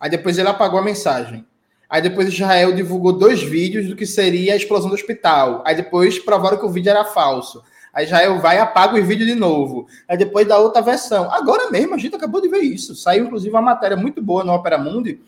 Aí 0.00 0.08
depois 0.08 0.38
ele 0.38 0.48
apagou 0.48 0.80
a 0.80 0.82
mensagem. 0.82 1.44
Aí 1.90 2.00
depois 2.00 2.28
Israel 2.28 2.72
divulgou 2.72 3.12
dois 3.12 3.42
vídeos 3.42 3.86
do 3.86 3.94
que 3.94 4.06
seria 4.06 4.54
a 4.54 4.56
explosão 4.56 4.88
do 4.88 4.94
hospital. 4.94 5.62
Aí 5.66 5.76
depois 5.76 6.18
provaram 6.18 6.56
que 6.56 6.64
o 6.64 6.70
vídeo 6.70 6.88
era 6.88 7.04
falso. 7.04 7.62
Aí 7.92 8.06
Israel 8.06 8.40
vai 8.40 8.56
e 8.56 8.60
apaga 8.60 8.98
o 8.98 9.04
vídeo 9.04 9.26
de 9.26 9.34
novo. 9.34 9.86
Aí 10.08 10.16
depois 10.16 10.48
dá 10.48 10.58
outra 10.58 10.80
versão. 10.80 11.30
Agora 11.30 11.70
mesmo, 11.70 11.94
a 11.94 11.98
gente 11.98 12.16
acabou 12.16 12.40
de 12.40 12.48
ver 12.48 12.60
isso. 12.60 12.96
Saiu 12.96 13.26
inclusive 13.26 13.54
uma 13.54 13.60
matéria 13.60 13.96
muito 13.96 14.22
boa 14.22 14.42
no 14.42 14.54
Opera 14.54 14.78
Mundi 14.78 15.20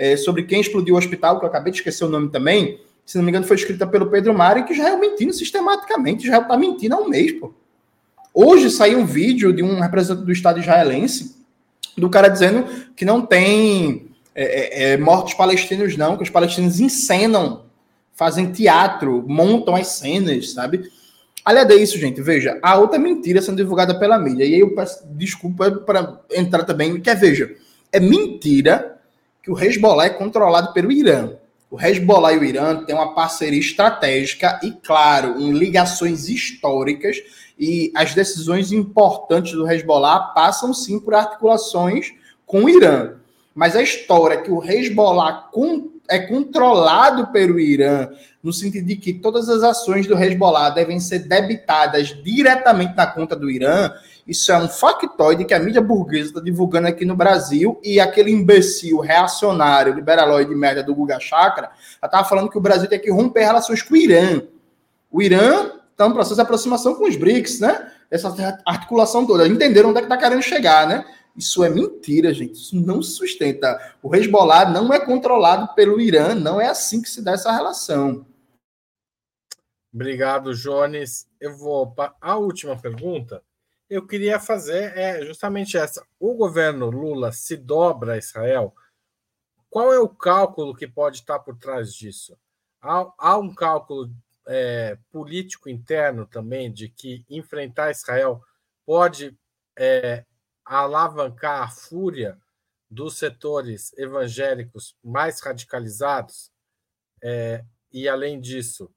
é, 0.00 0.16
sobre 0.16 0.44
quem 0.44 0.62
explodiu 0.62 0.94
o 0.94 0.98
hospital, 0.98 1.38
que 1.38 1.44
eu 1.44 1.48
acabei 1.50 1.70
de 1.70 1.78
esquecer 1.78 2.06
o 2.06 2.08
nome 2.08 2.30
também, 2.30 2.80
se 3.04 3.18
não 3.18 3.22
me 3.22 3.30
engano, 3.30 3.46
foi 3.46 3.56
escrita 3.56 3.86
pelo 3.86 4.06
Pedro 4.06 4.32
Mari, 4.32 4.64
que 4.64 4.72
Israel 4.72 4.98
mentindo 4.98 5.30
sistematicamente. 5.34 6.24
Israel 6.24 6.42
está 6.42 6.56
mentindo 6.56 6.94
há 6.94 6.98
um 6.98 7.08
mês, 7.08 7.32
pô. 7.32 7.52
Hoje 8.32 8.70
saiu 8.70 9.00
um 9.00 9.04
vídeo 9.04 9.52
de 9.52 9.62
um 9.62 9.78
representante 9.78 10.24
do 10.24 10.32
Estado 10.32 10.58
israelense, 10.58 11.36
do 11.98 12.08
cara 12.08 12.28
dizendo 12.28 12.64
que 12.96 13.04
não 13.04 13.20
tem 13.26 14.10
é, 14.34 14.44
é, 14.44 14.92
é, 14.92 14.96
mortos 14.96 15.34
palestinos, 15.34 15.96
não, 15.98 16.16
que 16.16 16.22
os 16.22 16.30
palestinos 16.30 16.80
encenam, 16.80 17.64
fazem 18.14 18.52
teatro, 18.52 19.22
montam 19.28 19.74
as 19.74 19.88
cenas, 19.88 20.52
sabe? 20.52 20.90
Aliás, 21.44 21.68
é 21.68 21.74
isso, 21.74 21.98
gente. 21.98 22.22
Veja, 22.22 22.58
a 22.62 22.78
outra 22.78 22.98
mentira 22.98 23.42
sendo 23.42 23.56
divulgada 23.56 23.98
pela 23.98 24.18
mídia. 24.18 24.44
E 24.44 24.54
aí 24.54 24.60
eu 24.60 24.74
peço 24.74 25.04
desculpa 25.10 25.70
para 25.70 26.20
entrar 26.32 26.64
também, 26.64 26.98
que 27.00 27.10
é, 27.10 27.14
veja, 27.14 27.54
é 27.92 28.00
mentira 28.00 28.99
que 29.42 29.50
o 29.50 29.58
Hezbollah 29.58 30.06
é 30.06 30.10
controlado 30.10 30.72
pelo 30.72 30.92
Irã. 30.92 31.30
O 31.70 31.80
Hezbollah 31.80 32.32
e 32.32 32.38
o 32.38 32.44
Irã 32.44 32.84
têm 32.84 32.94
uma 32.94 33.14
parceria 33.14 33.60
estratégica 33.60 34.58
e, 34.62 34.72
claro, 34.72 35.40
em 35.40 35.52
ligações 35.52 36.28
históricas 36.28 37.18
e 37.58 37.92
as 37.94 38.12
decisões 38.14 38.72
importantes 38.72 39.52
do 39.52 39.70
Hezbollah 39.70 40.32
passam 40.34 40.74
sim 40.74 40.98
por 40.98 41.14
articulações 41.14 42.12
com 42.44 42.64
o 42.64 42.68
Irã. 42.68 43.12
Mas 43.54 43.76
a 43.76 43.82
história 43.82 44.40
que 44.40 44.50
o 44.50 44.64
Hezbollah 44.64 45.48
é 46.08 46.18
controlado 46.18 47.28
pelo 47.28 47.60
Irã, 47.60 48.08
no 48.42 48.52
sentido 48.52 48.86
de 48.86 48.96
que 48.96 49.12
todas 49.12 49.48
as 49.48 49.62
ações 49.62 50.06
do 50.06 50.18
Hezbollah 50.18 50.70
devem 50.70 50.98
ser 50.98 51.20
debitadas 51.20 52.08
diretamente 52.24 52.96
na 52.96 53.06
conta 53.06 53.36
do 53.36 53.48
Irã, 53.48 53.92
isso 54.30 54.52
é 54.52 54.56
um 54.56 54.68
factoide 54.68 55.44
que 55.44 55.52
a 55.52 55.58
mídia 55.58 55.80
burguesa 55.80 56.28
está 56.28 56.40
divulgando 56.40 56.86
aqui 56.86 57.04
no 57.04 57.16
Brasil 57.16 57.80
e 57.82 57.98
aquele 57.98 58.30
imbecil 58.30 59.00
reacionário, 59.00 59.92
liberaloide 59.92 60.50
de 60.50 60.54
merda 60.54 60.84
do 60.84 60.94
Guga 60.94 61.18
Chakra, 61.18 61.72
estava 61.94 62.22
falando 62.22 62.48
que 62.48 62.56
o 62.56 62.60
Brasil 62.60 62.88
tem 62.88 63.00
que 63.00 63.10
romper 63.10 63.40
relações 63.40 63.82
com 63.82 63.94
o 63.94 63.96
Irã. 63.96 64.40
O 65.10 65.20
Irã 65.20 65.72
está 65.90 66.08
no 66.08 66.14
processo 66.14 66.36
de 66.36 66.42
aproximação 66.42 66.94
com 66.94 67.08
os 67.08 67.16
BRICS, 67.16 67.58
né? 67.58 67.90
Essa 68.08 68.32
articulação 68.64 69.26
toda. 69.26 69.48
Entenderam 69.48 69.90
onde 69.90 69.98
é 69.98 70.02
que 70.02 70.06
está 70.06 70.16
querendo 70.16 70.42
chegar, 70.42 70.86
né? 70.86 71.04
Isso 71.36 71.64
é 71.64 71.68
mentira, 71.68 72.32
gente. 72.32 72.52
Isso 72.52 72.76
não 72.76 73.02
se 73.02 73.10
sustenta. 73.14 73.96
O 74.00 74.14
Hezbollah 74.14 74.70
não 74.70 74.94
é 74.94 75.04
controlado 75.04 75.74
pelo 75.74 76.00
Irã, 76.00 76.36
não 76.36 76.60
é 76.60 76.68
assim 76.68 77.02
que 77.02 77.10
se 77.10 77.20
dá 77.20 77.32
essa 77.32 77.50
relação. 77.50 78.24
Obrigado, 79.92 80.54
Jones. 80.54 81.26
Eu 81.40 81.56
vou 81.56 81.88
para 81.88 82.14
a 82.20 82.36
última 82.36 82.76
pergunta 82.76 83.42
eu 83.90 84.06
queria 84.06 84.38
fazer 84.38 84.96
é 84.96 85.26
justamente 85.26 85.76
essa. 85.76 86.06
O 86.18 86.32
governo 86.34 86.88
Lula 86.88 87.32
se 87.32 87.56
dobra 87.56 88.14
a 88.14 88.18
Israel. 88.18 88.72
Qual 89.68 89.92
é 89.92 89.98
o 89.98 90.08
cálculo 90.08 90.74
que 90.74 90.86
pode 90.86 91.18
estar 91.18 91.40
por 91.40 91.58
trás 91.58 91.92
disso? 91.92 92.38
Há, 92.80 93.12
há 93.18 93.36
um 93.36 93.52
cálculo 93.52 94.08
é, 94.46 94.96
político 95.10 95.68
interno 95.68 96.24
também 96.24 96.72
de 96.72 96.88
que 96.88 97.24
enfrentar 97.28 97.90
Israel 97.90 98.40
pode 98.86 99.36
é, 99.76 100.24
alavancar 100.64 101.62
a 101.62 101.68
fúria 101.68 102.38
dos 102.88 103.18
setores 103.18 103.92
evangélicos 103.98 104.96
mais 105.02 105.40
radicalizados? 105.40 106.52
É, 107.20 107.64
e, 107.92 108.08
além 108.08 108.40
disso, 108.40 108.88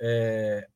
é, 0.00 0.68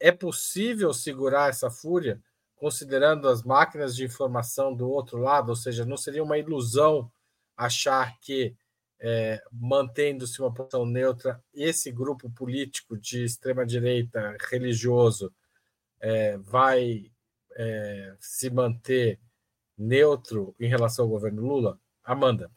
é 0.00 0.10
possível 0.10 0.94
segurar 0.94 1.50
essa 1.50 1.70
fúria? 1.70 2.22
Considerando 2.58 3.28
as 3.28 3.42
máquinas 3.42 3.94
de 3.94 4.04
informação 4.04 4.74
do 4.74 4.88
outro 4.90 5.18
lado, 5.18 5.50
ou 5.50 5.56
seja, 5.56 5.84
não 5.84 5.96
seria 5.96 6.22
uma 6.22 6.38
ilusão 6.38 7.10
achar 7.56 8.18
que, 8.20 8.54
é, 9.00 9.42
mantendo-se 9.52 10.40
uma 10.40 10.52
posição 10.52 10.84
neutra, 10.84 11.42
esse 11.54 11.90
grupo 11.90 12.28
político 12.30 12.98
de 12.98 13.24
extrema-direita 13.24 14.36
religioso 14.50 15.32
é, 16.00 16.36
vai 16.38 17.10
é, 17.56 18.16
se 18.20 18.50
manter 18.50 19.18
neutro 19.76 20.54
em 20.58 20.68
relação 20.68 21.04
ao 21.04 21.10
governo 21.10 21.42
Lula? 21.42 21.80
Amanda. 22.04 22.50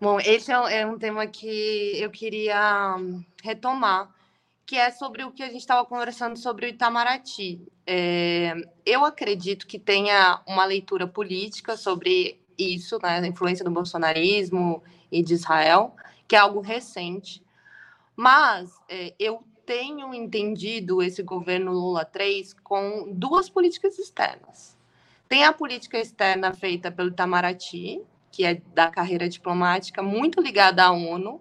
Bom, 0.00 0.20
esse 0.20 0.52
é 0.52 0.86
um 0.86 0.94
é 0.94 0.98
tema 0.98 1.26
que 1.26 2.00
eu 2.00 2.10
queria 2.10 2.96
retomar 3.42 4.14
que 4.66 4.76
é 4.76 4.90
sobre 4.90 5.22
o 5.22 5.30
que 5.30 5.44
a 5.44 5.46
gente 5.46 5.60
estava 5.60 5.86
conversando 5.86 6.36
sobre 6.36 6.66
o 6.66 6.68
Itamaraty. 6.68 7.62
É, 7.86 8.52
eu 8.84 9.04
acredito 9.04 9.64
que 9.64 9.78
tenha 9.78 10.42
uma 10.44 10.64
leitura 10.64 11.06
política 11.06 11.76
sobre 11.76 12.40
isso, 12.58 12.98
né, 13.00 13.20
a 13.20 13.26
influência 13.26 13.64
do 13.64 13.70
bolsonarismo 13.70 14.82
e 15.10 15.22
de 15.22 15.34
Israel, 15.34 15.94
que 16.26 16.34
é 16.34 16.40
algo 16.40 16.60
recente. 16.60 17.40
Mas 18.16 18.76
é, 18.88 19.14
eu 19.20 19.44
tenho 19.64 20.12
entendido 20.12 21.00
esse 21.00 21.22
governo 21.22 21.72
Lula 21.72 22.04
3 22.04 22.54
com 22.64 23.12
duas 23.12 23.48
políticas 23.48 23.96
externas. 23.98 24.76
Tem 25.28 25.44
a 25.44 25.52
política 25.52 25.98
externa 25.98 26.52
feita 26.52 26.90
pelo 26.90 27.10
Itamaraty, 27.10 28.02
que 28.32 28.44
é 28.44 28.60
da 28.74 28.90
carreira 28.90 29.28
diplomática, 29.28 30.02
muito 30.02 30.40
ligada 30.40 30.84
à 30.84 30.90
ONU, 30.90 31.40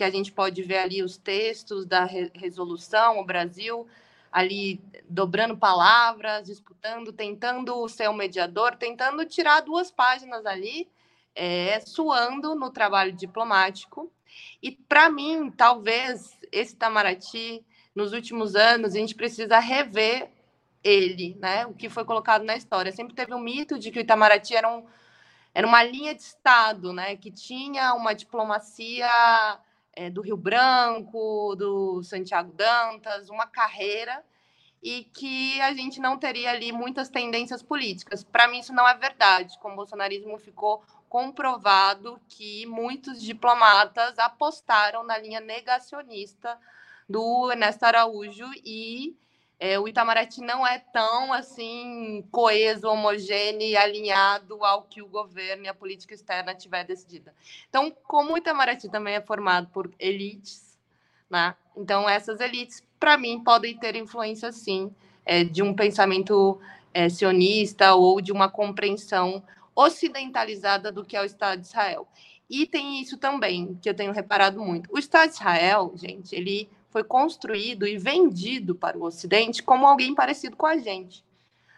que 0.00 0.04
a 0.04 0.10
gente 0.10 0.32
pode 0.32 0.62
ver 0.62 0.78
ali 0.78 1.02
os 1.02 1.18
textos 1.18 1.84
da 1.84 2.06
re 2.06 2.30
resolução, 2.34 3.18
o 3.18 3.24
Brasil 3.24 3.86
ali 4.32 4.80
dobrando 5.06 5.58
palavras, 5.58 6.46
disputando, 6.46 7.12
tentando 7.12 7.86
ser 7.86 8.08
um 8.08 8.14
mediador, 8.14 8.76
tentando 8.76 9.26
tirar 9.26 9.60
duas 9.60 9.90
páginas 9.90 10.46
ali, 10.46 10.88
é, 11.34 11.80
suando 11.80 12.54
no 12.54 12.70
trabalho 12.70 13.12
diplomático. 13.12 14.10
E 14.62 14.70
para 14.70 15.10
mim, 15.10 15.50
talvez 15.50 16.34
esse 16.50 16.72
Itamaraty, 16.72 17.62
nos 17.94 18.14
últimos 18.14 18.56
anos, 18.56 18.94
a 18.94 18.98
gente 18.98 19.14
precisa 19.14 19.58
rever 19.58 20.30
ele, 20.82 21.36
né? 21.38 21.66
O 21.66 21.74
que 21.74 21.90
foi 21.90 22.06
colocado 22.06 22.42
na 22.42 22.56
história. 22.56 22.90
Sempre 22.90 23.14
teve 23.14 23.34
um 23.34 23.38
mito 23.38 23.78
de 23.78 23.90
que 23.90 23.98
o 23.98 24.00
Itamaraty 24.00 24.56
era, 24.56 24.66
um, 24.66 24.86
era 25.54 25.66
uma 25.66 25.82
linha 25.82 26.14
de 26.14 26.22
Estado, 26.22 26.90
né? 26.90 27.16
Que 27.16 27.30
tinha 27.30 27.92
uma 27.92 28.14
diplomacia 28.14 29.06
é, 29.92 30.10
do 30.10 30.20
Rio 30.20 30.36
Branco, 30.36 31.54
do 31.56 32.02
Santiago 32.02 32.52
Dantas, 32.52 33.28
uma 33.28 33.46
carreira 33.46 34.24
e 34.82 35.04
que 35.04 35.60
a 35.60 35.74
gente 35.74 36.00
não 36.00 36.18
teria 36.18 36.50
ali 36.50 36.72
muitas 36.72 37.08
tendências 37.08 37.62
políticas. 37.62 38.24
Para 38.24 38.48
mim, 38.48 38.60
isso 38.60 38.72
não 38.72 38.88
é 38.88 38.94
verdade. 38.94 39.58
Com 39.58 39.72
o 39.72 39.76
bolsonarismo 39.76 40.38
ficou 40.38 40.82
comprovado 41.08 42.20
que 42.28 42.64
muitos 42.66 43.22
diplomatas 43.22 44.18
apostaram 44.18 45.02
na 45.02 45.18
linha 45.18 45.40
negacionista 45.40 46.58
do 47.08 47.50
Ernesto 47.50 47.84
Araújo 47.84 48.48
e 48.64 49.16
é, 49.60 49.78
o 49.78 49.86
Itamaraty 49.86 50.40
não 50.40 50.66
é 50.66 50.78
tão 50.78 51.34
assim 51.34 52.24
coeso, 52.32 52.88
homogêneo 52.88 53.68
e 53.68 53.76
alinhado 53.76 54.64
ao 54.64 54.84
que 54.84 55.02
o 55.02 55.06
governo 55.06 55.66
e 55.66 55.68
a 55.68 55.74
política 55.74 56.14
externa 56.14 56.54
tiver 56.54 56.82
decidida. 56.82 57.34
Então, 57.68 57.94
como 58.04 58.32
o 58.32 58.38
Itamaraty 58.38 58.88
também 58.88 59.14
é 59.14 59.20
formado 59.20 59.68
por 59.68 59.92
elites, 59.98 60.78
né? 61.28 61.54
Então 61.76 62.08
essas 62.08 62.40
elites, 62.40 62.82
para 62.98 63.18
mim, 63.18 63.44
podem 63.44 63.76
ter 63.76 63.94
influência 63.96 64.50
sim 64.50 64.90
é, 65.26 65.44
de 65.44 65.62
um 65.62 65.74
pensamento 65.74 66.58
é, 66.94 67.10
sionista 67.10 67.94
ou 67.94 68.18
de 68.22 68.32
uma 68.32 68.48
compreensão 68.48 69.42
ocidentalizada 69.76 70.90
do 70.90 71.04
que 71.04 71.14
é 71.14 71.20
o 71.20 71.26
Estado 71.26 71.60
de 71.60 71.66
Israel. 71.66 72.08
E 72.48 72.66
tem 72.66 73.00
isso 73.00 73.18
também 73.18 73.78
que 73.80 73.90
eu 73.90 73.94
tenho 73.94 74.10
reparado 74.10 74.58
muito. 74.58 74.90
O 74.90 74.98
Estado 74.98 75.28
de 75.28 75.36
Israel, 75.36 75.92
gente, 75.96 76.34
ele 76.34 76.68
foi 76.90 77.04
construído 77.04 77.86
e 77.86 77.96
vendido 77.96 78.74
para 78.74 78.98
o 78.98 79.04
Ocidente 79.04 79.62
como 79.62 79.86
alguém 79.86 80.14
parecido 80.14 80.56
com 80.56 80.66
a 80.66 80.76
gente, 80.76 81.24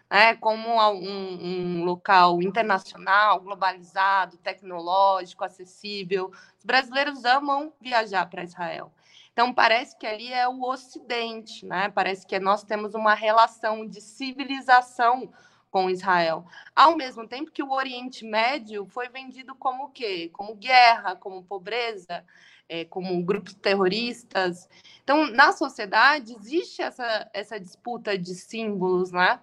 né? 0.09 0.35
como 0.35 0.69
um, 0.91 1.79
um 1.79 1.83
local 1.85 2.41
internacional, 2.41 3.39
globalizado, 3.39 4.37
tecnológico, 4.37 5.43
acessível. 5.43 6.31
Os 6.57 6.65
brasileiros 6.65 7.23
amam 7.23 7.71
viajar 7.79 8.29
para 8.29 8.43
Israel. 8.43 8.91
Então, 9.31 9.53
parece 9.53 9.97
que 9.97 10.05
ali 10.05 10.31
é 10.31 10.47
o 10.47 10.61
Ocidente, 10.63 11.65
né? 11.65 11.89
parece 11.89 12.25
que 12.25 12.39
nós 12.39 12.63
temos 12.63 12.93
uma 12.93 13.13
relação 13.13 13.87
de 13.87 14.01
civilização 14.01 15.31
com 15.71 15.89
Israel. 15.89 16.45
Ao 16.75 16.95
mesmo 16.95 17.27
tempo 17.27 17.49
que 17.49 17.63
o 17.63 17.71
Oriente 17.71 18.23
Médio 18.23 18.85
foi 18.85 19.09
vendido 19.09 19.55
como 19.55 19.85
o 19.85 19.89
quê? 19.89 20.29
Como 20.31 20.53
guerra, 20.53 21.15
como 21.15 21.43
pobreza, 21.43 22.23
é, 22.67 22.85
como 22.85 23.23
grupos 23.23 23.53
terroristas. 23.55 24.69
Então, 25.03 25.27
na 25.27 25.51
sociedade, 25.51 26.33
existe 26.33 26.81
essa, 26.81 27.29
essa 27.33 27.59
disputa 27.59 28.17
de 28.17 28.33
símbolos, 28.35 29.11
né? 29.11 29.39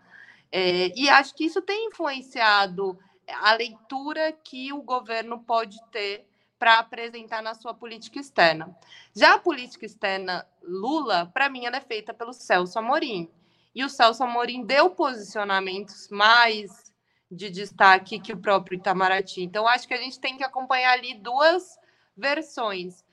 É, 0.53 0.93
e 0.99 1.09
acho 1.09 1.35
que 1.35 1.45
isso 1.45 1.63
tem 1.63 1.87
influenciado 1.87 2.99
a 3.43 3.53
leitura 3.53 4.33
que 4.33 4.73
o 4.73 4.83
governo 4.83 5.39
pode 5.39 5.79
ter 5.93 6.27
para 6.59 6.79
apresentar 6.79 7.43
na 7.43 7.55
sua 7.55 7.73
política 7.73 8.19
externa. 8.19 8.77
Já 9.15 9.35
a 9.35 9.39
política 9.39 9.87
externa 9.87 10.47
Lula, 10.63 11.31
para 11.33 11.49
mim, 11.49 11.65
ela 11.65 11.77
é 11.77 11.81
feita 11.81 12.13
pelo 12.13 12.33
Celso 12.33 12.79
Amorim. 12.79 13.31
E 13.75 13.85
o 13.85 13.89
Celso 13.89 14.23
Amorim 14.25 14.65
deu 14.67 14.91
posicionamentos 14.91 16.09
mais 16.11 16.93
de 17.31 17.49
destaque 17.49 18.19
que 18.19 18.33
o 18.33 18.41
próprio 18.41 18.77
Itamaraty. 18.77 19.43
Então, 19.43 19.67
acho 19.67 19.87
que 19.87 19.95
a 19.95 19.99
gente 19.99 20.19
tem 20.19 20.37
que 20.37 20.45
acompanhar 20.45 20.93
ali 20.93 21.15
duas 21.15 21.79
versões 22.17 23.05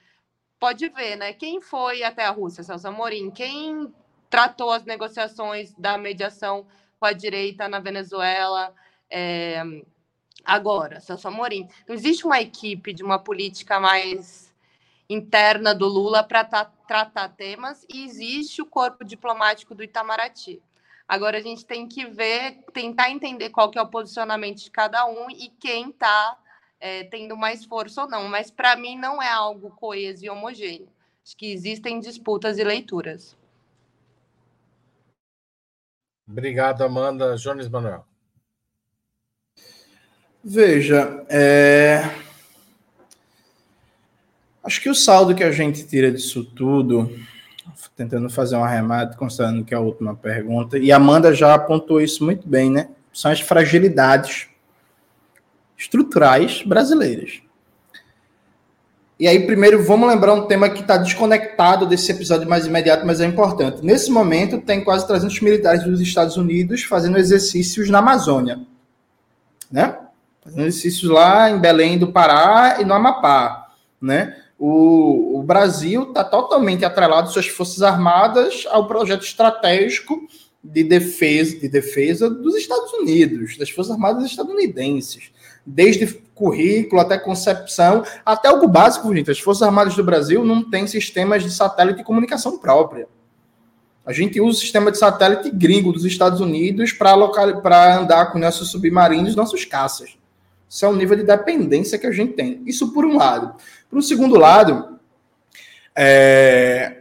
pode 0.59 0.89
ver, 0.89 1.15
né? 1.15 1.33
Quem 1.33 1.61
foi 1.61 2.03
até 2.03 2.25
a 2.25 2.31
Rússia, 2.31 2.63
Celso 2.63 2.87
Amorim? 2.87 3.31
Quem 3.31 3.93
tratou 4.29 4.71
as 4.71 4.83
negociações 4.83 5.73
da 5.77 5.97
mediação 5.97 6.65
com 6.99 7.05
a 7.05 7.13
direita 7.13 7.67
na 7.67 7.79
Venezuela? 7.79 8.73
É, 9.09 9.61
agora, 10.43 10.99
Celso 10.99 11.27
Amorim. 11.27 11.67
Não 11.87 11.95
existe 11.95 12.25
uma 12.25 12.41
equipe 12.41 12.93
de 12.93 13.03
uma 13.03 13.19
política 13.19 13.79
mais 13.79 14.53
interna 15.09 15.73
do 15.73 15.87
Lula 15.87 16.23
para 16.23 16.43
tratar 16.43 17.29
temas 17.29 17.85
e 17.89 18.03
existe 18.03 18.61
o 18.61 18.65
corpo 18.65 19.05
diplomático 19.05 19.73
do 19.73 19.83
Itamaraty. 19.83 20.61
Agora 21.07 21.37
a 21.37 21.41
gente 21.41 21.65
tem 21.65 21.87
que 21.87 22.05
ver, 22.05 22.63
tentar 22.73 23.09
entender 23.09 23.49
qual 23.49 23.71
que 23.71 23.79
é 23.79 23.81
o 23.81 23.87
posicionamento 23.87 24.57
de 24.57 24.69
cada 24.69 25.05
um 25.05 25.29
e 25.29 25.47
quem 25.57 25.89
está 25.89 26.37
é, 26.79 27.03
tendo 27.05 27.35
mais 27.35 27.65
força 27.65 28.03
ou 28.03 28.09
não. 28.09 28.27
Mas 28.27 28.51
para 28.51 28.75
mim 28.75 28.97
não 28.97 29.21
é 29.21 29.29
algo 29.29 29.69
coeso 29.71 30.25
e 30.25 30.29
homogêneo. 30.29 30.87
Acho 31.23 31.35
que 31.35 31.51
existem 31.51 31.99
disputas 31.99 32.57
e 32.57 32.63
leituras. 32.63 33.35
Obrigado, 36.29 36.83
Amanda. 36.83 37.35
Jones 37.37 37.69
Manuel. 37.69 38.05
Veja, 40.43 41.25
é... 41.27 42.09
acho 44.63 44.81
que 44.81 44.89
o 44.89 44.95
saldo 44.95 45.35
que 45.35 45.43
a 45.43 45.51
gente 45.51 45.85
tira 45.85 46.09
disso 46.09 46.45
tudo, 46.45 47.13
tentando 47.97 48.29
fazer 48.29 48.55
um 48.55 48.63
arremate, 48.63 49.17
considerando 49.17 49.65
que 49.65 49.73
é 49.73 49.77
a 49.77 49.81
última 49.81 50.15
pergunta, 50.15 50.77
e 50.77 50.91
a 50.91 50.95
Amanda 50.95 51.33
já 51.33 51.53
apontou 51.53 51.99
isso 51.99 52.23
muito 52.23 52.47
bem, 52.47 52.71
né? 52.71 52.89
São 53.11 53.29
as 53.29 53.41
fragilidades 53.41 54.47
estruturais 55.77 56.63
brasileiras. 56.63 57.41
E 59.19 59.27
aí, 59.27 59.45
primeiro, 59.45 59.83
vamos 59.83 60.07
lembrar 60.07 60.33
um 60.33 60.45
tema 60.45 60.69
que 60.69 60.81
está 60.81 60.95
desconectado 60.97 61.85
desse 61.85 62.11
episódio 62.11 62.47
mais 62.47 62.67
imediato, 62.67 63.05
mas 63.05 63.19
é 63.19 63.25
importante. 63.25 63.83
Nesse 63.83 64.11
momento, 64.11 64.61
tem 64.61 64.83
quase 64.83 65.07
300 65.07 65.41
militares 65.41 65.83
dos 65.83 65.99
Estados 65.99 66.37
Unidos 66.37 66.83
fazendo 66.83 67.17
exercícios 67.17 67.89
na 67.89 67.99
Amazônia. 67.99 68.59
Né? 69.71 69.97
exercícios 70.47 71.09
lá 71.09 71.49
em 71.49 71.59
Belém 71.59 71.97
do 71.97 72.11
Pará 72.11 72.77
e 72.79 72.85
no 72.85 72.93
Amapá, 72.93 73.67
né? 74.01 74.37
O, 74.57 75.39
o 75.39 75.43
Brasil 75.43 76.03
está 76.03 76.23
totalmente 76.23 76.83
atrelado 76.83 77.29
suas 77.31 77.47
forças 77.47 77.83
armadas 77.83 78.65
ao 78.69 78.87
projeto 78.87 79.23
estratégico 79.23 80.27
de 80.63 80.83
defesa, 80.83 81.59
de 81.59 81.69
defesa 81.69 82.29
dos 82.29 82.55
Estados 82.55 82.91
Unidos, 82.93 83.57
das 83.57 83.69
forças 83.69 83.93
armadas 83.93 84.25
estadunidenses, 84.25 85.31
desde 85.67 86.07
currículo 86.33 87.01
até 87.01 87.17
concepção, 87.17 88.03
até 88.25 88.47
algo 88.47 88.67
básico, 88.67 89.13
gente. 89.13 89.29
As 89.29 89.39
forças 89.39 89.63
armadas 89.63 89.95
do 89.95 90.03
Brasil 90.03 90.45
não 90.45 90.63
têm 90.63 90.87
sistemas 90.87 91.43
de 91.43 91.51
satélite 91.51 91.97
de 91.97 92.03
comunicação 92.05 92.57
própria. 92.57 93.07
A 94.05 94.13
gente 94.13 94.39
usa 94.39 94.57
o 94.57 94.61
sistema 94.61 94.89
de 94.89 94.97
satélite 94.97 95.51
gringo 95.51 95.91
dos 95.91 96.05
Estados 96.05 96.39
Unidos 96.39 96.93
para 96.93 97.97
andar 97.97 98.31
com 98.31 98.39
nossos 98.39 98.71
submarinos, 98.71 99.35
nossos 99.35 99.65
caças. 99.65 100.17
Isso 100.69 100.85
é 100.85 100.87
o 100.87 100.95
nível 100.95 101.17
de 101.17 101.23
dependência 101.23 101.97
que 101.97 102.07
a 102.07 102.11
gente 102.11 102.33
tem. 102.33 102.61
Isso 102.65 102.93
por 102.93 103.05
um 103.05 103.17
lado. 103.17 103.55
Por 103.89 103.99
um 103.99 104.01
segundo 104.01 104.37
lado, 104.37 104.97
é... 105.93 106.99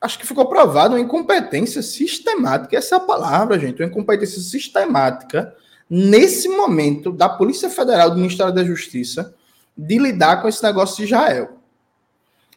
acho 0.00 0.18
que 0.18 0.26
ficou 0.26 0.48
provado 0.48 0.94
uma 0.94 1.00
incompetência 1.00 1.82
sistemática. 1.82 2.76
Essa 2.76 2.96
é 2.96 2.98
a 2.98 3.00
palavra, 3.00 3.56
gente. 3.56 3.80
Uma 3.80 3.88
incompetência 3.88 4.40
sistemática 4.40 5.54
nesse 5.90 6.48
momento 6.48 7.10
da 7.10 7.28
Polícia 7.28 7.68
Federal 7.68 8.10
do 8.10 8.16
Ministério 8.16 8.54
da 8.54 8.64
Justiça 8.64 9.34
de 9.76 9.98
lidar 9.98 10.40
com 10.40 10.48
esse 10.48 10.62
negócio 10.62 10.98
de 10.98 11.04
Israel. 11.04 11.56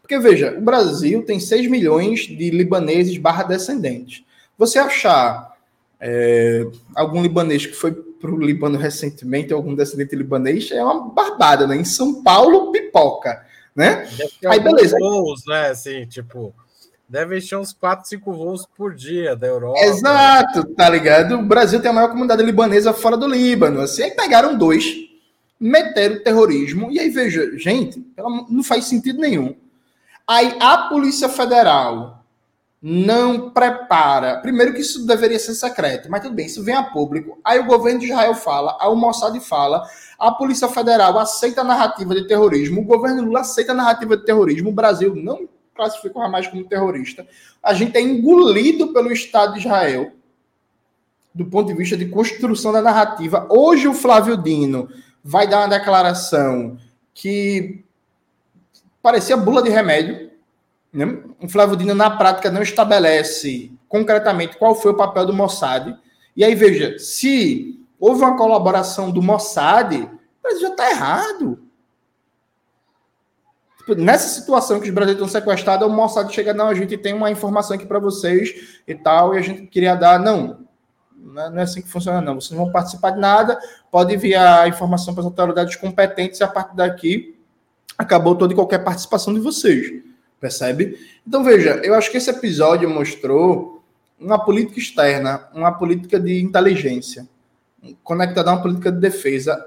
Porque, 0.02 0.20
veja, 0.20 0.56
o 0.58 0.62
Brasil 0.62 1.26
tem 1.26 1.40
6 1.40 1.68
milhões 1.70 2.22
de 2.22 2.52
libaneses 2.52 3.18
barra 3.18 3.44
descendentes. 3.44 4.24
Você 4.58 4.78
achar 4.78 5.58
é, 6.00 6.68
algum 6.94 7.24
libanês 7.24 7.66
que 7.66 7.74
foi 7.74 7.92
para 7.92 8.32
o 8.32 8.40
Líbano 8.40 8.78
recentemente, 8.78 9.52
algum 9.52 9.76
descendente 9.76 10.16
libanês, 10.16 10.72
é 10.72 10.84
uma 10.84 11.10
barbada, 11.10 11.66
né? 11.68 11.76
Em 11.76 11.84
São 11.84 12.24
Paulo, 12.24 12.72
pipoca, 12.72 13.46
né? 13.76 14.08
Aí, 14.46 14.60
beleza. 14.60 14.98
voos, 15.00 15.46
né? 15.46 15.70
Assim, 15.70 16.06
tipo, 16.06 16.54
deve 17.08 17.38
encher 17.38 17.58
uns 17.58 17.74
4, 17.74 18.08
5 18.08 18.34
voos 18.34 18.66
por 18.66 18.94
dia 18.94 19.36
da 19.36 19.48
Europa. 19.48 19.80
Exato, 19.82 20.64
tá 20.76 20.90
ligado? 20.90 21.36
O 21.36 21.44
Brasil 21.44 21.82
tem 21.82 21.92
a 21.92 21.94
maior 21.94 22.10
comunidade 22.10 22.44
libanesa 22.44 22.94
fora 22.94 23.18
do 23.18 23.28
Líbano. 23.28 23.82
Assim, 23.82 24.04
aí 24.04 24.12
pegaram 24.12 24.58
dois, 24.58 24.96
meteram 25.60 26.24
terrorismo, 26.24 26.92
e 26.92 27.00
aí 27.00 27.10
veja, 27.10 27.58
gente, 27.58 28.06
não 28.50 28.64
faz 28.64 28.86
sentido 28.86 29.20
nenhum. 29.20 29.56
Aí 30.28 30.58
a 30.60 30.90
Polícia 30.90 31.30
Federal 31.30 32.24
não 32.86 33.50
prepara. 33.50 34.40
Primeiro 34.42 34.74
que 34.74 34.82
isso 34.82 35.06
deveria 35.06 35.40
ser 35.40 35.54
secreto, 35.54 36.12
mas 36.12 36.22
tudo 36.22 36.36
bem, 36.36 36.48
isso 36.48 36.62
vem 36.62 36.76
a 36.76 36.84
público. 36.84 37.40
Aí 37.44 37.60
o 37.60 37.66
governo 37.66 38.00
de 38.00 38.08
Israel 38.08 38.36
fala, 38.36 38.78
a 38.78 38.94
Mossad 38.94 39.40
fala, 39.40 39.84
a 40.20 40.32
Polícia 40.32 40.68
Federal 40.68 41.18
aceita 41.18 41.62
a 41.62 41.64
narrativa 41.64 42.14
de 42.14 42.28
terrorismo, 42.28 42.82
o 42.82 42.86
governo 42.86 43.24
Lula 43.24 43.40
aceita 43.40 43.72
a 43.72 43.76
narrativa 43.76 44.18
de 44.18 44.26
terrorismo, 44.26 44.70
o 44.70 44.74
Brasil 44.74 45.16
não 45.16 45.48
classifica 45.76 46.18
o 46.18 46.22
Hamas 46.22 46.48
como 46.48 46.64
terrorista. 46.66 47.28
A 47.62 47.74
gente 47.74 47.98
é 47.98 48.02
engolido 48.02 48.94
pelo 48.94 49.12
Estado 49.12 49.54
de 49.54 49.60
Israel 49.60 50.12
do 51.34 51.46
ponto 51.46 51.68
de 51.68 51.74
vista 51.74 51.98
de 51.98 52.06
construção 52.08 52.72
da 52.72 52.82
narrativa. 52.82 53.48
Hoje 53.50 53.88
o 53.88 53.94
Flávio 53.94 54.38
Dino 54.38 54.90
vai 55.24 55.48
dar 55.48 55.60
uma 55.60 55.70
declaração 55.70 56.78
que 57.14 57.84
parecia 59.02 59.36
bula 59.36 59.64
de 59.64 59.70
remédio, 59.70 60.32
né? 60.94 61.24
O 61.42 61.50
Flávio 61.50 61.76
Dino, 61.76 61.96
na 61.96 62.12
prática, 62.12 62.52
não 62.52 62.62
estabelece 62.62 63.72
concretamente 63.88 64.58
qual 64.58 64.76
foi 64.76 64.92
o 64.92 64.98
papel 64.98 65.26
do 65.26 65.34
Mossad. 65.34 65.98
E 66.36 66.44
aí, 66.44 66.54
veja, 66.54 67.00
se 67.00 67.84
houve 68.00 68.22
uma 68.22 68.38
colaboração 68.38 69.10
do 69.10 69.22
Mossad, 69.22 70.10
mas 70.44 70.62
já 70.62 70.70
está 70.70 70.90
errado. 70.92 71.60
Tipo, 73.86 73.96
nessa 73.96 74.30
situação 74.30 74.80
que 74.80 74.88
os 74.88 74.94
brasileiros 74.94 75.28
estão 75.28 75.42
sequestrados, 75.42 75.86
o 75.86 75.92
Mossad 75.92 76.34
chega, 76.34 76.54
não, 76.54 76.70
a 76.70 76.74
gente 76.74 76.98
tem 76.98 77.14
uma 77.14 77.30
informação 77.30 77.76
aqui 77.76 77.86
para 77.86 78.00
vocês 78.00 78.80
e 78.88 78.96
tal, 78.96 79.36
e 79.36 79.38
a 79.38 79.42
gente 79.42 79.68
queria 79.68 79.94
dar, 79.94 80.18
não, 80.18 80.60
não 81.18 81.60
é 81.60 81.64
assim 81.64 81.82
que 81.82 81.90
funciona, 81.90 82.22
não. 82.22 82.40
Vocês 82.40 82.52
não 82.52 82.66
vão 82.66 82.72
participar 82.72 83.12
de 83.12 83.20
nada, 83.20 83.60
pode 83.92 84.14
enviar 84.14 84.64
a 84.64 84.68
informação 84.70 85.14
para 85.14 85.22
as 85.22 85.26
autoridades 85.26 85.76
competentes 85.76 86.40
e 86.40 86.44
a 86.44 86.48
partir 86.48 86.78
daqui 86.78 87.36
acabou 87.98 88.36
toda 88.36 88.54
e 88.54 88.56
qualquer 88.56 88.80
participação 88.80 89.34
de 89.34 89.42
vocês. 89.42 90.02
Percebe? 90.40 90.98
Então, 91.28 91.44
veja, 91.44 91.82
eu 91.84 91.94
acho 91.94 92.10
que 92.10 92.18
esse 92.18 92.30
episódio 92.30 92.90
mostrou 92.90 93.84
uma 94.18 94.44
política 94.44 94.80
externa, 94.80 95.50
uma 95.54 95.74
política 95.74 96.18
de 96.18 96.42
inteligência, 96.42 97.28
conectada 98.02 98.50
a 98.50 98.54
uma 98.54 98.62
política 98.62 98.92
de 98.92 99.00
defesa 99.00 99.62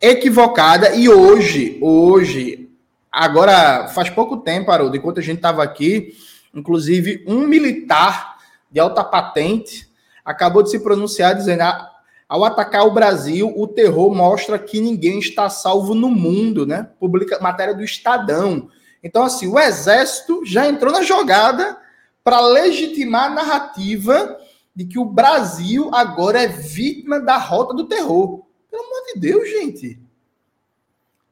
equivocada 0.00 0.94
e 0.94 1.08
hoje, 1.08 1.78
hoje, 1.80 2.70
agora 3.14 3.88
faz 3.88 4.10
pouco 4.10 4.38
tempo, 4.38 4.70
Haroldo, 4.70 4.96
enquanto 4.96 5.20
a 5.20 5.22
gente 5.22 5.36
estava 5.36 5.62
aqui, 5.62 6.16
inclusive 6.52 7.24
um 7.26 7.46
militar 7.46 8.38
de 8.70 8.80
alta 8.80 9.04
patente 9.04 9.88
acabou 10.24 10.62
de 10.62 10.70
se 10.70 10.80
pronunciar 10.80 11.34
dizendo 11.34 11.62
ah, 11.62 11.90
ao 12.28 12.44
atacar 12.44 12.86
o 12.86 12.92
Brasil, 12.92 13.52
o 13.56 13.68
terror 13.68 14.12
mostra 14.14 14.58
que 14.58 14.80
ninguém 14.80 15.18
está 15.18 15.48
salvo 15.48 15.94
no 15.94 16.08
mundo, 16.08 16.66
né? 16.66 16.88
Publica 16.98 17.38
matéria 17.38 17.74
do 17.74 17.84
Estadão. 17.84 18.68
Então, 19.02 19.22
assim, 19.22 19.46
o 19.46 19.58
exército 19.58 20.44
já 20.44 20.66
entrou 20.66 20.92
na 20.92 21.02
jogada 21.02 21.78
para 22.24 22.40
legitimar 22.40 23.26
a 23.26 23.34
narrativa 23.34 24.38
de 24.74 24.86
que 24.86 24.98
o 24.98 25.04
Brasil 25.04 25.90
agora 25.92 26.42
é 26.42 26.48
vítima 26.48 27.20
da 27.20 27.36
rota 27.36 27.74
do 27.74 27.84
terror. 27.84 28.42
Pelo 28.70 28.82
amor 28.82 29.04
de 29.12 29.20
Deus, 29.20 29.48
gente. 29.48 30.00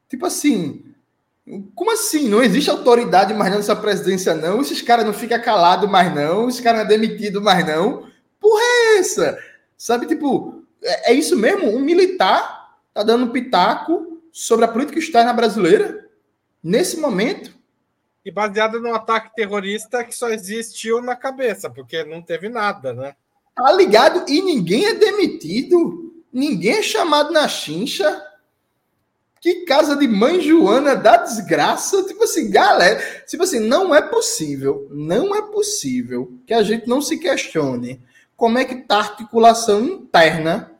Tipo 0.07 0.27
assim, 0.27 0.92
como 1.75 1.91
assim? 1.91 2.29
Não 2.29 2.41
existe 2.41 2.69
autoridade 2.69 3.33
mais 3.33 3.53
nessa 3.53 3.75
presidência, 3.75 4.33
não? 4.33 4.61
Esses 4.61 4.81
caras 4.81 5.05
não 5.05 5.13
ficam 5.13 5.41
calados 5.41 5.89
mais, 5.89 6.13
não? 6.13 6.47
Esses 6.47 6.61
caras 6.61 6.79
não 6.79 6.85
é 6.85 6.89
demitido 6.89 7.41
mais, 7.41 7.65
não? 7.67 8.07
Porra 8.39 8.61
é 8.61 8.97
essa? 8.99 9.37
Sabe, 9.77 10.05
tipo, 10.05 10.63
é, 10.81 11.11
é 11.11 11.13
isso 11.13 11.37
mesmo? 11.37 11.69
Um 11.69 11.81
militar 11.81 12.77
tá 12.93 13.03
dando 13.03 13.31
pitaco 13.31 14.21
sobre 14.31 14.65
a 14.65 14.67
política 14.67 14.99
externa 14.99 15.33
brasileira 15.33 16.09
nesse 16.63 16.97
momento? 16.97 17.53
E 18.23 18.31
baseada 18.31 18.79
num 18.79 18.95
ataque 18.95 19.35
terrorista 19.35 20.03
que 20.03 20.15
só 20.15 20.29
existiu 20.29 21.01
na 21.01 21.15
cabeça, 21.15 21.69
porque 21.69 22.05
não 22.05 22.21
teve 22.21 22.47
nada, 22.47 22.93
né? 22.93 23.15
Tá 23.53 23.71
ligado? 23.73 24.23
E 24.29 24.41
ninguém 24.41 24.85
é 24.85 24.93
demitido, 24.93 26.23
ninguém 26.31 26.77
é 26.77 26.81
chamado 26.81 27.33
na 27.33 27.47
chincha. 27.49 28.21
Que 29.43 29.65
casa 29.65 29.97
de 29.97 30.07
mãe 30.07 30.39
Joana 30.39 30.95
da 30.95 31.17
desgraça. 31.17 32.01
Tipo 32.03 32.23
assim, 32.23 32.49
galera, 32.49 33.03
tipo 33.27 33.43
assim, 33.43 33.59
não 33.59 33.93
é 33.93 34.01
possível, 34.01 34.87
não 34.89 35.35
é 35.35 35.41
possível 35.41 36.31
que 36.47 36.53
a 36.53 36.63
gente 36.63 36.87
não 36.87 37.01
se 37.01 37.17
questione 37.17 38.01
como 38.37 38.57
é 38.57 38.63
que 38.63 38.77
tá 38.77 38.95
a 38.95 38.99
articulação 38.99 39.83
interna 39.83 40.71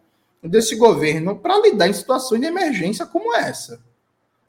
desse 0.41 0.77
governo 0.77 1.35
para 1.35 1.59
lidar 1.59 1.89
em 1.89 1.93
situações 1.93 2.39
de 2.39 2.47
emergência 2.47 3.05
como 3.05 3.35
essa 3.35 3.83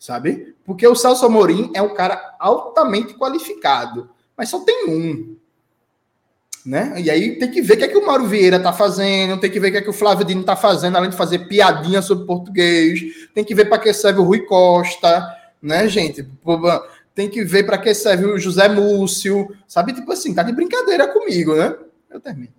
sabe? 0.04 0.54
Porque 0.66 0.86
o 0.86 0.94
Celso 0.94 1.24
Amorim 1.24 1.70
é 1.74 1.80
um 1.80 1.94
cara 1.94 2.36
altamente 2.38 3.14
qualificado, 3.14 4.10
mas 4.36 4.50
só 4.50 4.60
tem 4.60 4.86
um. 4.90 5.34
Né? 6.64 6.94
E 6.98 7.10
aí 7.10 7.38
tem 7.38 7.50
que 7.50 7.60
ver 7.60 7.74
o 7.74 7.76
que 7.76 7.84
é 7.84 7.88
que 7.88 7.98
o 7.98 8.06
Mauro 8.06 8.26
Vieira 8.26 8.58
tá 8.58 8.72
fazendo, 8.72 9.38
tem 9.38 9.50
que 9.50 9.60
ver 9.60 9.68
o 9.68 9.72
que 9.72 9.76
é 9.78 9.82
que 9.82 9.90
o 9.90 9.92
Flávio 9.92 10.24
Dino 10.24 10.42
tá 10.42 10.56
fazendo, 10.56 10.96
além 10.96 11.10
de 11.10 11.16
fazer 11.16 11.40
piadinha 11.40 12.00
sobre 12.00 12.26
português, 12.26 13.28
tem 13.34 13.44
que 13.44 13.54
ver 13.54 13.66
para 13.66 13.78
que 13.78 13.92
serve 13.92 14.20
o 14.20 14.24
Rui 14.24 14.46
Costa, 14.46 15.28
né, 15.60 15.86
gente? 15.88 16.26
Tem 17.14 17.28
que 17.28 17.44
ver 17.44 17.64
para 17.64 17.76
que 17.76 17.92
serve 17.94 18.24
o 18.24 18.38
José 18.38 18.66
Múcio, 18.68 19.54
sabe? 19.68 19.92
Tipo 19.92 20.10
assim, 20.12 20.34
tá 20.34 20.42
de 20.42 20.52
brincadeira 20.52 21.06
comigo, 21.12 21.54
né? 21.54 21.76
Eu 22.08 22.18
termino. 22.18 22.52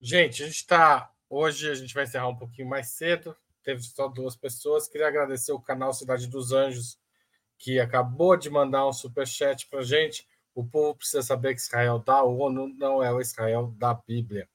Gente, 0.00 0.42
a 0.42 0.46
gente 0.46 0.56
está. 0.56 1.10
Hoje 1.28 1.70
a 1.70 1.74
gente 1.74 1.94
vai 1.94 2.04
encerrar 2.04 2.28
um 2.28 2.36
pouquinho 2.36 2.68
mais 2.68 2.88
cedo. 2.88 3.36
Teve 3.62 3.82
só 3.82 4.08
duas 4.08 4.34
pessoas. 4.34 4.88
Queria 4.88 5.06
agradecer 5.06 5.52
o 5.52 5.60
canal 5.60 5.92
Cidade 5.92 6.26
dos 6.26 6.52
Anjos, 6.52 6.98
que 7.56 7.78
acabou 7.78 8.36
de 8.36 8.50
mandar 8.50 8.86
um 8.88 8.92
super 8.92 9.26
chat 9.26 9.68
para 9.68 9.82
gente. 9.82 10.26
O 10.54 10.64
povo 10.64 10.94
precisa 10.96 11.22
saber 11.22 11.54
que 11.54 11.60
Israel 11.60 11.98
da 11.98 12.22
ONU 12.22 12.68
não 12.68 13.02
é 13.02 13.12
o 13.12 13.20
Israel 13.20 13.72
da 13.78 13.94
Bíblia. 13.94 14.48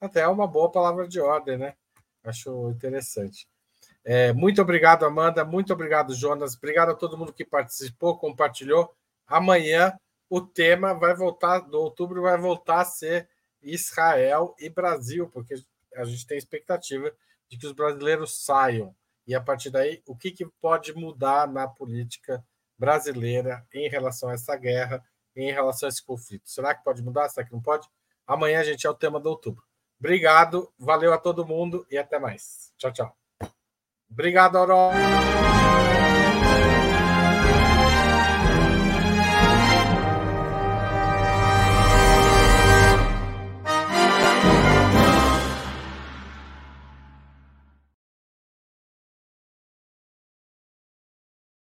Até 0.00 0.20
é 0.20 0.28
uma 0.28 0.46
boa 0.46 0.70
palavra 0.70 1.06
de 1.06 1.20
ordem, 1.20 1.58
né? 1.58 1.74
Acho 2.24 2.70
interessante. 2.70 3.46
É, 4.04 4.32
muito 4.32 4.60
obrigado, 4.60 5.04
Amanda. 5.04 5.44
Muito 5.44 5.72
obrigado, 5.72 6.14
Jonas. 6.14 6.56
Obrigado 6.56 6.90
a 6.90 6.94
todo 6.94 7.16
mundo 7.16 7.32
que 7.32 7.44
participou, 7.44 8.18
compartilhou. 8.18 8.94
Amanhã 9.26 9.96
o 10.28 10.40
tema 10.40 10.94
vai 10.94 11.14
voltar, 11.14 11.60
do 11.60 11.78
outubro 11.78 12.22
vai 12.22 12.38
voltar 12.38 12.80
a 12.80 12.84
ser 12.84 13.28
Israel 13.62 14.56
e 14.58 14.68
Brasil, 14.68 15.28
porque 15.28 15.54
a 15.94 16.04
gente 16.04 16.26
tem 16.26 16.38
expectativa 16.38 17.12
de 17.48 17.58
que 17.58 17.66
os 17.66 17.72
brasileiros 17.72 18.44
saiam. 18.44 18.94
E 19.26 19.34
a 19.34 19.40
partir 19.40 19.70
daí, 19.70 20.02
o 20.06 20.16
que, 20.16 20.30
que 20.30 20.46
pode 20.60 20.92
mudar 20.94 21.46
na 21.46 21.68
política 21.68 22.44
brasileira 22.78 23.64
em 23.72 23.88
relação 23.88 24.30
a 24.30 24.32
essa 24.32 24.56
guerra, 24.56 25.04
em 25.36 25.52
relação 25.52 25.86
a 25.86 25.90
esse 25.90 26.04
conflito? 26.04 26.48
Será 26.48 26.74
que 26.74 26.84
pode 26.84 27.02
mudar? 27.02 27.28
Será 27.28 27.46
que 27.46 27.52
não 27.52 27.60
pode? 27.60 27.88
Amanhã 28.26 28.60
a 28.60 28.64
gente 28.64 28.86
é 28.86 28.90
o 28.90 28.94
tema 28.94 29.20
do 29.20 29.28
outubro. 29.28 29.64
Obrigado, 29.98 30.72
valeu 30.78 31.12
a 31.12 31.18
todo 31.18 31.46
mundo 31.46 31.86
e 31.90 31.96
até 31.96 32.18
mais. 32.18 32.72
Tchau, 32.76 32.92
tchau. 32.92 33.16
Obrigado, 34.10 34.56
Aurora. 34.58 34.96